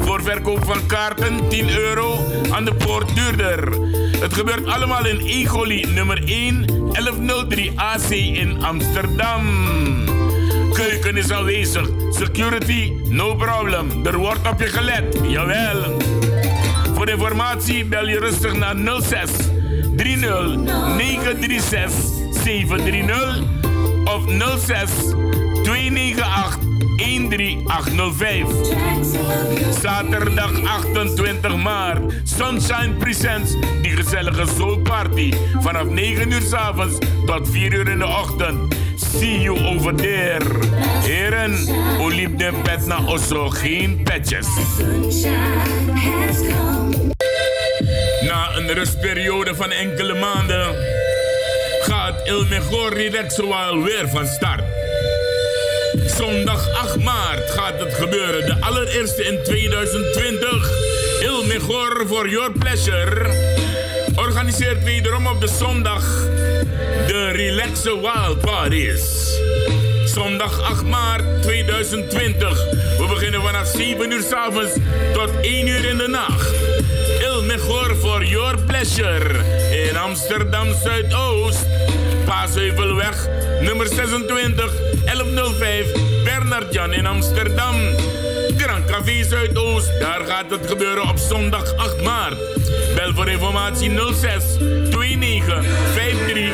[0.00, 2.18] Voor verkoop van kaarten 10 euro
[2.50, 3.78] aan de poort duurder.
[4.20, 9.44] Het gebeurt allemaal in Egoli nummer 1 1103 AC in Amsterdam.
[10.72, 11.88] Keuken is aanwezig.
[12.10, 14.06] Security, no problem.
[14.06, 15.20] Er wordt op je gelet.
[15.28, 15.96] Jawel.
[16.94, 19.30] Voor informatie bel je rustig naar 06
[19.96, 20.56] 30
[20.96, 21.92] 936
[22.44, 23.42] 730
[24.04, 24.22] of
[24.58, 24.90] 06
[25.62, 26.67] 298
[26.98, 28.46] 13805.
[29.80, 32.12] Zaterdag 28 maart.
[32.24, 33.52] Sunshine Presents.
[33.82, 34.82] Die gezellige soul.
[35.60, 38.74] Vanaf 9 uur s avonds tot 4 uur in de ochtend.
[38.96, 40.44] See you over there.
[41.02, 41.56] Heren,
[42.00, 43.48] oliep de pet naar Osso.
[43.48, 44.46] Geen petjes.
[48.22, 50.74] Na een rustperiode van enkele maanden
[51.80, 54.87] gaat Il Mejor Relaxual weer van start.
[56.18, 58.46] Zondag 8 maart gaat het gebeuren.
[58.46, 60.70] De allereerste in 2020.
[61.20, 63.30] Il Mejor for Your Pleasure.
[64.16, 66.04] Organiseert wederom op de zondag
[67.06, 69.02] de Relaxe Wild Parties.
[70.04, 72.64] Zondag 8 maart 2020.
[72.98, 74.72] We beginnen vanaf 7 uur s avonds
[75.12, 76.50] tot 1 uur in de nacht.
[77.20, 79.44] Il Mejor for Your Pleasure.
[79.88, 81.66] In Amsterdam Zuidoost.
[82.28, 83.28] Paasheuvelweg,
[83.60, 84.72] nummer 26,
[85.04, 86.07] 1105,
[86.70, 87.74] Jan in Amsterdam.
[88.56, 92.36] Grand Café Zuidoost, daar gaat het gebeuren op zondag 8 maart.
[92.94, 96.52] Bel voor informatie 06 29 53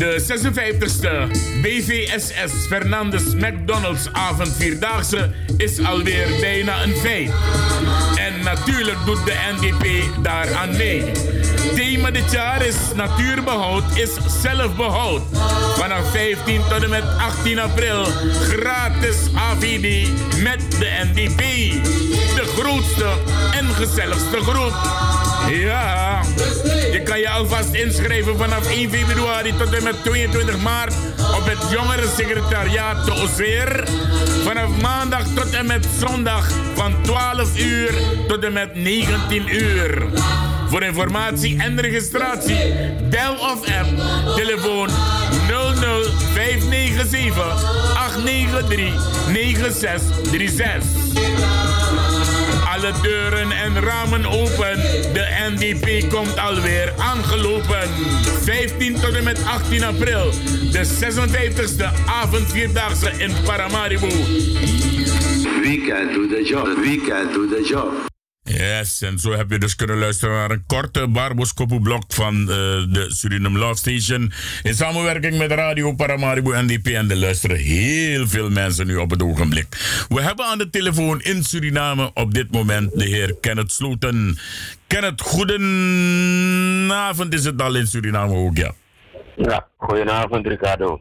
[0.00, 1.28] De 56e
[1.62, 7.30] BVSS Fernandes McDonald's avondvierdaagse is alweer bijna een feit.
[8.16, 9.84] En natuurlijk doet de NDP
[10.22, 11.04] daaraan mee.
[11.74, 14.10] Thema dit jaar is natuurbehoud is
[14.42, 15.22] zelfbehoud.
[15.76, 18.04] Vanaf 15 tot en met 18 april
[18.42, 20.08] gratis AVD
[20.42, 21.38] met de NDP.
[22.34, 23.08] De grootste
[23.52, 24.74] en gezelligste groep.
[25.48, 26.20] Ja,
[27.04, 30.94] kan je alvast inschrijven vanaf 1 februari tot en met 22 maart
[31.36, 33.88] op het jongerensecretariaat te Ozeer.
[34.44, 37.92] Vanaf maandag tot en met zondag van 12 uur
[38.28, 40.04] tot en met 19 uur.
[40.68, 42.74] Voor informatie en registratie
[43.10, 43.88] bel of app
[44.36, 44.88] telefoon
[45.48, 48.92] 00597 893
[49.32, 52.09] 9636.
[52.80, 54.76] Deuren en ramen open.
[55.12, 57.88] De NDP komt alweer aangelopen.
[58.42, 60.30] 15 tot en met 18 april.
[60.72, 64.08] De 56e avondvierdaagse in Paramaribo.
[65.62, 66.66] We can do the job.
[66.66, 68.09] We can do the job.
[68.52, 73.06] Yes, en zo heb je dus kunnen luisteren naar een korte barboskoppelblok van uh, de
[73.08, 74.32] Suriname Love Station.
[74.62, 76.86] In samenwerking met Radio Paramaribo NDP.
[76.86, 79.66] En er luisteren heel veel mensen nu op het ogenblik.
[80.08, 84.38] We hebben aan de telefoon in Suriname op dit moment de heer Kenneth Sloten.
[84.86, 88.72] Kenneth, goedenavond is het al in Suriname ook, ja?
[89.36, 91.00] Ja, goedenavond Ricardo.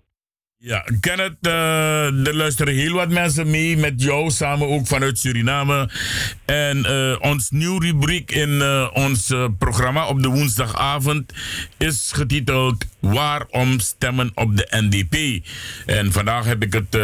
[0.62, 5.90] Ja, Kenneth, uh, er luisteren heel wat mensen mee met jou, samen ook vanuit Suriname.
[6.46, 11.34] En uh, ons nieuwe rubriek in uh, ons programma op de woensdagavond
[11.78, 15.46] is getiteld Waarom stemmen op de NDP?
[15.86, 16.98] En vandaag heb ik het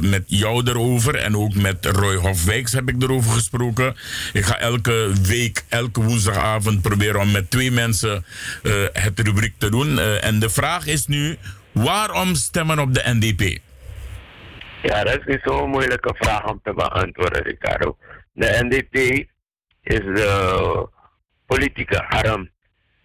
[0.00, 3.96] met jou erover en ook met Roy Hofwijks heb ik erover gesproken.
[4.32, 8.24] Ik ga elke week, elke woensdagavond proberen om met twee mensen
[8.92, 9.98] het rubriek te doen.
[9.98, 11.38] en de vraag is nu...
[11.72, 13.60] Waarom stemmen op de NDP?
[14.82, 17.96] Ja, dat is zo'n moeilijke vraag om te beantwoorden, Ricardo.
[18.32, 19.26] De NDP
[19.82, 20.88] is de
[21.46, 22.50] politieke arm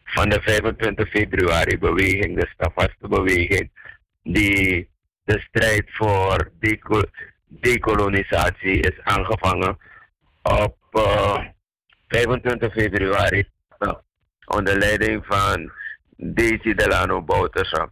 [0.03, 3.71] van de 25 februari beweging, de stapvaste beweging,
[4.23, 4.89] die
[5.23, 7.01] de strijd voor deco
[7.49, 9.77] decolonisatie is aangevangen
[10.41, 11.39] op uh,
[12.07, 13.43] 25 februari
[13.79, 13.93] uh,
[14.45, 15.71] onder leiding van
[16.17, 17.89] Daisy Delano Bouterse.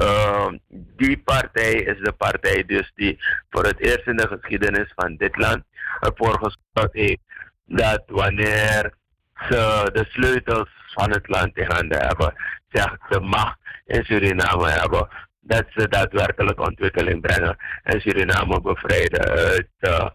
[0.00, 0.48] Uh,
[0.96, 3.18] die partij is de partij dus die
[3.50, 5.62] voor het eerst in de geschiedenis van dit land
[6.00, 7.20] ervoor gezorgd heeft
[7.66, 8.94] dat wanneer
[9.34, 12.34] ze de sleutels van het land in handen hebben,
[12.68, 15.08] zeg de macht in Suriname hebben,
[15.40, 20.08] dat ze daadwerkelijk ontwikkeling brengen en Suriname bevrijden uit uh,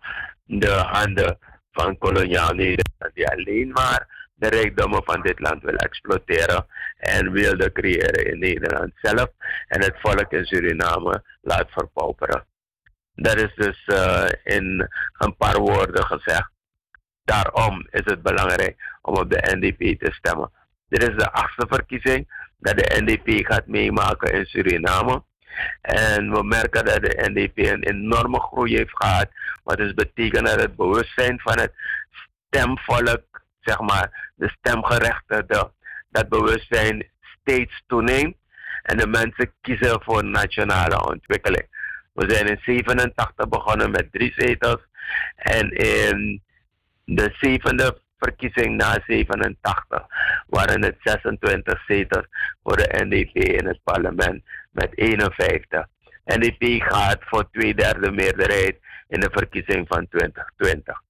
[0.43, 1.37] de handen
[1.71, 6.65] van koloniaal Nederland die alleen maar de rijkdommen van dit land wil exploiteren
[6.97, 9.29] en wilde creëren in Nederland zelf
[9.67, 12.45] en het volk in Suriname laat verpauperen.
[13.13, 16.49] Dat is dus uh, in een paar woorden gezegd.
[17.23, 20.51] Daarom is het belangrijk om op de NDP te stemmen.
[20.89, 22.27] Dit is de achtste verkiezing
[22.57, 25.23] dat de NDP gaat meemaken in Suriname.
[25.81, 29.27] En we merken dat de NDP een enorme groei heeft gehad.
[29.63, 31.73] Wat dus betekent dat het bewustzijn van het
[32.47, 33.36] stemvolk,
[33.67, 35.71] zeg maar, de stemgerechtigden,
[36.09, 37.09] dat bewustzijn
[37.41, 38.35] steeds toeneemt.
[38.83, 41.67] En de mensen kiezen voor nationale ontwikkeling.
[42.13, 44.81] We zijn in 87 begonnen met drie zetels.
[45.35, 46.41] En in
[47.05, 50.05] de zevende verkiezing na 87
[50.47, 52.25] waren het 26 zetels
[52.63, 55.85] voor de NDP in het parlement met 51.
[56.25, 61.01] NDP gaat voor twee derde meerderheid in de verkiezing van 2020.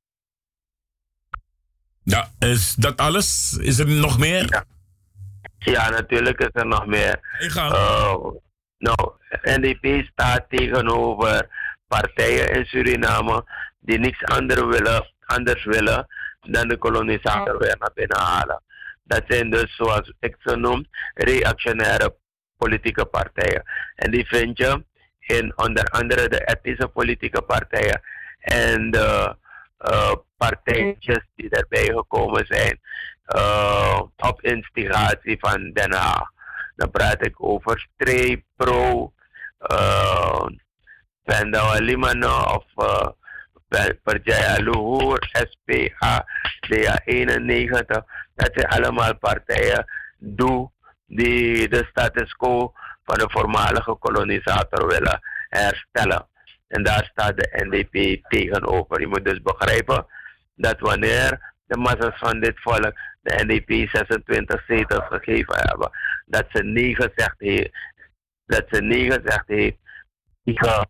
[2.10, 3.58] Ja, is dat alles?
[3.62, 4.64] Is er nog meer?
[5.58, 7.20] Ja, natuurlijk is er nog meer.
[7.56, 8.16] Uh,
[8.78, 11.48] nou, NDP staat tegenover
[11.88, 13.46] partijen in Suriname
[13.80, 16.08] die niks anders willen, anders willen
[16.40, 18.62] dan de kolonisator weer naar binnen halen.
[19.04, 22.16] Dat zijn dus, zoals ik ze noem, reactionaire
[22.58, 23.64] politieke partijen.
[23.96, 24.84] En die vind je
[25.20, 28.02] in onder andere de ethische politieke partijen
[28.40, 29.36] en de
[29.92, 32.80] uh, partijtjes die erbij gekomen zijn
[33.36, 36.30] uh, op instigatie van Den Haag.
[36.76, 39.14] Dan praat ik over Streep, Pro,
[39.72, 40.46] uh,
[41.24, 43.08] Penda Limano of uh,
[43.68, 44.00] Partij
[45.32, 46.26] SPA,
[46.68, 47.86] DA91.
[48.36, 49.86] Dat zijn allemaal partijen
[50.18, 50.72] doe,
[51.06, 52.74] die de status quo
[53.04, 55.20] van de voormalige kolonisator willen
[55.50, 56.28] herstellen.
[56.68, 59.00] En daar staat de NDP tegenover.
[59.00, 60.06] Je moet dus begrijpen
[60.58, 65.92] dat wanneer de massa's van dit volk de NDP 26 zetels gegeven hebben,
[66.26, 67.70] dat ze nee gezegd heeft,
[68.46, 69.78] dat ze nee gezegd heeft
[70.44, 70.90] tegen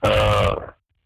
[0.00, 0.56] uh,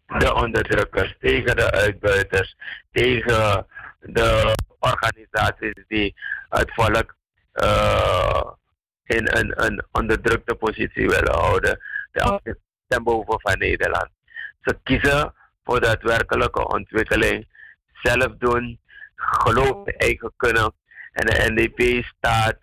[0.05, 2.55] de onderdrukkers, tegen de uitbuiters,
[2.91, 3.65] tegen
[3.99, 6.15] de organisaties die
[6.49, 7.15] het volk
[7.53, 8.41] uh,
[9.03, 11.79] in een, een onderdrukte positie willen houden,
[12.11, 14.09] de ten boven van Nederland.
[14.61, 15.33] Ze kiezen
[15.63, 17.47] voor daadwerkelijke ontwikkeling,
[18.03, 18.79] zelf doen,
[19.15, 20.73] geloof in eigen kunnen.
[21.11, 22.57] En de NDP staat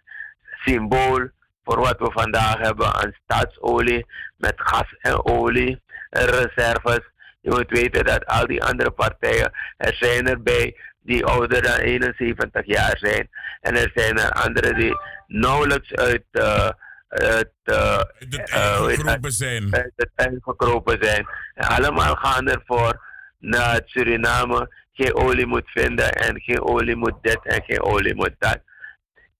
[0.64, 1.28] symbool
[1.64, 7.00] voor wat we vandaag hebben aan staatsolie met gas en olie reserves.
[7.40, 12.66] Je moet weten dat al die andere partijen, er zijn erbij die ouder dan 71
[12.66, 13.28] jaar zijn.
[13.60, 16.68] En er zijn er anderen die nauwelijks uit uh,
[17.08, 19.74] het, uh, gekropen zijn.
[19.74, 21.26] Uit het gekropen zijn.
[21.54, 27.40] En allemaal gaan ervoor naar Suriname geen olie moet vinden en geen olie moet dit
[27.42, 28.60] en geen olie moet dat.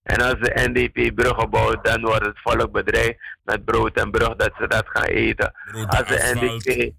[0.03, 4.37] En als de NDP bruggen bouwt, dan wordt het volk bedreigd met brood en brug
[4.37, 5.53] dat ze dat gaan eten.
[5.87, 6.93] als de NDP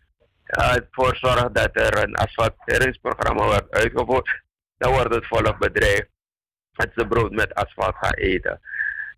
[0.45, 4.41] ervoor zorgt dat er een asfalteringsprogramma wordt uitgevoerd,
[4.77, 6.07] dan wordt het volk bedreigd
[6.71, 8.59] dat ze brood met asfalt gaan eten.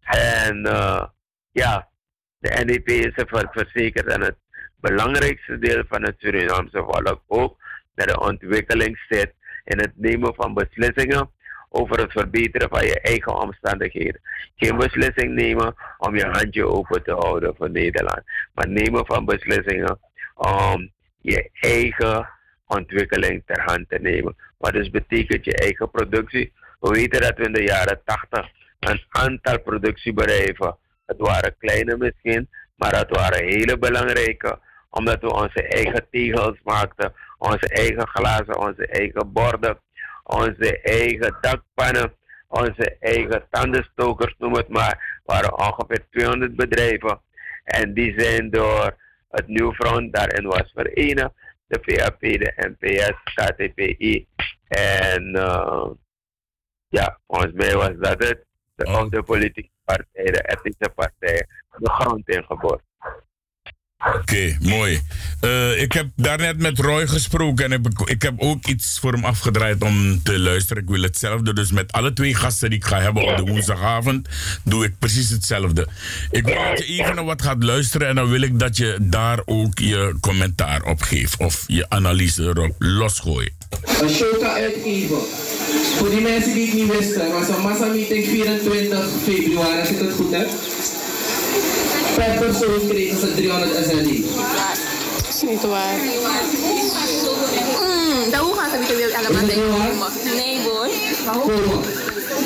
[0.02, 1.04] En uh,
[1.52, 1.90] ja,
[2.38, 4.38] de NDP is ervoor verzekerd en het
[4.76, 7.63] belangrijkste deel van het Surinaamse volk ook
[7.96, 9.34] dat de ontwikkeling zit
[9.64, 11.30] in het nemen van beslissingen
[11.70, 14.22] over het verbeteren van je eigen omstandigheden.
[14.56, 18.22] Geen beslissing nemen om je handje open te houden voor Nederland,
[18.54, 20.00] maar nemen van beslissingen
[20.36, 20.92] om
[21.22, 22.30] je eigen
[22.68, 24.36] ontwikkeling ter hand te nemen.
[24.58, 26.54] Wat dus betekent je eigen productie.
[26.80, 32.50] We weten dat we in de jaren 80 een aantal productiebedrijven, het waren kleine misschien,
[32.76, 37.14] maar het waren hele belangrijke, omdat we onze eigen tegels maakten,
[37.52, 39.80] onze eigen glazen, onze eigen borden,
[40.24, 42.14] onze eigen dakpannen,
[42.48, 47.22] onze eigen tandenstokers, noem het maar, waren ongeveer 200 bedrijven.
[47.64, 48.96] En die zijn door
[49.30, 51.32] het Nieuw Front daarin was verenigd,
[51.68, 54.28] de VAP, de NPS, KTPI.
[54.68, 55.90] En uh,
[56.88, 58.46] ja, volgens mij was dat het.
[58.76, 59.10] De, Oh.
[59.10, 62.82] de politieke partij, de ethische partij, de grond ingeboord.
[64.06, 65.02] Oké, mooi.
[65.40, 69.26] Eh, ik heb daarnet met Roy gesproken en heb ik, heb ook iets voor hem
[69.26, 70.84] afgedraaid om te luisteren.
[70.84, 71.54] Ik wil hetzelfde.
[71.54, 74.28] Dus met alle twee gasten die ik ga hebben op de woensdagavond,
[74.64, 75.88] doe ik precies hetzelfde.
[76.32, 78.98] Ik wil dat je even naar wat gaat luisteren en dan wil ik dat je
[79.02, 83.54] daar ook je commentaar op geeft of je analyse erop losgooit.
[84.02, 85.08] Een.
[85.98, 90.14] Voor die mensen die het niet wisten, was een massameeting 24 februari, als ik het
[90.14, 90.50] goed heb.
[92.16, 94.24] Per persoon kregen ze 300 SND.
[95.18, 95.98] Dat is niet waar.
[97.82, 100.36] Mm, dan hoe gaan ze niet weer allemaal denken?
[100.36, 100.90] Nee, boy.
[101.42, 101.82] Komen,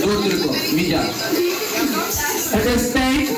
[0.02, 1.02] doordrukken, media.
[2.50, 3.30] Het is tijd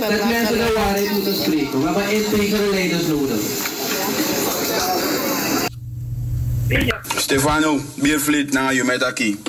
[0.00, 1.80] dat mensen de waarheid moeten spreken.
[1.80, 3.40] We hebben integere leiders nodig.
[7.16, 9.40] Stefano, biervliet na je met aki.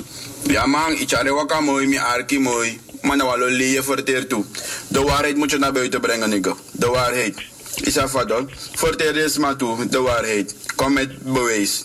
[0.42, 2.80] Ja man, ik had waka mooi, mi arki mooi.
[3.06, 4.44] Maar nou wel leer je verteer toe.
[4.88, 6.54] De waarheid moet je naar buiten brengen, nigga.
[6.72, 7.34] De waarheid.
[7.82, 10.54] Is dat wat Verteer is maar toe, de waarheid.
[10.74, 11.84] Kom met bewijs.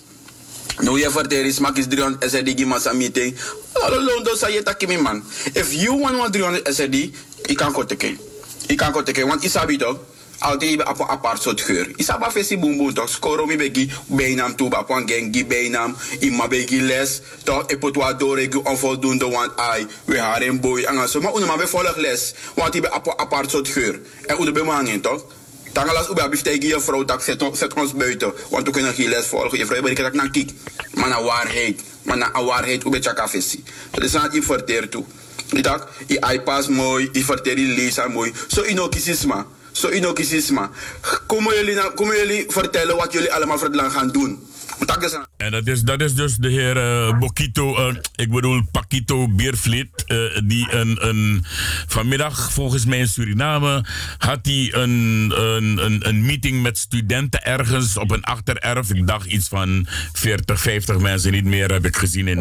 [0.78, 3.36] Nu je verteer is maar is 300 SRD gimasa meeting.
[3.72, 5.22] Allo do sa je takimi man.
[5.52, 6.94] If you want one 300 SRD,
[7.42, 8.18] ik kan kotteken.
[8.66, 9.98] Ik kan kotteken, want isabi toch?
[10.42, 11.90] Altijd op een apart soort geur.
[11.96, 13.08] Isaba fesi bumbu toch?
[13.08, 15.96] Skoro mi begi bijnaam toe, een gengi bijnaam.
[16.18, 17.66] Ima begi les, toch?
[17.66, 20.82] Ik door, ik onvoldoende, want ai, we haar een boy.
[20.82, 24.00] En zo, maar unema be volg les, want die een apart soort geur.
[24.26, 25.24] En hoe de bemangen, toch?
[25.72, 28.32] Tangalas ube abif tegen je vrouw, dat zet, zet ons buiten.
[28.50, 29.58] Want we kunnen geen les volgen.
[29.58, 30.50] Je vrouw, ik dat naar kijk.
[30.94, 31.80] Maar naar waarheid.
[32.02, 33.64] Maar naar waarheid, ube chaka fesi.
[33.90, 35.04] Dat is aan het verteer toe.
[35.52, 38.32] Itak, i iPads mooi, i verteer i lezen mooi.
[38.48, 39.46] Zo inokisisma.
[39.72, 40.70] Zo inokisisma.
[41.26, 44.46] Komen jullie, komen jullie vertellen wat jullie allemaal voor het land gaan doen?
[45.42, 50.04] En dat is, dat is dus de heer uh, Bokito, uh, ik bedoel Pakito Beervliet,
[50.06, 51.44] uh, die een, een,
[51.86, 53.84] vanmiddag volgens mij in Suriname
[54.18, 58.90] had hij een, een, een, een, meeting met studenten ergens op een achtererf.
[58.90, 62.38] Ik dacht iets van 40, 50 mensen, niet meer heb ik gezien in,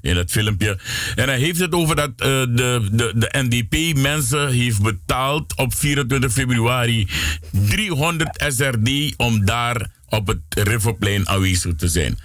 [0.00, 0.78] in het filmpje.
[1.14, 2.48] En hij heeft het over dat de,
[2.92, 7.08] de, de NDP mensen heeft betaald op 24 februari
[7.50, 12.18] 300 SRD om daar op het Riverplein aanwezig te zijn.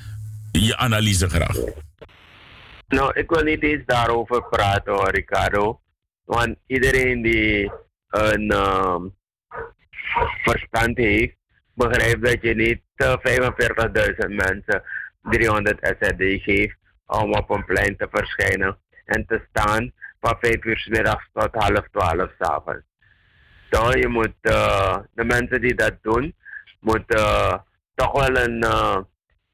[0.60, 1.58] Je analyse graag.
[2.88, 5.80] Nou, ik wil niet eens daarover praten hoor, Ricardo.
[6.26, 7.72] Want iedereen die
[8.10, 9.16] een um,
[10.44, 11.36] verstand heeft,
[11.74, 13.16] begrijpt dat je niet uh,
[14.20, 14.84] 45.000 mensen
[15.22, 20.78] 300 SRD geeft om op een plein te verschijnen en te staan van 5 uur
[20.78, 22.86] s middags tot half 12 s avonds.
[23.70, 26.36] Dus je moet, uh, de mensen die dat doen,
[26.80, 27.58] moeten uh,
[27.96, 28.66] toch wel een,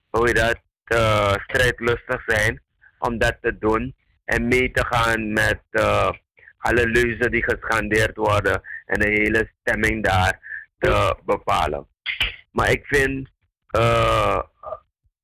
[0.10, 0.60] hoe je dat,
[0.90, 2.61] uh, strijdlustig zijn
[2.99, 3.95] om dat te doen
[4.26, 6.11] en mee te gaan met uh,
[6.57, 10.40] alle leuzen die gescandeerd worden en de hele stemming daar
[10.78, 11.88] te bepalen.
[12.52, 13.30] Maar ik vind,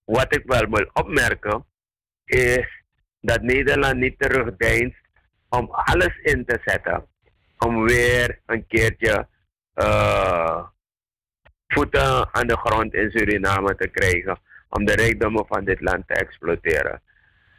[0.03, 1.65] wat ik wel wil opmerken,
[2.25, 2.83] is
[3.19, 5.01] dat Nederland niet terugdeinst
[5.49, 7.05] om alles in te zetten.
[7.57, 9.27] Om weer een keertje
[11.67, 14.39] voeten aan de grond in Suriname te krijgen
[14.75, 17.01] om de rijkdommen van dit land te exploiteren.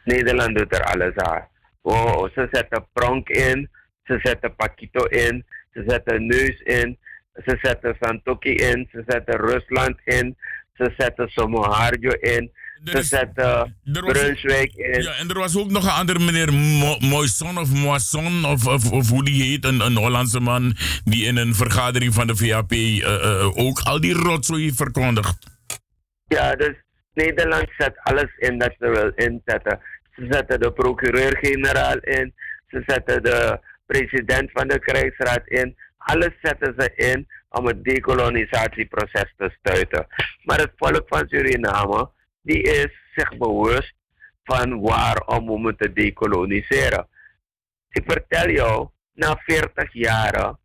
[0.05, 1.48] Nederland doet er alles aan.
[1.82, 3.68] Oh, ze zetten pronk in,
[4.05, 6.98] ze zetten Pakito in, ze zetten Neus in,
[7.44, 10.36] ze zetten Santoki in, ze zetten Rusland in,
[10.74, 12.51] ze zetten Somoharjo in,
[12.84, 15.02] ze zetten Brunswijk in.
[15.02, 18.90] Ja, en er was ook nog een andere meneer Mo Moisson of Moisson, of, of,
[18.90, 22.72] of, hoe die heet, een, een Hollandse man, die in een vergadering van de VAP
[22.72, 25.36] uh, uh, ook al die rotzooi heeft verkondigd.
[26.28, 26.85] Ja, dus
[27.16, 29.80] Nederland zet alles in dat ze wil inzetten.
[30.14, 32.34] Ze zetten de procureur-generaal in,
[32.68, 35.76] ze zetten de president van de krijgsraad in.
[35.97, 40.06] Alles zetten ze in om het decolonisatieproces te stuiten.
[40.43, 42.10] Maar het volk van Suriname
[42.43, 43.94] die is zich bewust
[44.44, 47.09] van waarom we moeten decoloniseren.
[47.90, 50.59] Ik vertel jou, na 40 jaren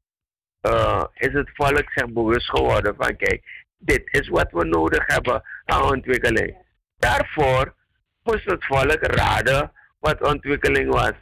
[0.62, 3.44] uh, is het volk zich bewust geworden van kijk,
[3.78, 5.44] dit is wat we nodig hebben
[5.80, 6.56] ontwikkeling.
[6.98, 7.76] Daarvoor
[8.24, 11.14] moest het volk raden wat ontwikkeling was.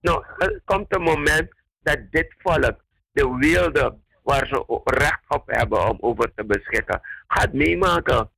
[0.00, 1.48] Nou, er komt een moment
[1.82, 7.52] dat dit volk de wilde waar ze recht op hebben om over te beschikken, gaat
[7.52, 8.30] meemaken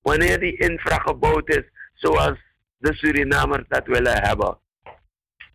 [0.00, 1.64] wanneer die infra gebouwd is
[1.94, 2.38] zoals
[2.76, 4.58] de Surinamers dat willen hebben.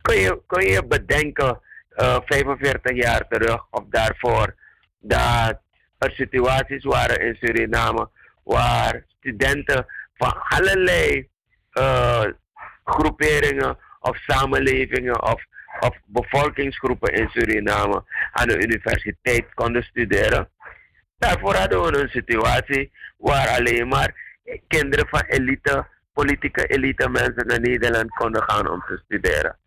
[0.02, 1.60] Kun je, kun je bedenken,
[1.98, 4.56] uh, 45 jaar terug of daarvoor,
[5.00, 5.60] dat
[5.98, 8.10] er situaties waren in Suriname
[8.46, 11.30] waar studenten van allerlei
[11.74, 12.26] uh,
[12.84, 15.46] groeperingen of samenlevingen of,
[15.80, 20.50] of bevolkingsgroepen in Suriname aan de universiteit konden studeren.
[21.18, 27.60] Daarvoor hadden we een situatie waar alleen maar kinderen van elite, politieke elite mensen naar
[27.60, 29.58] Nederland konden gaan om te studeren.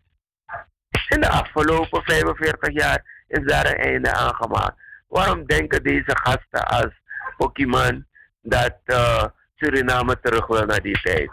[1.09, 4.81] In de afgelopen 45 jaar is daar een einde aan gemaakt.
[5.07, 6.93] Waarom denken deze gasten als
[7.37, 8.07] Pokémon
[8.41, 9.23] dat uh,
[9.55, 11.29] Suriname terug wil naar die tijd?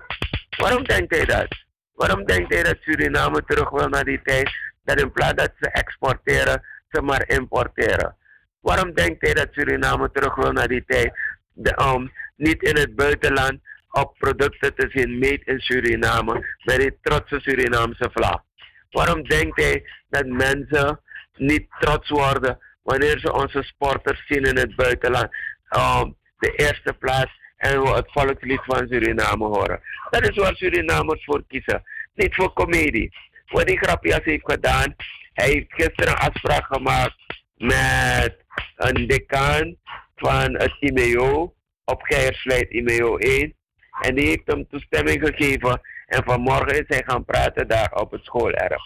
[0.56, 1.64] Waarom denkt hij dat?
[1.94, 4.50] Waarom denkt hij dat Suriname terug wil naar die tijd?
[4.84, 8.16] Dat in plaats dat ze exporteren, ze maar importeren.
[8.60, 11.18] Waarom denkt hij dat Suriname terug wil naar die tijd?
[11.52, 13.60] De, um, niet in het buitenland
[13.90, 18.42] op producten te zien made in Suriname met die trotse Surinaamse vlag.
[18.90, 21.00] Waarom denkt hij dat mensen
[21.36, 25.28] niet trots worden wanneer ze onze sporters zien in het buitenland?
[25.76, 29.80] Um, de eerste plaats en we het volkslied van Suriname horen.
[30.10, 31.82] Dat is waar Surinamers voor kiezen.
[32.14, 33.16] Niet voor comedie.
[33.46, 34.94] wat die grapjas heeft gedaan,
[35.32, 37.16] hij heeft gisteren een afspraak gemaakt
[37.56, 38.36] met
[38.76, 39.76] een decaan
[40.16, 41.54] van het IMEO
[41.84, 43.54] op Geijersluit IMEO 1.
[44.00, 45.80] En die heeft hem toestemming gegeven.
[46.06, 48.82] En vanmorgen is hij gaan praten daar op het schoolerf.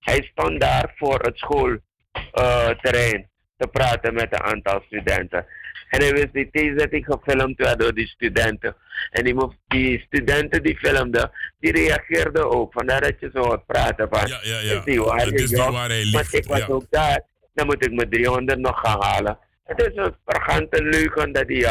[0.00, 5.46] Hij stond daar voor het schoolterrein te praten met een aantal studenten.
[5.88, 8.76] En hij wist die theezetting gefilmd werd door die studenten.
[9.10, 9.34] En die,
[9.66, 12.72] die studenten die filmden, die reageerden ook.
[12.72, 14.74] Vandaar dat je zo hoort praten van, Ja, ja, ja.
[14.74, 15.70] het is niet waar, is niet joh.
[15.70, 16.66] waar hij Maar ik was ja.
[16.66, 17.22] ook daar,
[17.54, 19.38] dan moet ik mijn 300 nog gaan halen.
[19.64, 21.66] Het is een arrogante leugen dat die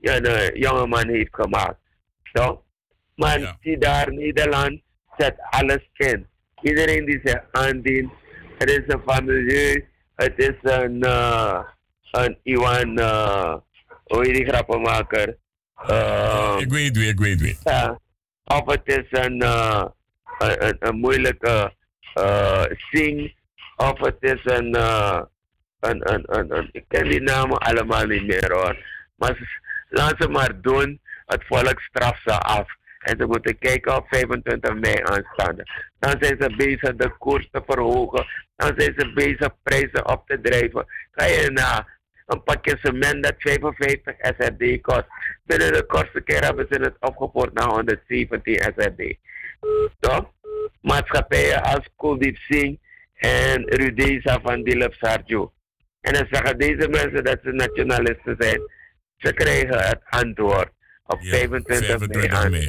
[0.00, 1.78] een jongeman heeft gemaakt.
[2.32, 2.64] Zo?
[3.14, 4.80] Maar zie daar, Nederland
[5.16, 6.26] zet alles in.
[6.62, 8.12] Iedereen die zich aandient,
[8.58, 9.88] het is een familie,
[10.22, 11.60] het is een, eh
[12.10, 13.54] een Iwan, eh
[14.04, 15.36] hoe heet die grappenmaker?
[15.86, 17.58] Eh, ik weet wie, ik weet wie.
[17.64, 17.98] ja,
[18.44, 19.84] of het is een, eh,
[20.78, 21.74] een, moeilijke
[22.14, 23.34] eh zing,
[23.76, 24.76] of het is een,
[25.80, 28.76] een, een, een, een, ik ken die namen allemaal niet meer hoor.
[29.16, 32.80] Maar laat ze maar doen, het volk straft ze af.
[33.02, 35.66] En ze moeten kijken op 25 mei aanstaande.
[35.98, 38.26] Dan zijn ze bezig de koers te verhogen.
[38.56, 40.86] Dan zijn ze bezig prijzen op te drijven.
[41.10, 41.88] Ga je na
[42.26, 45.06] een pakje cement dat 55 SRD kost.
[45.44, 49.16] Binnen de kortste keer hebben ze het opgevoerd naar 117 SRD.
[50.00, 50.30] Toch?
[50.80, 52.78] Maatschappijen als Kuldeep Singh
[53.14, 55.52] en Rudeza van Dilip Sarjo.
[56.00, 58.60] En dan zeggen deze mensen dat ze nationalisten zijn.
[59.16, 60.70] Ze krijgen het antwoord.
[61.12, 62.66] Op 25, mei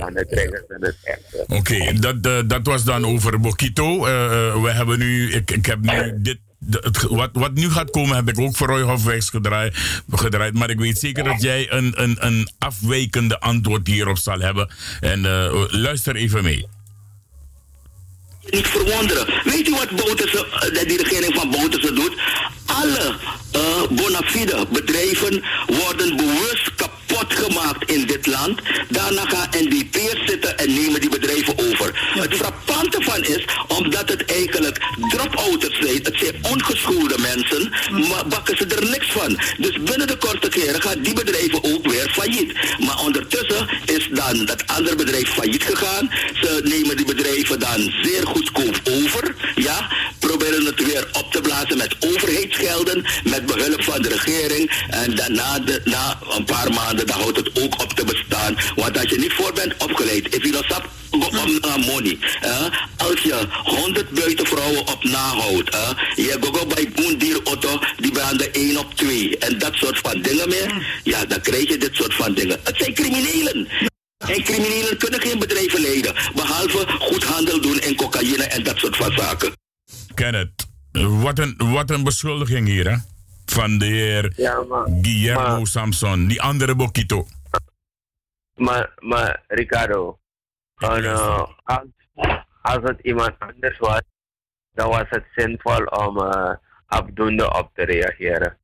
[1.03, 1.45] echt.
[1.47, 4.05] Oké, dat, eh, dat was dan over Bokito.
[4.05, 6.37] Eh, eh, we hebben nu, ik, ik heb nu dit.
[6.59, 9.77] de- het, wat, wat nu gaat komen heb ik ook voor Roy Hofwijks gedraaid,
[10.11, 10.53] gedraaid.
[10.53, 14.69] Maar ik weet zeker dat jij een, een, een afwijkende antwoord hierop zal hebben.
[14.99, 16.67] En eh, luister even mee.
[18.49, 19.41] niet verwonderen.
[19.43, 22.13] Weet u wat Bouterse, eh, dat die regering van Bouterse doet?
[22.65, 23.15] Alle
[23.51, 27.01] eh bona fide bedrijven worden bewust kapot
[27.43, 28.61] gemaakt in dit land.
[28.89, 32.11] Daarna gaan NDP'ers zitten en nemen die bedrijven over.
[32.19, 34.77] Het frappante van is, omdat het eigenlijk
[35.09, 37.73] drop-outers zijn, het zijn ongeschoolde mensen,
[38.09, 39.39] maar bakken ze er niks van.
[39.57, 42.53] Dus binnen de korte keren gaan die bedrijven ook weer failliet.
[42.79, 46.09] Maar ondertussen is dan dat andere bedrijf failliet gegaan.
[46.33, 49.35] Ze nemen die bedrijven dan zeer goedkoop over.
[49.55, 49.89] Ja,
[50.19, 54.71] proberen het weer op te blazen met overheidsgelden, met behulp van de regering.
[54.89, 58.55] En daarna, de, na een paar maanden, dan houdt het ook op te bestaan.
[58.76, 62.18] Want als je niet voor bent opgeleid, if you don't stop, go on uh, money.
[62.41, 62.65] eh,
[62.97, 68.77] als je 100 buitenvrouwen op nahoudt, eh, je go bij boendier auto, die branden 1
[68.77, 69.38] op 2.
[69.38, 70.99] En dat soort van dingen meer.
[71.03, 72.60] Ja, dan krijg je dit soort van dingen.
[72.64, 73.68] Het zijn criminelen.
[74.18, 78.95] En criminelen kunnen geen bedrijven leiden, behalve goed handel doen in cocaïne en dat soort
[78.95, 79.51] van zaken.
[80.14, 82.95] Kenneth, wat een, wat een beschuldiging hier, hè?
[83.53, 84.34] Van de heer
[85.01, 87.25] Guillermo Samson, die andere Bokito.
[88.55, 90.19] Maar, maar Ricardo,
[90.77, 91.85] en, eh, als,
[92.61, 94.01] als het iemand anders was,
[94.73, 96.53] dan was het zinvol om eh
[96.88, 98.57] afdoende op te reageren.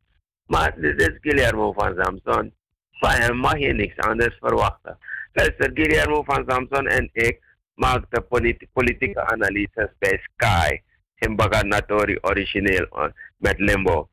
[0.46, 2.54] Maar dit is Guillermo van Samson.
[2.92, 4.98] Van hem mag je niks anders verwachten.
[5.34, 7.40] Luister, Guillermo van Samson en ik
[7.74, 10.82] maakten politi- politieke analyses bij Sky
[11.16, 13.06] in Baganatori origineel eh,
[13.38, 14.10] met Limbo.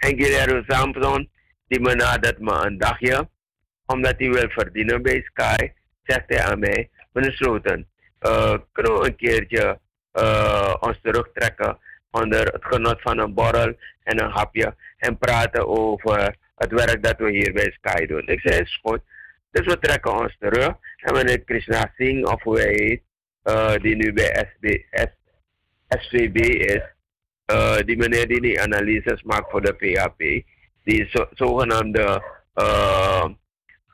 [0.00, 1.30] En Guillermo Samson,
[1.68, 3.28] die benadert me een dagje
[3.86, 5.72] omdat hij wil verdienen bij Sky,
[6.02, 9.78] zegt hij aan mij, meneer Sloten, eh, kunnen we een keertje
[10.12, 11.78] eh, ons terugtrekken
[12.10, 17.18] onder het genot van een borrel en een hapje en praten over het werk dat
[17.18, 18.28] we hier bij Sky doen.
[18.28, 19.00] Ik zei, is goed.
[19.50, 23.02] Dus we trekken ons terug en meneer Krishna Singh, of hoe hij heet,
[23.42, 24.78] eh, die nu bij SB,
[25.88, 26.82] SVB is,
[27.50, 30.18] eh, die meneer die die analyses maakt voor de PHP,
[30.84, 32.22] die zo, zogenaamde
[32.54, 33.24] eh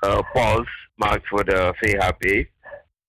[0.00, 2.48] uh, Pauls maakt voor de VHP.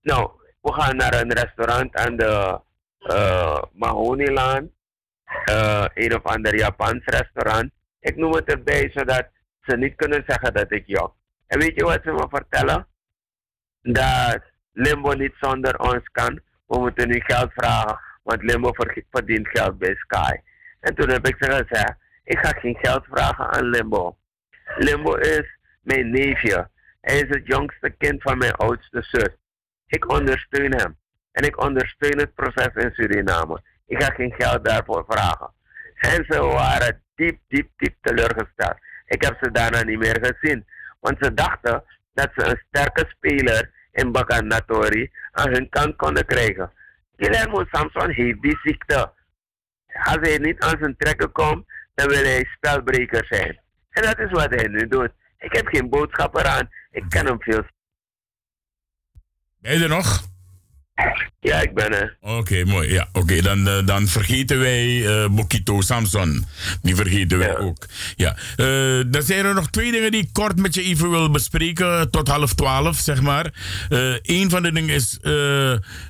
[0.02, 0.30] Nou,
[0.60, 2.60] we gaan naar een restaurant aan de
[3.00, 4.70] uh, Mahonilaan.
[5.50, 7.70] Uh, een of ander Japans restaurant.
[8.00, 9.26] Ik noem het erbij zodat
[9.62, 11.14] ze niet kunnen zeggen dat ik jok.
[11.46, 12.86] En weet je wat ze me vertellen?
[13.82, 14.42] Dat
[14.72, 16.40] Limbo niet zonder ons kan.
[16.66, 20.34] We moeten nu geld vragen, want Limbo ver- verdient geld bij Sky.
[20.80, 21.94] En toen heb ik ze gezegd,
[22.24, 24.16] ik ga geen geld vragen aan Limbo.
[24.76, 26.68] Limbo is mijn neefje.
[27.00, 29.28] Hij is het jongste kind van mijn oudste zus.
[29.86, 30.96] Ik ondersteun hem.
[31.32, 33.62] En ik ondersteun het proces in Suriname.
[33.86, 35.50] Ik ga geen geld daarvoor vragen.
[35.94, 38.76] En ze waren diep, diep, diep teleurgesteld.
[39.06, 40.66] Ik heb ze daarna niet meer gezien.
[41.00, 41.84] Want ze dachten
[42.14, 46.72] dat ze een sterke speler in Baganatori aan hun kant konden krijgen.
[47.18, 49.12] Guillermo Samson heeft die ziekte.
[50.04, 53.60] Als hij niet aan zijn trekken komt, dan wil hij spelbreker zijn.
[53.90, 55.10] En dat is wat hij nu doet.
[55.38, 56.68] Ik heb geen boodschap eraan.
[56.90, 57.62] Ik kan hem veel.
[59.58, 60.26] Ben je er nog?
[61.40, 62.16] Ja, ik ben er.
[62.20, 62.92] Oké, mooi.
[62.92, 63.40] Ja, oké.
[63.40, 66.44] Dan, eh, dan vergeten wij eh Bokito Samson.
[66.82, 67.86] Die vergeten wij ook.
[68.16, 68.36] Ja.
[68.56, 72.10] Eh, dan zijn er nog twee dingen die ik kort met je even wil bespreken.
[72.10, 73.52] Tot half twaalf, zeg maar.
[73.88, 75.22] Eh een van de dingen is eh,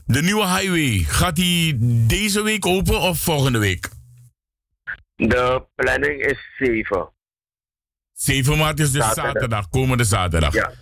[0.05, 1.05] de nieuwe highway.
[1.09, 3.89] Gaat die deze week open of volgende week?
[5.17, 7.09] De planning is 7.
[8.13, 9.33] 7 maart is dus Zaterdag.
[9.33, 10.55] zaterdag, komende zaterdag.
[10.55, 10.73] Ja.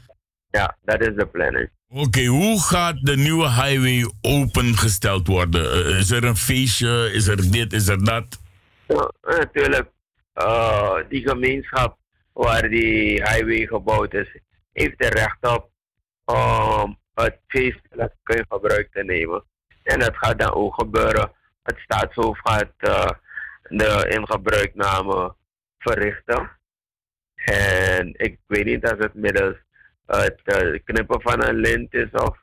[0.50, 1.70] Ja, dat is de planning.
[1.88, 5.72] Oké, hoe gaat de nieuwe highway opengesteld worden?
[5.72, 7.10] Eh, is er een feestje?
[7.12, 7.72] Is er dit?
[7.72, 8.40] Is er dat?
[8.86, 9.88] Ja, natuurlijk,
[10.32, 11.98] eh, die gemeenschap
[12.32, 14.40] waar die highway gebouwd is,
[14.72, 15.70] heeft er recht op
[16.24, 19.44] om het feestelijk in gebruik te nemen.
[19.82, 21.32] En dat gaat dan ook gebeuren.
[21.62, 23.10] Het staatshoofd gaat eh,
[23.62, 25.34] de ingebruikname
[25.78, 26.50] verrichten.
[27.34, 29.56] En ik weet niet of het middels
[30.06, 32.36] het eh, knippen van een lint is of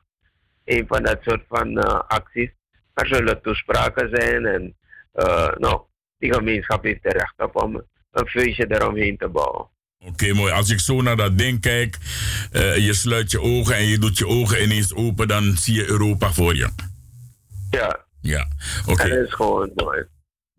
[0.64, 2.50] een van dat soort van eh, acties.
[2.94, 4.76] Er zullen toespraken zijn en
[5.12, 5.80] eh, nou,
[6.18, 7.82] die gemeenschap heeft er recht op om
[8.12, 9.68] een feestje eromheen te bouwen.
[9.98, 10.52] Oké, mooi.
[10.52, 11.98] Als ik zo naar dat ding kijk,
[12.52, 15.88] eh, je sluit je ogen en je doet je ogen ineens open, dan zie je
[15.88, 16.68] Europa voor je.
[17.70, 18.02] Ja.
[18.20, 18.48] Ja,
[18.86, 19.08] oké.
[19.08, 20.04] Dat is gewoon mooi.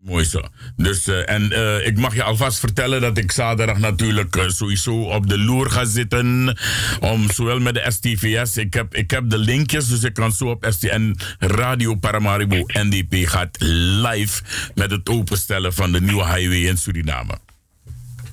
[0.06, 0.40] Mooi zo.
[0.76, 5.02] Dus, eh, en eh, ik mag je alvast vertellen dat ik zaterdag natuurlijk eh, sowieso
[5.02, 6.56] op de loer ga zitten.
[7.00, 8.56] Om zowel met de STVS.
[8.56, 13.28] Ik heb, ik heb de linkjes, dus ik kan zo op STN Radio Paramaribo NDP
[13.28, 14.42] gaat live
[14.74, 17.38] met het openstellen van de nieuwe highway in Suriname.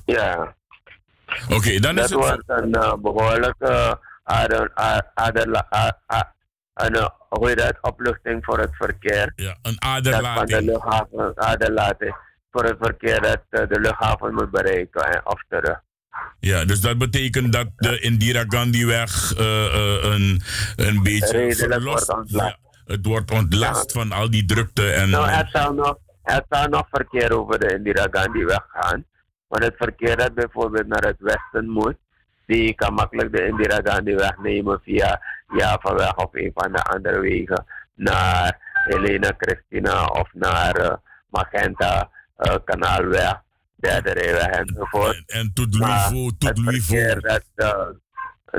[0.04, 0.54] Ja.
[1.48, 2.20] Oké, dan dat is het.
[2.20, 3.98] wordt een eh, behoorlijke
[6.74, 9.32] een, eh, hoe heet dat, opluchting voor het verkeer.
[9.36, 10.60] Ja, een Dat van de aderlating.
[10.70, 12.16] luchthaven, aderlating
[12.50, 15.80] voor het verkeer dat eh, de luchthaven moet bereiken en of terug.
[16.40, 20.40] Ja, dus dat betekent dat de Indira Gandhiweg eh, eh, een,
[20.76, 22.30] een beetje verlost- wordt.
[22.30, 25.10] Ja, het wordt ontlast van al die drukte en...
[25.10, 29.04] Nou, er zal, nog, er zal nog verkeer over de Indira Gandhi weg gaan.
[29.46, 31.96] Want het verkeer dat bijvoorbeeld naar het westen moet,
[32.46, 35.20] die kan makkelijk de Indira Gandhi weg nemen via
[35.56, 37.64] Javaweg of een van de andere wegen
[37.94, 40.96] naar Helena Christina of naar eh,
[41.28, 43.40] Magenta eh, Kanaalweg,
[43.76, 45.22] derde rijweg enzovoort.
[45.26, 47.86] En tot Louisvaux, tot verkeer dat, eh,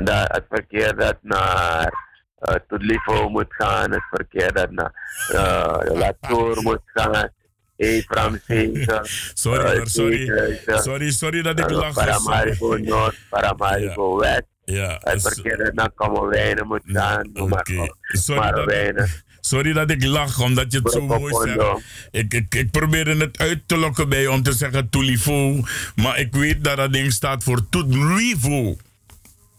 [0.04, 2.04] dat, het verkeer dat naar
[2.40, 4.92] uh, tot Livo moet gaan, het verkeer dat naar
[5.32, 7.30] uh, Latour moet gaan,
[7.76, 9.00] Efram Zeven.
[9.34, 10.60] Sorry, sorry.
[10.66, 11.94] Sorry, sorry dat ik lach.
[11.94, 14.55] Paramaribo Noord, Paramaribo West.
[14.74, 17.96] Ja, het verkeer dat naar Kamerwijnen moet gaan, maar op.
[18.02, 18.94] Sorry
[19.40, 21.82] sorry dat ik lach, omdat je het zo mooi zegt.
[22.10, 25.60] Ik, ik, ik probeerde het uit te lokken bij om te zeggen Toulifo,
[25.94, 28.76] maar ik weet dat dat ding staat voor Toutlivo.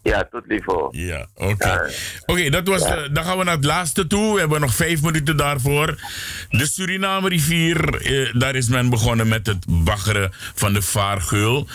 [0.02, 0.98] Ja, tot niveau.
[0.98, 1.90] Ja, oké.
[2.26, 2.80] Oké, dat was.
[3.12, 4.34] dan gaan we naar het laatste toe.
[4.34, 5.98] We hebben nog vijf minuten daarvoor.
[6.48, 11.68] De Suriname rivier, eh, daar is men begonnen met het baggeren van de vaargeul.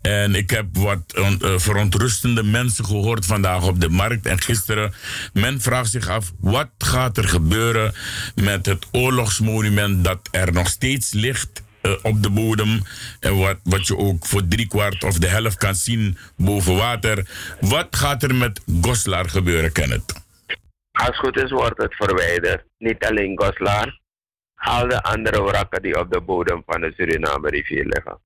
[0.00, 4.94] En ik heb wat eh, verontrustende mensen gehoord vandaag op de markt en gisteren.
[5.32, 7.94] Men vraagt zich af, wat gaat er gebeuren
[8.34, 12.82] met het oorlogsmonument dat er nog steeds ligt eh, op de bodem.
[13.20, 17.28] En wat, wat je ook voor driekwart of de helft kan zien boven water.
[17.60, 20.12] Wat gaat er met Goslar gebeuren, Kenneth?
[20.92, 22.64] Als het goed is, wordt het verwijderd.
[22.78, 24.00] Niet alleen Goslar,
[24.54, 28.20] al de andere wrakken die op de bodem van de Suriname rivier liggen,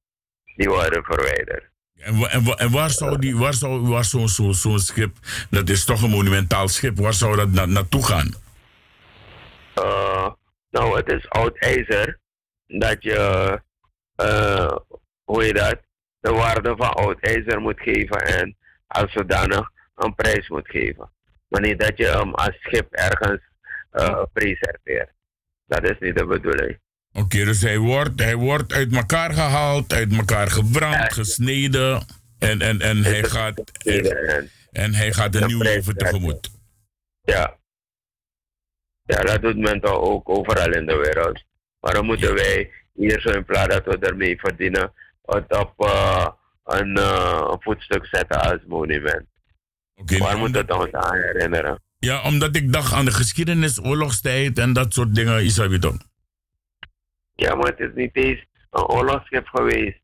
[0.57, 1.65] die worden verwijderd.
[1.99, 5.17] En, en, wa- en waar zou, die, waar zou, waar zou zo'n schip,
[5.51, 8.35] dat is toch een monumentaal schip, waar zou dat na, naartoe gaan?
[9.75, 10.29] Eh,
[10.71, 12.19] nou, het is oud ijzer
[12.69, 13.61] dat je,
[14.15, 14.77] eh,
[15.25, 15.81] hoe je dat,
[16.21, 21.11] de waarde van oud ijzer moet geven en als zodanig een prijs moet geven.
[21.49, 23.41] Maar niet dat je hem als schip ergens
[23.91, 25.11] eh preserveert.
[25.67, 26.79] Dat is niet de bedoeling.
[27.13, 32.07] Oké, dus hij wordt, hij wordt uit elkaar gehaald, uit elkaar gebrand, gesneden.
[32.39, 33.63] En, en, en, hij, gaat,
[34.71, 36.51] en hij gaat een nieuw leven tegemoet.
[37.23, 37.57] Ja.
[39.05, 41.45] Ja, dat doet men toch ook overal in de wereld.
[41.89, 44.93] Waarom moeten wij hier zo in plaats dat we ermee verdienen,
[45.25, 46.27] het op eh,
[46.65, 49.27] een, een voetstuk zetten als monument?
[50.19, 51.83] Waar moet het ons aan herinneren?
[51.99, 55.97] Ja, omdat ik dacht aan de geschiedenis, oorlogstijd en dat soort dingen, Isabi toch?
[57.35, 60.01] Ja, maar het is niet eens een oorlogsschip geweest.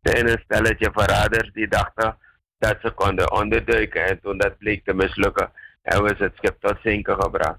[0.00, 2.18] Er zijn een stelletje verraders die dachten
[2.58, 4.06] dat ze konden onderduiken.
[4.06, 5.52] En toen dat bleek te mislukken,
[5.82, 7.58] hebben ze het schip tot zinken gebracht.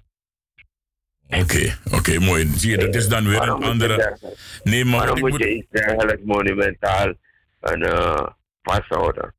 [1.30, 2.48] Oké, oké, mooi.
[2.56, 4.18] Zie je, dat is dan weer Waarom een moet je andere...
[4.64, 7.14] Nee, maar Waarom ik moet je iets dergelijks monumentaal
[7.60, 8.28] en, eh,
[8.62, 9.34] vasthouden?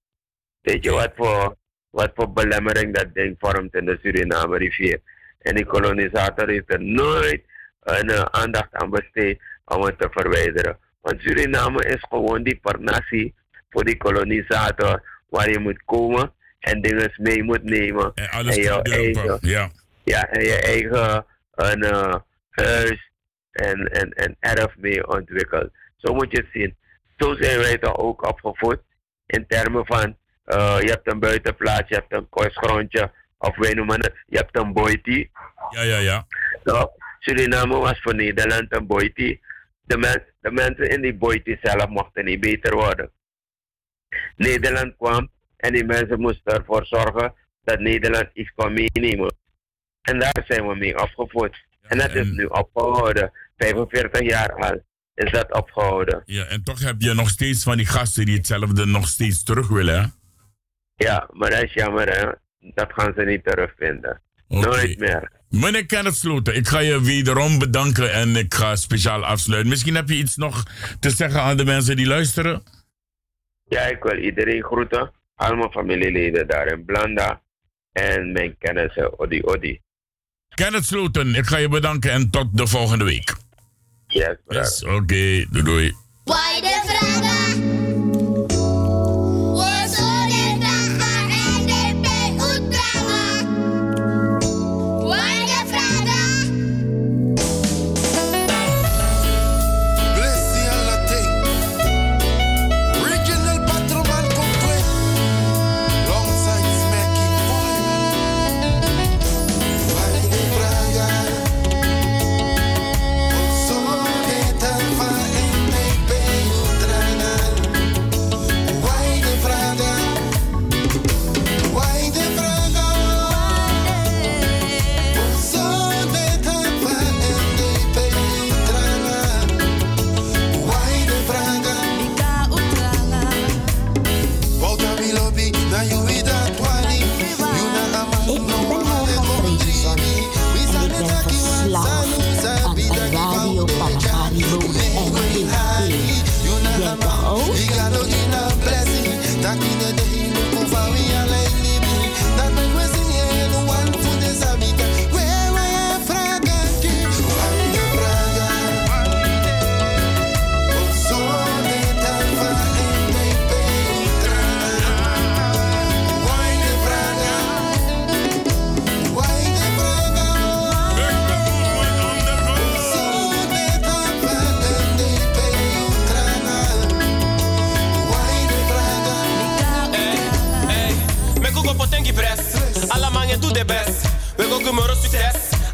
[0.60, 1.56] Weet je wat voor,
[1.90, 5.01] wat voor belemmering dat ding vormt in de Suriname rivier?
[5.39, 7.43] En die kolonisator heeft er nooit
[7.81, 10.78] een, eh, aandacht aan besteed om het te verwijderen.
[11.01, 13.35] Want Suriname is gewoon die parnassie
[13.70, 18.12] voor die kolonisator waar je moet komen en dingen mee moet nemen.
[18.15, 19.70] En alles dumpen, eigen, ja.
[20.05, 21.27] ja, en je eigen
[21.59, 22.14] een, eh,
[22.51, 23.10] huis
[23.51, 25.70] en, en, en erf mee ontwikkelt.
[25.97, 26.76] Zo moet je het zien.
[27.16, 28.80] Zo zijn wij toch ook opgevoed
[29.26, 30.16] in termen van
[30.48, 34.59] eh, je hebt een buitenplaats, je hebt een kostgrondje, of wij noemen het, je hebt
[34.59, 35.30] een boitie.
[35.70, 36.26] Ja, ja, ja.
[36.64, 39.40] Nou, Suriname was voor Nederland een boitie.
[39.82, 43.10] De, men, de mensen in die boitie zelf mochten niet beter worden.
[44.36, 49.36] Nederland kwam en die mensen moesten ervoor zorgen dat Nederland iets kon meenemen.
[50.09, 51.66] En daar zijn we mee opgevoed.
[51.82, 53.32] En dat is nu opgehouden.
[53.56, 54.80] 45 jaar al
[55.14, 56.22] is dat opgehouden.
[56.24, 59.68] Ja, en toch heb je nog steeds van die gasten die hetzelfde nog steeds terug
[59.68, 60.06] willen, hè?
[60.94, 62.30] Ja, maar dat is jammer, hè.
[62.74, 64.20] Dat gaan ze niet terugvinden.
[64.48, 65.30] Nooit meer.
[65.48, 69.70] Meneer Kenneth Sloten, ik ga je wederom bedanken en ik ga speciaal afsluiten.
[69.70, 70.62] Misschien heb je iets nog
[71.01, 72.62] te zeggen aan de mensen die luisteren?
[73.64, 75.10] Ja, ik wil iedereen groeten.
[75.35, 77.43] Al mijn familieleden daar in Blanda.
[77.93, 79.80] En mijn kennissen, Odi Odi.
[80.59, 83.36] Kenneth Sloten, ik ga je bedanken en tot de volgende week.
[84.06, 85.94] Yes, yes Oké, doei doei.
[86.24, 87.48] Why de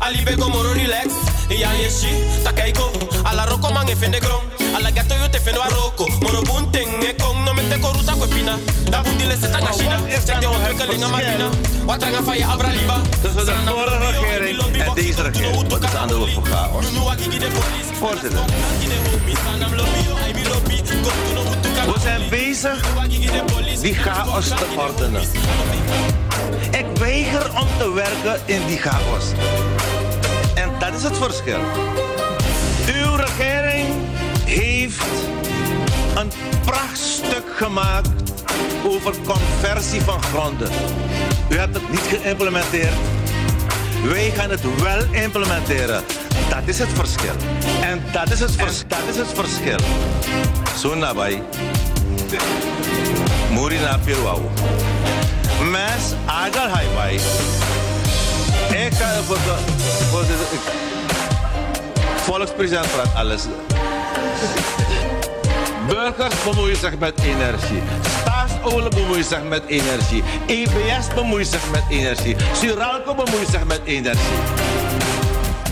[0.05, 0.16] success.
[0.16, 1.14] Ali be go moro relax.
[1.48, 2.09] Ya yeshi,
[2.43, 2.90] takaiko.
[3.24, 4.43] Alla roko mange fende grom.
[4.74, 6.06] Alla gato yo te fendo a roko.
[6.20, 8.59] Moro bunting e kong no me te koruta ko pina.
[8.90, 9.98] Da bundi le seta gashina.
[10.24, 11.48] Check de ontwikkeling aan Martina.
[11.86, 13.01] Wat hangen van je abra liba.
[13.22, 15.68] Tussen de vorige regering en deze regering.
[15.68, 16.85] Wat is aan de hoofd van chaos?
[18.01, 18.44] Voorzitter.
[21.86, 23.09] We zijn bezig
[23.81, 25.23] die chaos te ordenen.
[26.70, 29.24] Ik weiger om te werken in die chaos.
[30.55, 31.59] En dat is het verschil.
[32.86, 33.89] Uw regering
[34.44, 35.05] heeft
[36.15, 36.31] een
[36.65, 38.32] prachtstuk gemaakt
[38.86, 40.70] over conversie van gronden.
[41.48, 42.94] U hebt het niet geïmplementeerd.
[44.05, 46.02] Wij gaan het wel implementeren.
[46.48, 47.35] Dat is het verschil.
[47.82, 49.78] En dat is het, dat is het verschil.
[50.78, 51.43] Zo nabij.
[55.71, 57.15] Mes agal highway.
[58.87, 60.35] Ik ga voor de
[62.17, 63.43] Volkspresident praat alles.
[65.89, 67.83] Burgers bemoeien zich met energie.
[68.21, 70.23] Staatsolie bemoeit zich met energie.
[70.47, 72.37] EBS bemoeit zich met energie.
[72.53, 74.39] Suralco bemoeit zich met energie.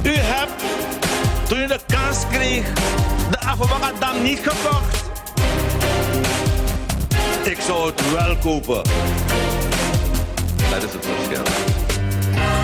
[0.02, 0.62] U hebt,
[1.48, 2.64] toen u de kans kreeg,
[3.30, 5.11] de Afwakadam niet gekocht.
[7.44, 8.82] Ik zou het wel kopen.
[10.70, 11.42] Dat is het verschil.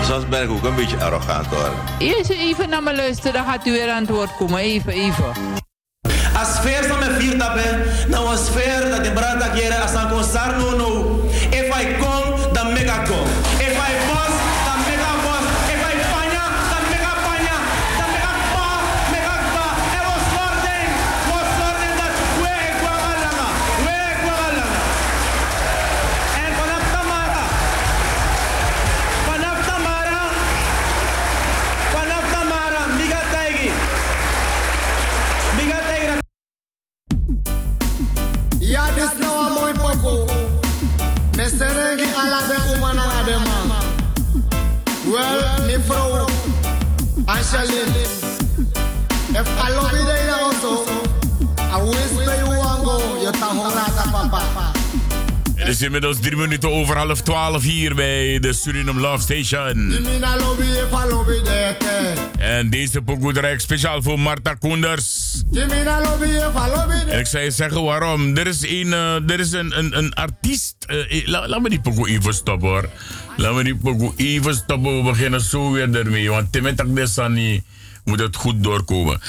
[0.03, 1.71] Soms ben ik ook een beetje arrogant hoor.
[1.97, 4.59] Eerst even naar me luisteren, dan gaat u weer aan het woord komen.
[4.59, 5.33] Even, even.
[6.35, 10.57] A sfeer sa me vier tape, na een sfeer dat de kere as een concert
[10.57, 10.88] no
[47.49, 47.88] specialist.
[55.69, 59.91] Het is inmiddels drie minuten over half twaalf hier bij de Suriname Love Station.
[62.39, 65.41] En deze pokoe draai speciaal voor Marta Koenders.
[67.09, 68.37] En ik zou je zeggen waarom.
[68.37, 70.75] Er is een, eh, er is een, een, een artiest.
[70.87, 72.89] eh, eh, la- laat me die pokoe even stoppen hoor.
[73.37, 74.97] Laat me die pokoe even stoppen.
[74.97, 76.29] We beginnen zo weer ermee.
[76.29, 77.63] Want Timetak Desani
[78.03, 79.21] moet het goed doorkomen.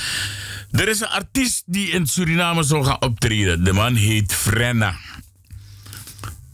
[0.71, 3.65] Er is een artiest die in Suriname zou gaan optreden.
[3.65, 4.95] De man heet Frenna.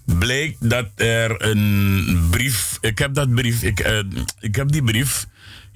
[0.06, 2.78] Bleek dat er een brief.
[2.80, 3.62] Ik heb dat brief.
[3.62, 3.98] Ik, eh,
[4.40, 5.26] ik heb die brief.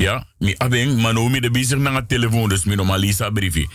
[0.00, 0.54] Ja, mi
[0.96, 3.68] maar mi de bezig naar het telefoon, dus mi Lisa briefje.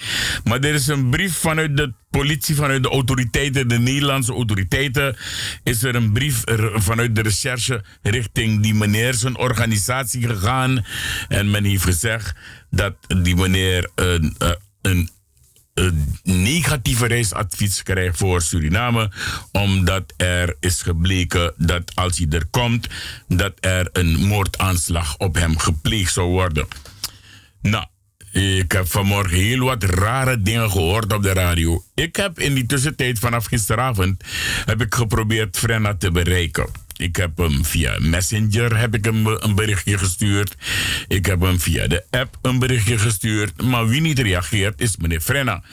[0.43, 5.15] Maar er is een brief vanuit de politie, vanuit de autoriteiten, de Nederlandse autoriteiten,
[5.63, 6.41] is er een brief
[6.75, 10.85] vanuit de recherche richting die meneer zijn organisatie gegaan.
[11.27, 12.35] En men heeft gezegd
[12.69, 14.49] dat die meneer een, eh,
[14.81, 15.09] een
[16.23, 19.11] negatieve reisadvies krijgt voor Suriname,
[19.51, 22.87] omdat er is gebleken dat als hij er komt,
[23.27, 26.67] dat er een moordaanslag op hem gepleegd zou worden.
[27.61, 27.85] Nou,
[28.31, 31.83] ik heb vanmorgen heel wat rare dingen gehoord op de radio.
[31.93, 34.23] Ik heb in die tussentijd vanaf gisteravond
[34.65, 36.84] heb ik geprobeerd Frenna te bereiken.
[36.97, 40.55] Ik heb hem via Messenger heb ik hem een berichtje gestuurd.
[41.07, 43.61] Ik heb hem via de app een berichtje gestuurd.
[43.61, 45.63] Maar wie niet reageert is meneer Frenna.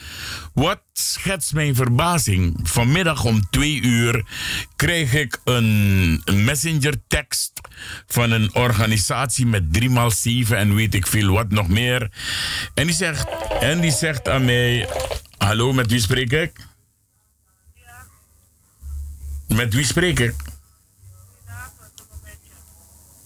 [0.53, 2.59] Wat schetst mijn verbazing?
[2.63, 4.25] Vanmiddag om twee uur
[4.75, 7.51] kreeg ik een messenger tekst
[8.07, 12.11] van een organisatie met 3x7 en weet ik veel wat nog meer.
[12.73, 13.25] En die zegt,
[13.59, 14.89] en die zegt aan mij:
[15.37, 16.51] Hallo, met wie spreek ik?
[19.47, 20.33] Met wie spreek ik?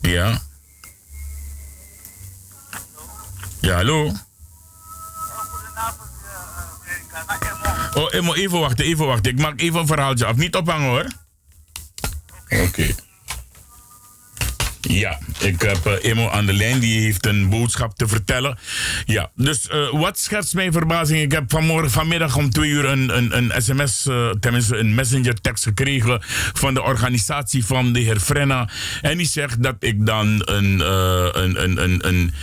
[0.08, 0.42] Ja.
[3.62, 4.12] Ja, hallo.
[7.94, 9.32] Oh, Emo, even wachten, even wachten.
[9.32, 10.36] Ik maak even een verhaaltje af.
[10.36, 11.08] Niet ophangen hoor.
[12.50, 12.96] Oké.
[14.82, 16.80] Ja, ik heb eh, Emo aan de lijn.
[16.80, 18.58] Die heeft een boodschap te vertellen.
[19.06, 21.22] Ja, dus eh, wat schetst mijn verbazing?
[21.22, 25.42] Ik heb vanmorgen, vanmiddag om twee uur een, een, een sms, eh, tenminste een messenger
[25.42, 26.20] tekst gekregen
[26.54, 28.70] van de organisatie van de heer Frenna.
[29.02, 30.80] En die zegt dat ik dan een,
[31.40, 32.34] een, een, een, een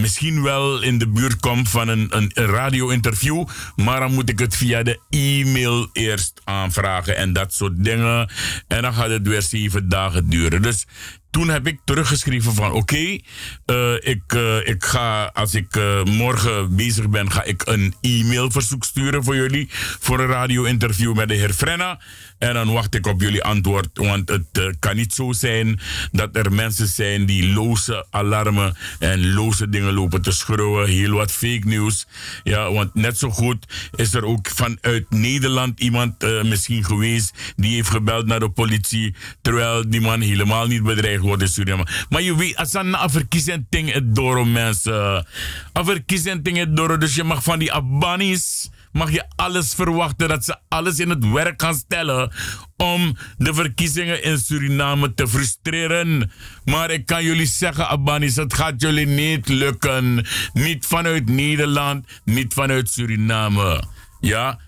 [0.00, 3.44] misschien wel in de buurt kom van een, een, een radio-interview.
[3.76, 8.30] Maar dan moet ik het via de e-mail eerst aanvragen en dat soort dingen.
[8.68, 10.62] En dan gaat het weer zeven dagen duren.
[10.62, 10.86] Dus
[11.30, 13.18] toen heb ik teruggeschreven van oké,
[13.64, 18.84] eh, ik, eh, ik ga als ik eh, morgen bezig ben, ga ik een e-mailverzoek
[18.84, 19.68] sturen voor jullie
[20.00, 22.00] voor een radio-interview met de heer Frenna.
[22.38, 25.80] En dan wacht ik op jullie antwoord, want het eh, kan niet zo zijn
[26.12, 30.88] dat er mensen zijn die loze alarmen en loze dingen lopen te schreeuwen.
[30.88, 32.06] Heel wat fake news.
[32.44, 33.66] Ja, want net zo goed
[33.96, 39.14] is er ook vanuit Nederland iemand eh, misschien geweest die heeft gebeld naar de politie,
[39.42, 41.86] terwijl die man helemaal niet bedreigd wordt in Suriname.
[42.08, 45.26] Maar je weet, als dan een verkiezing het door mensen.
[45.72, 50.44] Een verkiezing het door, dus je mag van die Abanis mag je alles verwachten dat
[50.44, 52.32] ze alles in het werk gaan stellen
[52.76, 56.30] om de verkiezingen in Suriname te frustreren.
[56.64, 60.26] Maar ik kan jullie zeggen, Abanis, het gaat jullie niet lukken.
[60.52, 63.82] Niet vanuit Nederland, niet vanuit Suriname.
[64.20, 64.58] Ja?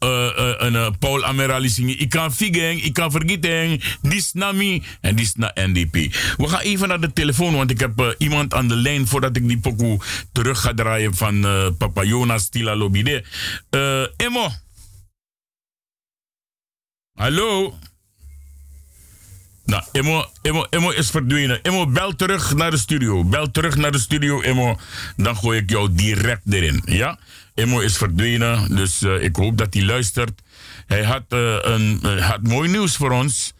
[0.00, 1.96] Eh, eh, een eh, Paul Amerali.
[1.98, 3.80] Ik kan figeng, ik kan vergeten.
[4.02, 5.94] Die is naar me en die is naar NDP.
[6.36, 9.48] We gaan even naar de telefoon, want ik heb iemand aan de lijn voordat ik
[9.48, 9.98] die pokoe
[10.32, 13.24] terug ga draaien van eh, Papa Jonas Tila Lobide.
[13.70, 14.48] Eh Emo.
[17.14, 17.78] Hallo.
[19.64, 21.62] Nou, Emo, Emo, Emo is verdwenen.
[21.62, 23.24] Emo, bel terug naar de studio.
[23.24, 24.78] Bel terug naar de studio, Emo.
[25.16, 26.82] Dan gooi ik jou direct erin.
[26.84, 27.18] Ja?
[27.60, 30.42] Emo is verdwenen, dus eh, ik hoop dat hij luistert.
[30.86, 33.52] Hij had, eh, een, eh, had mooi nieuws voor ons.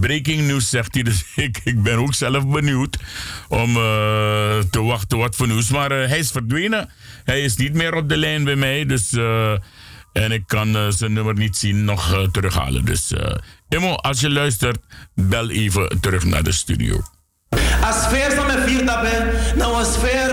[0.00, 2.96] Breaking news zegt hij, dus ik, ik ben ook zelf benieuwd
[3.48, 3.74] om
[4.70, 5.70] te wachten wat voor nieuws.
[5.70, 6.90] Maar hij is verdwenen.
[7.24, 9.12] Hij is niet meer op de lijn bij mij, dus...
[10.12, 12.84] en ik kan zijn nummer niet zien, nog terughalen.
[12.84, 13.12] Dus
[13.68, 14.78] Emo, als je luistert,
[15.14, 17.02] bel even terug naar de studio.
[17.82, 18.84] A sfeer sa me vier
[19.78, 20.29] een sfeer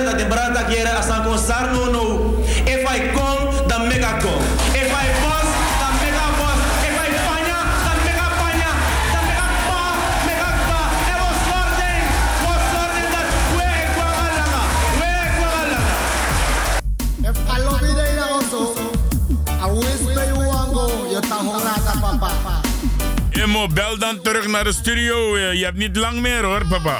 [23.47, 25.35] Emo, bel dan terug naar de studio.
[25.35, 26.97] Eh, Je hebt niet lang meer hoor, papa.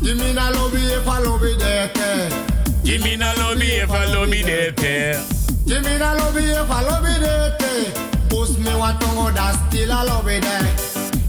[0.00, 2.26] Jimina lobby if I lobby dete.
[2.82, 5.16] Jimina lobby if I lobby dete.
[5.66, 7.92] Jimina lobby if I lobby dete.
[8.28, 10.56] Post me what tongo da still a lobby de.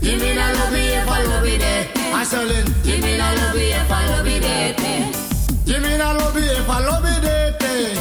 [0.01, 1.99] Jimina lobby if I lobby dete.
[2.19, 2.65] Ashelin.
[2.85, 4.93] Jimina lobby if I lobby dete.
[5.65, 7.97] Jimina lobby if I lobby dete.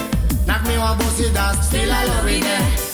[0.47, 2.92] Nak me wa bossy da still a lobby de.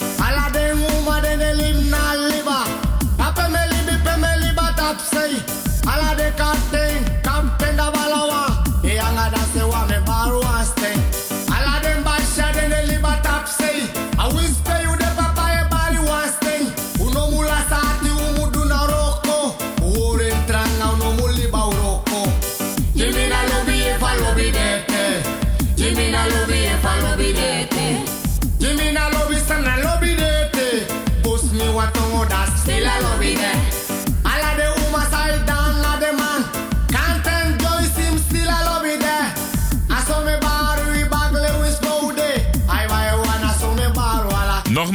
[5.01, 5.43] Say.
[5.87, 6.33] Alla de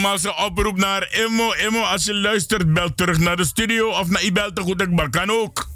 [0.04, 1.54] Nogmaals een oproep naar Emo.
[1.54, 5.08] Emo, als je luistert, bel terug naar de studio of naar Ibel te goed, ik
[5.10, 5.68] kan ook.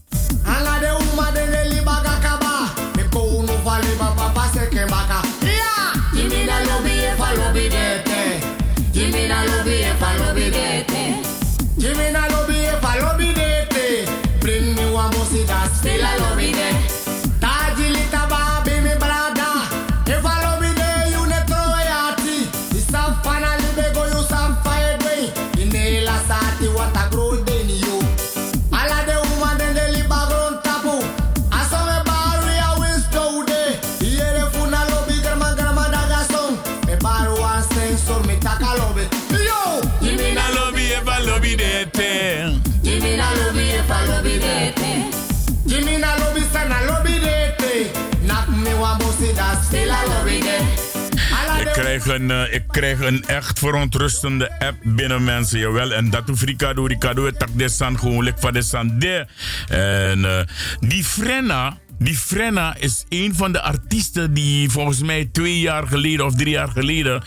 [52.31, 55.93] Eh, ik krijg een echt verontrustende app binnen mensen, jawel.
[55.93, 57.69] En dat hoeft Ricardo, Ricardo, het tak de
[57.99, 59.25] gewoon lik van de de.
[59.67, 60.39] En eh,
[60.79, 66.26] die Frenna, die Frenna is een van de artiesten die volgens mij twee jaar geleden
[66.26, 67.24] of drie jaar geleden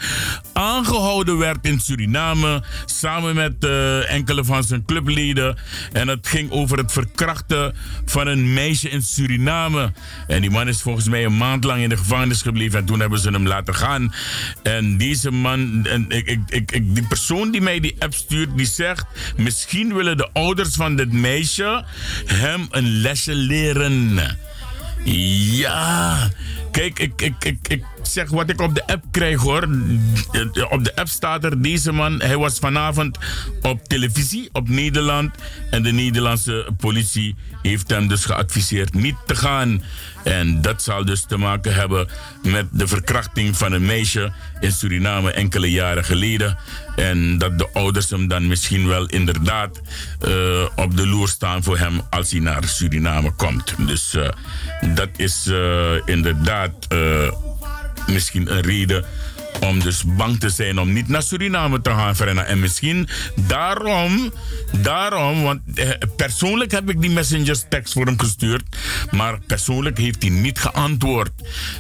[0.53, 2.63] aangehouden werd in Suriname.
[2.85, 5.57] Samen met eh, enkele van zijn clubleden.
[5.93, 7.75] En het ging over het verkrachten
[8.05, 9.93] van een meisje in Suriname.
[10.27, 12.79] En die man is volgens mij een maand lang in de gevangenis gebleven.
[12.79, 14.15] En toen hebben ze hem laten gaan.
[14.63, 18.67] En deze man, en ik, ik, ik, die persoon die mij die app stuurt, die
[18.67, 19.05] zegt:
[19.37, 21.85] Misschien willen de ouders van dit meisje
[22.27, 24.39] hem een lesje leren.
[25.05, 26.29] Ja,
[26.71, 29.69] kijk, ik, ik, ik, ik zeg wat ik op de app krijg hoor.
[30.71, 32.21] Op de app staat er deze man.
[32.21, 33.19] Hij was vanavond
[33.63, 35.35] op televisie op Nederland.
[35.71, 39.83] En de Nederlandse politie heeft hem dus geadviseerd niet te gaan.
[40.25, 42.09] En dat zal dus te maken hebben
[42.43, 46.59] met de verkrachting van een meisje in Suriname enkele jaren geleden.
[46.97, 49.81] En dat de ouders hem dan misschien wel inderdaad
[50.21, 53.75] eh, op de loer staan voor hem als hij naar Suriname komt.
[53.79, 54.29] Dus eh,
[54.95, 56.87] dat is eh, inderdaad
[58.07, 59.05] misschien een reden
[59.61, 62.45] om dus bang te zijn om niet naar Suriname te gaan, Frenna.
[62.45, 64.33] En misschien daarom,
[64.83, 68.63] daarom, want eh, persoonlijk heb ik die messengers tekst voor hem gestuurd,
[69.11, 71.31] maar persoonlijk heeft hij niet geantwoord.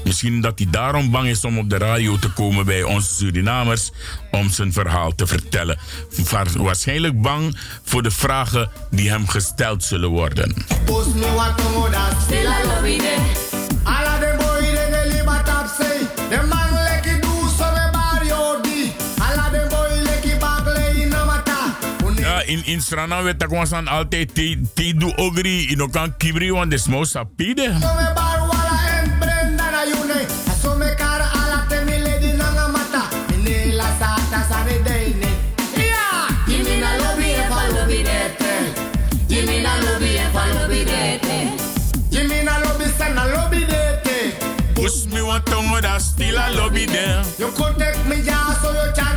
[0.04, 3.90] Misschien dat hij daarom bang is om op de radio te komen bij onze Surinamers
[4.30, 5.78] om zijn verhaal te vertellen.
[6.56, 10.54] Waarschijnlijk bang voor de vragen die hem gesteld zullen worden.
[38.02, 38.52] De te.
[39.28, 41.38] Jimmy na lobby e fa lobby de te.
[42.10, 44.18] Jimmy na lobby sa na lobby de te.
[44.74, 47.22] Push me one tongue that still a lobby there.
[47.38, 49.09] You could take me ya so you chaga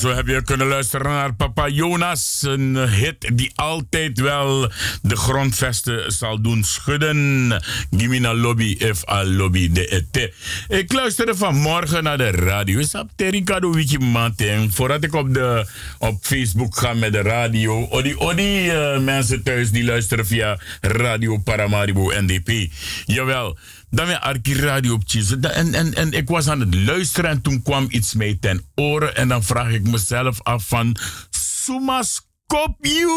[0.00, 2.42] zo heb je kunnen luisteren naar Papa Jonas.
[2.42, 4.70] Een hit die altijd wel
[5.02, 7.62] de grondvesten zal doen schudden.
[7.96, 10.32] Gimina lobby if a lobby de ete.
[10.68, 12.78] Ik luisterde vanmorgen naar de radio.
[12.78, 14.72] Is op Terikado Wiki Maten.
[14.72, 15.66] Voordat ik op, de,
[15.98, 17.86] op Facebook ga met de radio.
[17.90, 22.72] Odi, odi eh, mensen thuis die luisteren via Radio Paramaribo NDP.
[23.06, 23.56] Jawel.
[23.90, 25.02] Dan weer Arki Radio op.
[25.40, 29.16] En, en, en ik was aan het luisteren en toen kwam iets mee ten oren.
[29.16, 30.96] En dan vraag ik mezelf af van...
[31.30, 33.08] Sumaskopju!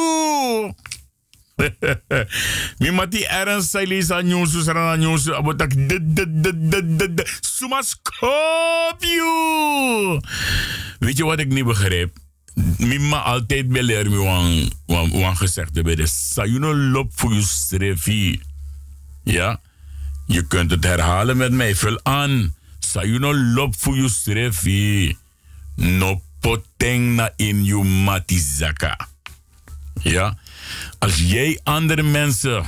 [2.79, 7.37] Mi mati ernst zei Lisa News, Rana News, abotak de de de de de de
[7.41, 8.31] Sumaskopju!
[10.99, 12.17] Weet je wat ik niet begreep?
[12.77, 16.07] Mima altijd beleer me wan, wan, wan gezegd hebben.
[16.07, 18.41] Sayuno lop voor je strefi.
[19.23, 19.61] Ja?
[20.33, 21.75] Je kunt het herhalen met mij.
[21.75, 22.55] Vul aan.
[22.79, 25.17] Sayuno lop voor je strefi.
[25.75, 29.07] No poteng na in je matizaka.
[30.01, 30.37] Ja?
[30.99, 32.65] Als jij andere mensen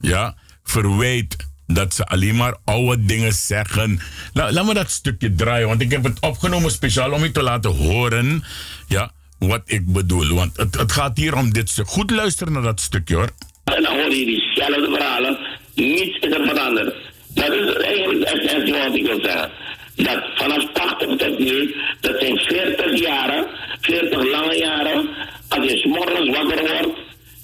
[0.00, 1.36] ja, verwijt
[1.66, 4.00] dat ze alleen maar oude dingen zeggen.
[4.32, 7.42] La, laat me dat stukje draaien, want ik heb het opgenomen speciaal om je te
[7.42, 8.44] laten horen
[8.86, 10.34] ja, wat ik bedoel.
[10.34, 11.88] Want het, het gaat hier om dit stuk.
[11.88, 13.30] Goed luisteren naar dat stukje hoor.
[13.64, 15.59] En dan hoor je diezelfde verhalen.
[15.80, 16.94] Niets is er veranderd.
[17.34, 19.50] Dat is eigenlijk het essentie wat ik wil zeggen.
[19.96, 23.46] Dat vanaf 80 tot nu, dat zijn 40 jaren,
[23.80, 25.08] 40 lange jaren.
[25.48, 26.98] Als je 's morgens wakker wordt,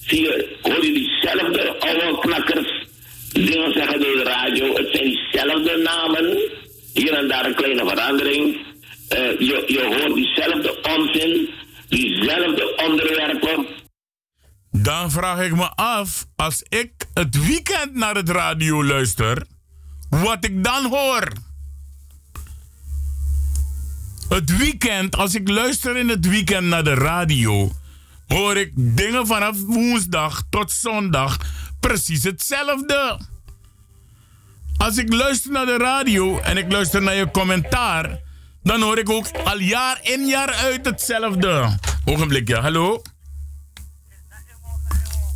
[0.07, 2.85] zie je, hoor je diezelfde oude knakkers
[3.33, 4.75] dingen zeggen door de radio.
[4.75, 6.39] Het zijn diezelfde namen.
[6.95, 8.57] Hier en daar een kleine verandering.
[9.09, 11.49] Eh, je, je hoort diezelfde onzin,
[11.89, 13.67] diezelfde onderwerpen.
[14.71, 19.47] Dan vraag ik me af, als ik het weekend naar het radio luister,
[20.09, 21.33] wat ik dan hoor.
[24.29, 27.73] Het weekend, als ik luister in het weekend naar de radio,
[28.27, 31.39] hoor ik dingen vanaf woensdag tot zondag
[31.81, 33.21] precies hetzelfde.
[34.77, 38.21] Als ik luister naar de radio en ik luister naar je commentaar,
[38.63, 41.79] dan hoor ik ook al jaar in jaar uit hetzelfde.
[42.05, 43.03] Ogenblikje, hallo?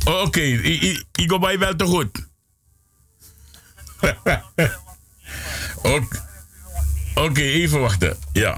[0.05, 2.29] Oh, Oké, I- ik go bij wel te goed.
[7.15, 8.17] Oké, even wachten.
[8.33, 8.57] Ja.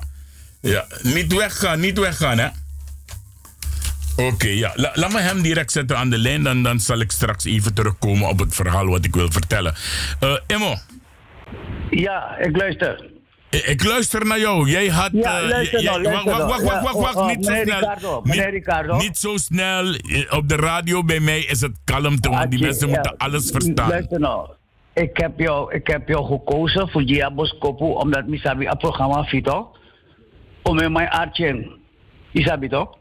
[0.61, 0.85] ja.
[1.01, 2.47] Niet weggaan, niet weggaan, hè?
[4.15, 4.71] Oké, ja.
[4.75, 6.43] La- laat me hem direct zetten aan de lijn.
[6.43, 9.75] Dan, dan zal ik straks even terugkomen op het verhaal wat ik wil vertellen.
[10.47, 10.75] Emo.
[11.89, 13.09] Ja, ik luister.
[13.53, 14.69] Ik, luister naar jou.
[14.69, 15.09] Jij had.
[15.13, 17.63] Ja, jij- nou, wacht, luister wacht, wacht, wacht, oh, Niet zo snel.
[17.63, 18.97] Ricardo, niet, Ricardo.
[18.97, 19.95] niet zo snel.
[20.29, 23.89] Op de radio bij mij is het kalmte, want die mensen moeten alles verstaan.
[23.89, 24.49] Luister nou.
[24.93, 29.75] Ik heb jou, ik heb jou gekozen voor Diabos Kopu, omdat misabi een programma fito.
[30.63, 31.77] Om in mijn artje.
[32.31, 32.97] Isabi toch?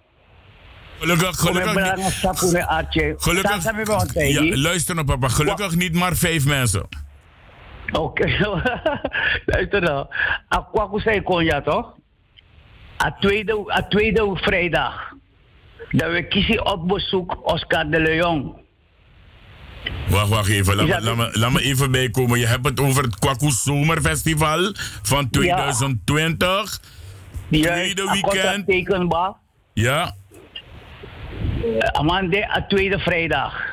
[0.98, 1.72] Gelukkig, gelukkig.
[3.16, 4.14] Gelukkig.
[4.14, 5.28] Ja, luister nou, papa.
[5.28, 6.88] Gelukkig niet maar vijf mensen.
[7.90, 8.26] Oké.
[9.46, 10.06] luister nou.
[10.48, 11.94] Akwaku zei kon ja toch?
[13.04, 15.12] A tweede, a tweede vrijdag.
[15.90, 18.60] Dat we kiezen op bezoek Oscar de Leon.
[20.08, 20.76] Wacht, wacht even.
[20.76, 22.38] Laat, me, laat, me, laat me even bijkomen.
[22.38, 26.80] Je hebt het over het Kwaku Zomerfestival van 2020.
[27.50, 28.66] Tweede weekend.
[29.72, 30.14] Ja.
[31.92, 33.71] Amande, a tweede vrijdag.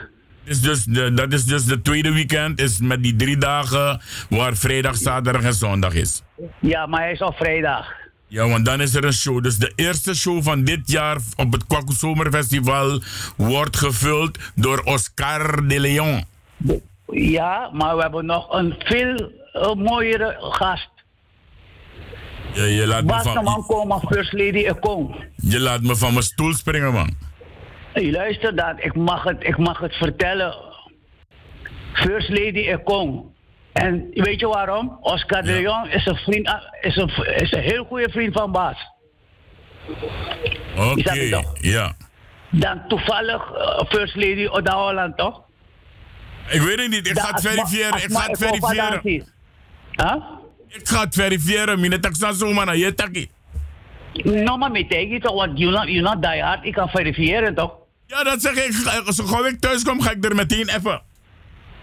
[0.50, 2.60] Is dus de, dat is dus de tweede weekend.
[2.60, 6.22] Is met die drie dagen waar vrijdag, zaterdag en zondag is.
[6.60, 7.88] Ja, maar hij is op vrijdag.
[8.28, 9.44] Ja, want dan is er een show.
[9.44, 13.02] Dus de eerste show van dit jaar op het Kwaku Zomerfestival
[13.38, 16.24] wordt gevuld door Oscar de Leon.
[17.08, 20.90] Ja, maar we hebben nog een veel eh, mooiere gast.
[22.54, 25.16] Je, je, laat me Bas van, man komen, First Lady Ekong.
[25.36, 27.29] je laat me van mijn stoel springen, man.
[27.94, 30.56] Hey, luister dat, ik mag het, ik mag het vertellen.
[31.94, 33.26] First Lady Ekong.
[33.72, 34.98] En weet je waarom?
[35.02, 38.52] Oscar de Leon is een, vriend, ah, is, een, is een heel goede vriend van
[38.52, 38.78] Bas.
[40.78, 41.96] Oké, ja.
[42.50, 45.42] Dan toevallig eh, First Lady Oda Holland, toch?
[46.50, 47.08] Ik weet het niet.
[47.08, 48.04] Ik ga het verifiëren.
[48.04, 49.02] Ik ga het verifiëren.
[49.92, 50.16] Huh?
[50.68, 51.80] Ik ga het verifiëren.
[51.80, 52.78] Mine tak sa zo man.
[52.78, 53.30] Je taki.
[54.14, 56.66] No, maar tegen toch, want you're not, not die hard.
[56.66, 57.72] Ik kan verifiëren, toch?
[58.06, 58.72] Ja, dat zeg ik.
[59.14, 61.02] Zo gauw ik thuis kom, ga ik er meteen even.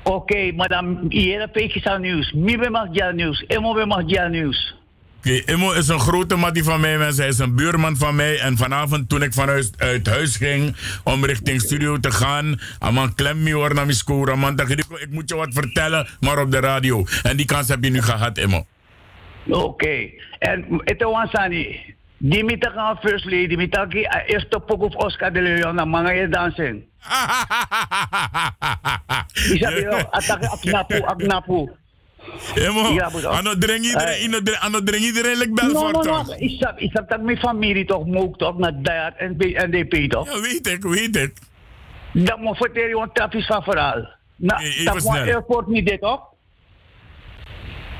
[0.02, 2.32] Oké, maar dan hier heb ik aan nieuws.
[2.32, 3.44] Mi ben mag ja nieuws.
[3.46, 4.74] Emo mag ja nieuws.
[5.18, 7.22] Oké, Imo is een grote mattie van mij, mensen.
[7.22, 8.38] Hij is een buurman van mij.
[8.38, 13.42] En vanavond, toen ik vanuit uit huis ging om richting studio te gaan, Aman klem
[13.42, 14.32] me hoor naar mijn score.
[14.32, 17.06] Aman, dacht ik, ik moet je wat vertellen, maar op de radio.
[17.22, 18.66] En die kans heb je nu gehad, Imo.
[19.48, 20.10] Oké.
[20.38, 21.62] En het was Sani.
[21.62, 21.95] Die
[22.44, 23.56] met gaan first lady,
[23.90, 26.84] die eerste pok of Oscar de Leon, na mga je dansen.
[29.52, 30.48] Isa biyo, atake
[31.04, 31.70] aknapu.
[32.54, 36.02] Imo, Ja, ano dreng iedereen, ano dreng- ano dreng iedereen, like No, no, Belfort, no.
[36.02, 36.36] toch?
[36.38, 40.26] Isa, isa tak mijn familie toch, mook toch, na dat en NDP toch?
[40.34, 41.32] Ja, weet ik, weet ik.
[42.12, 44.08] Dan moet vertellen je een trafisch van verhaal.
[44.36, 46.20] Na, even dat moet airport niet dit toch?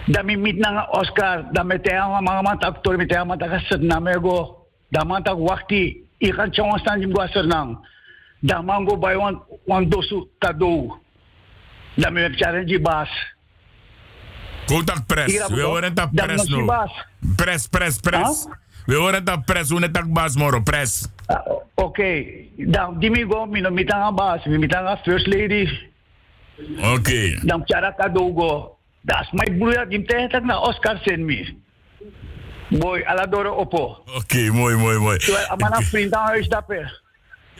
[0.06, 3.26] Dan mi meet na Oscar, dan met hij aan mga man actor met hij aan
[3.26, 4.66] mga set na mego.
[4.88, 7.78] Dan man tak wakti, ikan chong stan jim gwa nang.
[8.40, 10.98] Dan man go by one one dosu kado.
[11.94, 13.08] Dan mi challenge bas.
[14.66, 15.26] Kotak press.
[15.32, 15.68] Hier, We bedoel.
[15.70, 16.64] horen dat Dan press nog die nu.
[16.64, 16.92] baas.
[17.36, 18.46] Press, press, press.
[18.86, 19.70] We horen dat press.
[19.70, 21.08] Hoe net dat baas moro, press.
[21.74, 22.24] Oké,
[22.56, 25.90] dan di mi go mi no mitanga bas, mi mitanga first lady.
[26.94, 27.40] Oké.
[27.42, 28.75] Dan cara kado go.
[29.06, 31.40] Das my broer dim tehetak na Oscar sen mi.
[32.68, 34.02] Boy, aladoro opo.
[34.16, 35.18] Oké, mooi, mooi, mooi.
[35.18, 36.90] Terwijl amana vriend aan huis dappen.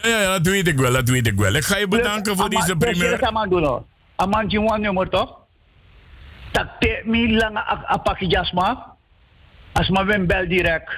[0.03, 1.55] Ja, ja, dat weet ik wel, dat weet ik wel.
[1.55, 3.23] Ik ga je bedanken voor deze primeur.
[3.23, 3.85] Aman doen hoor.
[4.17, 5.39] Aman jiwan nummer toch?
[6.53, 7.57] Tak te mi lang
[7.87, 8.97] apaki jasma.
[9.73, 10.91] Asma ben bel direct.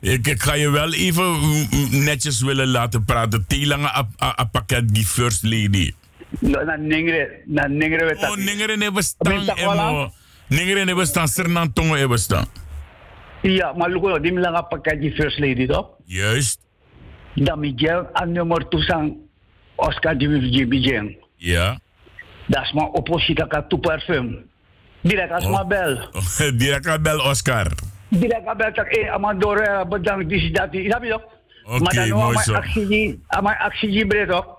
[0.00, 1.38] Ik, ik ga je wel even
[2.04, 3.44] netjes willen laten praten.
[3.46, 5.92] Tilange ap- a- a- pakket die first lady.
[6.40, 10.10] Na ningre, na ningre we Oh, ningere ne bestaan emo.
[10.48, 12.46] Ningere ne bestaan, sernan tongo e bestaan.
[13.42, 15.88] Ja, maar luko, di mi lang apaki di first lady toch?
[16.04, 16.60] Juist.
[17.34, 19.16] Dan mi gel aan nummer tusang
[19.76, 21.16] Oscar di mi bijeng.
[21.36, 21.78] Ja.
[22.46, 24.44] Das ma opposita ka tu parfum.
[25.00, 26.08] Direct as ma bel.
[26.60, 27.72] Direct aan bel Oscar.
[28.08, 30.88] Direct a bel tak eh amadore bedankt dis dati.
[30.90, 31.24] Sabi toch?
[31.64, 32.54] Oké, maar dan mooi ama zo.
[32.54, 34.53] actie, ama actie bre toch?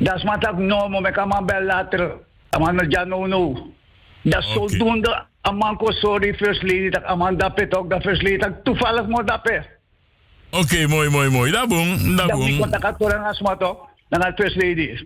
[0.00, 2.18] Das ma tak no mo me kama bel later.
[2.58, 3.72] No ja no no.
[4.24, 8.64] Das zodoende aman ko sorry first lady tak aman dapet toch, da first lady tak
[8.64, 9.64] toevallig mo dapet.
[10.50, 11.50] Oké, mooi, mooi, mooi.
[11.50, 12.58] Dat boem, dat Dan boem.
[12.58, 14.98] kontak ka orang asma toch, dan al first lady.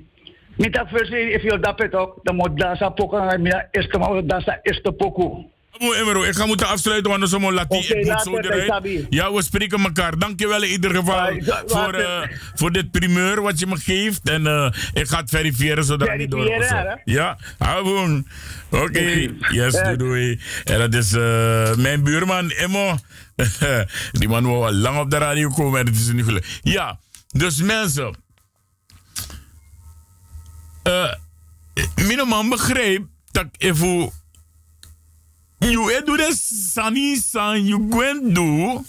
[0.56, 4.22] Mita first lady if you dapet toch, dan mo dasa poko nga mina eerste mo
[4.22, 5.26] dasa eerste poko.
[5.26, 7.76] Mooi, Emero, ik ga moeten afsluiten, want dan zo'n lati.
[7.76, 9.06] Oké, ik moet zo eruit.
[9.10, 10.18] Ja, we spreken elkaar.
[10.18, 11.30] Dankjewel in ieder geval
[11.66, 14.28] voor, eh, voor dit primeur wat je me geeft.
[14.28, 17.00] En eh, ik ga het verifiëren zodat het niet door?
[17.04, 18.28] Ja, houdoen.
[18.70, 20.40] Oké, yes, doei, doei.
[20.64, 22.96] En dat is eh, mijn buurman, Emmo.
[24.12, 26.60] Die man wou al lang op de radio komen en het is nu gelukt.
[26.62, 26.98] Ja,
[27.28, 28.16] dus mensen.
[30.82, 31.12] eh
[31.94, 34.10] mijn man begreep dat even
[35.64, 36.28] You edu de
[36.72, 38.84] sani san you gwen do.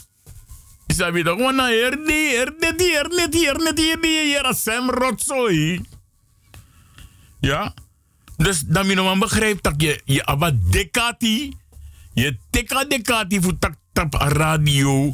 [0.92, 5.82] Isabi toch wana erdi erdi di erdi di erdi di yera sem rotsoi.
[7.40, 7.74] Ja.
[8.38, 11.56] Dus dan mijn man begrijpt dat je je aba dekati.
[12.14, 15.14] Je teka dekati voor tak tap radio.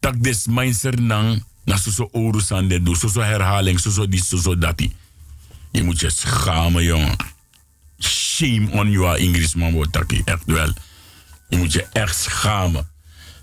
[0.00, 1.44] Tak des meinser nang.
[1.64, 2.94] Na so so oru san de do.
[2.94, 3.78] So so herhaling.
[3.78, 4.92] So so die so so dati.
[5.70, 7.16] Je moet je schamen jongen.
[7.98, 10.22] Shame on you, Ingrid Mambo-Taki.
[10.24, 10.72] Echt wel.
[11.48, 12.88] Je moet je echt schamen.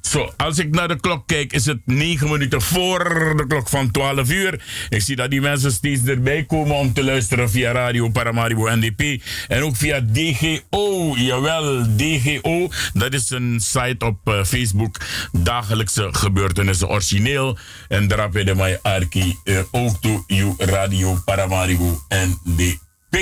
[0.09, 3.03] Zo, als ik naar de klok kijk, is het 9 minuten voor
[3.37, 4.63] de klok van 12 uur.
[4.89, 9.23] Ik zie dat die mensen steeds erbij komen om te luisteren via Radio Paramaribo NDP.
[9.47, 11.15] En ook via DGO.
[11.17, 12.69] Jawel, DGO.
[12.93, 14.97] Dat is een site op eh, Facebook.
[15.31, 17.57] Dagelijkse gebeurtenissen origineel.
[17.87, 20.23] En daar heb je de Arki eh, ook toe.
[20.27, 23.17] you Radio Paramaribo NDP.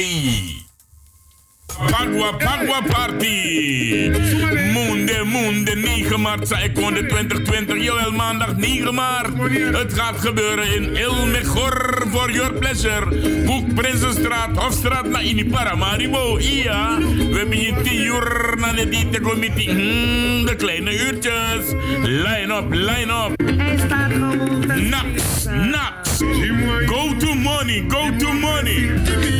[1.77, 4.11] Pagwa, Pagwa Party.
[4.73, 7.83] Moende, Moende, 9 maart, zei ik kon de 2020.
[7.83, 9.29] Jawel, maandag 9 maart.
[9.71, 13.05] Het gaat gebeuren in Ilmegor for your pleasure.
[13.45, 16.39] Boek Prinsenstraat, Hofstraat, naar in Paramaribo.
[16.39, 19.69] Ja, we hebben hier 10 uur naar de diete committee.
[19.69, 21.65] Hmm, de kleine uurtjes.
[22.01, 23.41] Line up, line up.
[24.89, 26.03] Nax, Nax.
[26.85, 28.91] Go to money, go to money.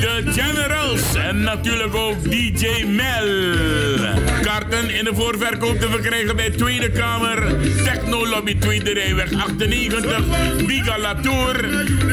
[0.02, 3.28] De Generals en natuurlijk ook DJ Mel.
[4.42, 11.00] Kaarten in de voorverkoop te verkrijgen bij Tweede Kamer, Techno Lobby Tweede Rijweg 98, Biga
[11.00, 11.64] Latour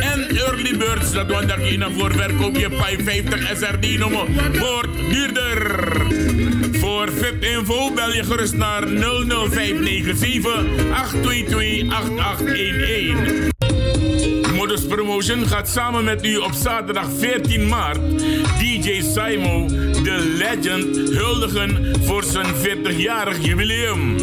[0.01, 1.13] en Early Birds.
[1.13, 2.69] Dat want daar je naar voorverkoop je
[3.05, 4.27] 50 SRD nummer
[4.59, 5.91] wordt duurder.
[6.73, 13.50] Voor VIP-info bel je gerust naar 00597 822 8811.
[14.55, 17.99] Modus Promotion gaat samen met u op zaterdag 14 maart
[18.59, 19.67] DJ Simo,
[20.03, 24.17] de legend, huldigen voor zijn 40-jarig jubileum.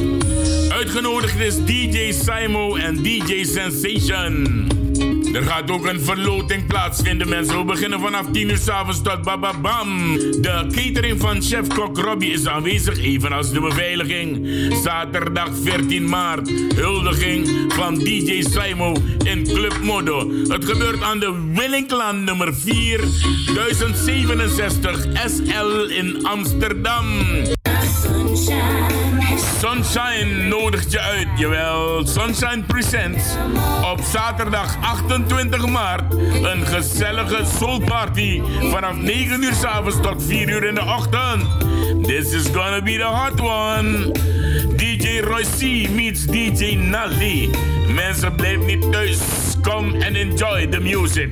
[0.69, 4.86] Uitgenodigd is DJ Simo en DJ Sensation.
[5.33, 7.57] Er gaat ook een verloting plaatsvinden, mensen.
[7.57, 10.17] We beginnen vanaf 10 uur s'avonds tot bababam.
[10.17, 14.47] De catering van chef-kok Robbie is aanwezig, evenals de beveiliging.
[14.83, 20.31] Zaterdag 14 maart, huldiging van DJ Simo in Club Modo.
[20.47, 22.99] Het gebeurt aan de Willingklaan nummer 4,
[23.53, 27.05] 1067 SL in Amsterdam.
[29.59, 32.05] Sunshine nodigt je uit, jawel.
[32.05, 33.35] Sunshine Presents.
[33.91, 36.13] Op zaterdag 28 maart
[36.43, 41.43] een gezellige soulparty vanaf 9 uur s'avonds tot 4 uur in de ochtend.
[42.05, 44.11] This is gonna be the hot one.
[44.75, 47.49] DJ Roy C meets DJ Naldi.
[47.87, 49.19] Mensen blijf niet thuis.
[49.61, 51.29] Come and enjoy the music.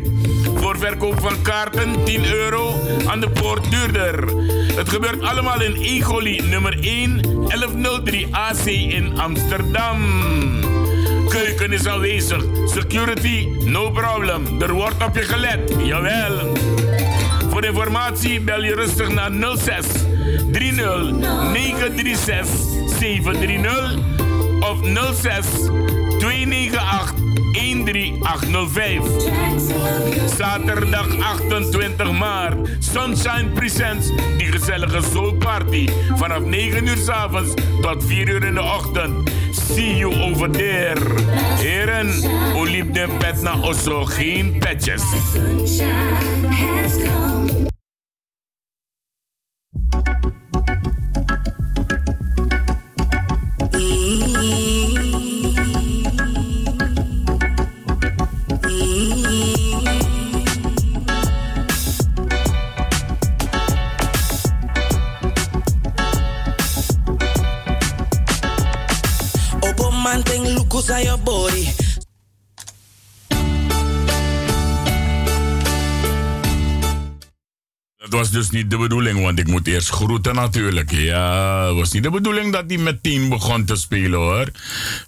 [0.56, 4.27] Voor verkoop van kaarten 10 euro aan de poort duurder.
[4.76, 9.98] Het gebeurt allemaal in Egoli nummer 1 1103 AC in Amsterdam.
[11.30, 12.44] Keuken is aanwezig.
[12.65, 14.61] Security, no problem.
[14.61, 15.76] Er wordt op je gelet.
[15.84, 16.57] Jawel.
[17.49, 19.86] Voor informatie bel je rustig naar 06
[20.52, 21.11] 30
[21.52, 22.49] 936
[22.99, 23.99] 730
[24.60, 24.77] of
[25.15, 25.45] 06
[26.19, 27.24] 298
[27.56, 29.02] 13805.
[30.38, 32.56] Zaterdag 28 maart.
[32.80, 34.07] Sunshine Presents.
[34.38, 35.90] Die gezellige soulparty.
[36.15, 39.32] Vanaf 9 uur s'avonds tot 4 uur in de ochtend.
[39.52, 40.99] See you over there.
[41.57, 42.14] Heren,
[42.53, 44.06] hoe liep de pet naar Osso?
[44.06, 45.03] Geen petjes.
[78.26, 80.91] Was dus niet de bedoeling, want ik moet eerst groeten natuurlijk.
[80.91, 84.49] Ja, was niet de bedoeling dat hij met 10 begon te spelen hoor.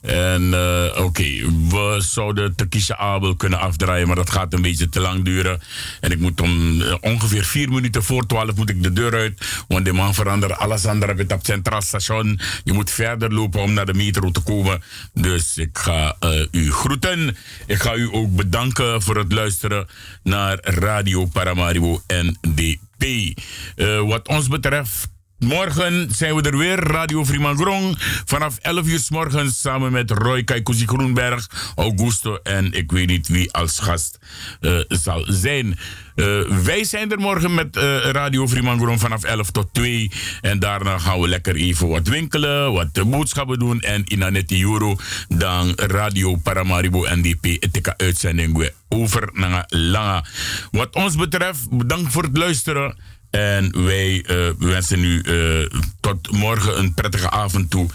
[0.01, 1.23] En eh, oké,
[1.69, 5.61] we zouden Tekisha Abel kunnen afdraaien, maar dat gaat een beetje te lang duren.
[5.99, 9.63] En ik moet om eh, ongeveer 4 minuten voor 12 moet ik de deur uit.
[9.67, 12.39] Want de man verandert alles andere op het Centraal Station.
[12.63, 14.83] Je moet verder lopen om naar de metro te komen.
[15.13, 17.37] Dus ik ga eh, u groeten.
[17.65, 19.87] Ik ga u ook bedanken voor het luisteren
[20.23, 22.86] naar Radio Paramaribo NDP.
[22.97, 25.07] Eh, wat ons betreft,
[25.39, 26.79] morgen zijn we er weer.
[26.79, 27.95] Radio Frimangrong.
[28.25, 33.27] Vanaf 11 uur s morgens samen met Roy Kaikuzi Groenberg, Augusto en ik weet niet
[33.27, 34.19] wie als gast
[34.61, 35.79] eh, zal zijn.
[36.15, 40.11] Eh, wij zijn er morgen met eh, Radio Frimangrong vanaf 11 tot 2.
[40.41, 43.81] En daarna gaan we lekker even wat winkelen, wat boodschappen doen.
[43.81, 44.95] En in Anette Euro
[45.27, 50.25] dan Radio Paramaribo NDP etika uitzending weer over naar Langa.
[50.71, 52.95] Wat ons betreft, bedankt voor het luisteren.
[53.29, 57.87] En wij eh, wensen u eh, tot morgen een prettige avond toe.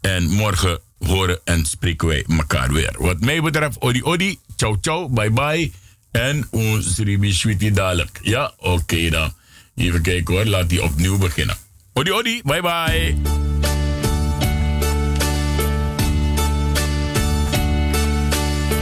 [0.00, 2.94] En morgen horen en spreken wij elkaar weer.
[2.98, 5.72] Wat mij betreft, odi odi, ciao ciao, bye bye.
[6.10, 8.18] En ons Sweetie dadelijk.
[8.22, 9.32] Ja, oké dan.
[9.74, 11.56] Even kijken hoor, laat die opnieuw beginnen.
[11.92, 13.16] Odi odi, bye bye.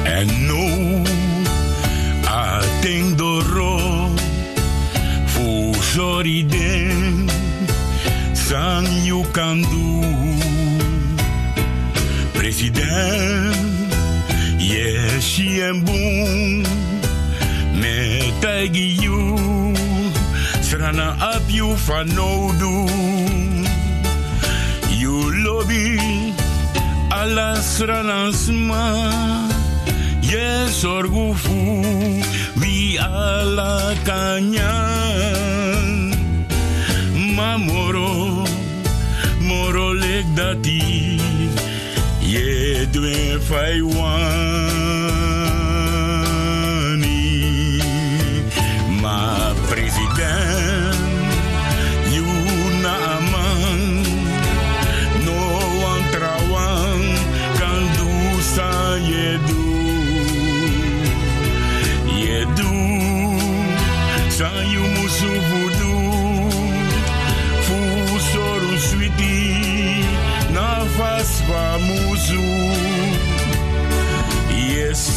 [0.05, 1.03] En nu,
[5.93, 6.41] sorry
[8.33, 9.89] sang you can do.
[12.33, 13.53] President,
[14.57, 16.65] yes, and boom,
[17.77, 18.33] me
[19.05, 19.37] you,
[20.65, 22.31] srana up you for no
[22.63, 22.75] do.
[24.97, 26.33] You lobby,
[27.13, 27.77] alas
[28.33, 28.85] sma.
[30.23, 31.61] Yes, orgufu,
[32.57, 35.12] vi ala kanyan.
[40.53, 41.19] Lek dati,
[42.21, 43.81] ye dwe fai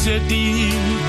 [0.06, 1.05] sedih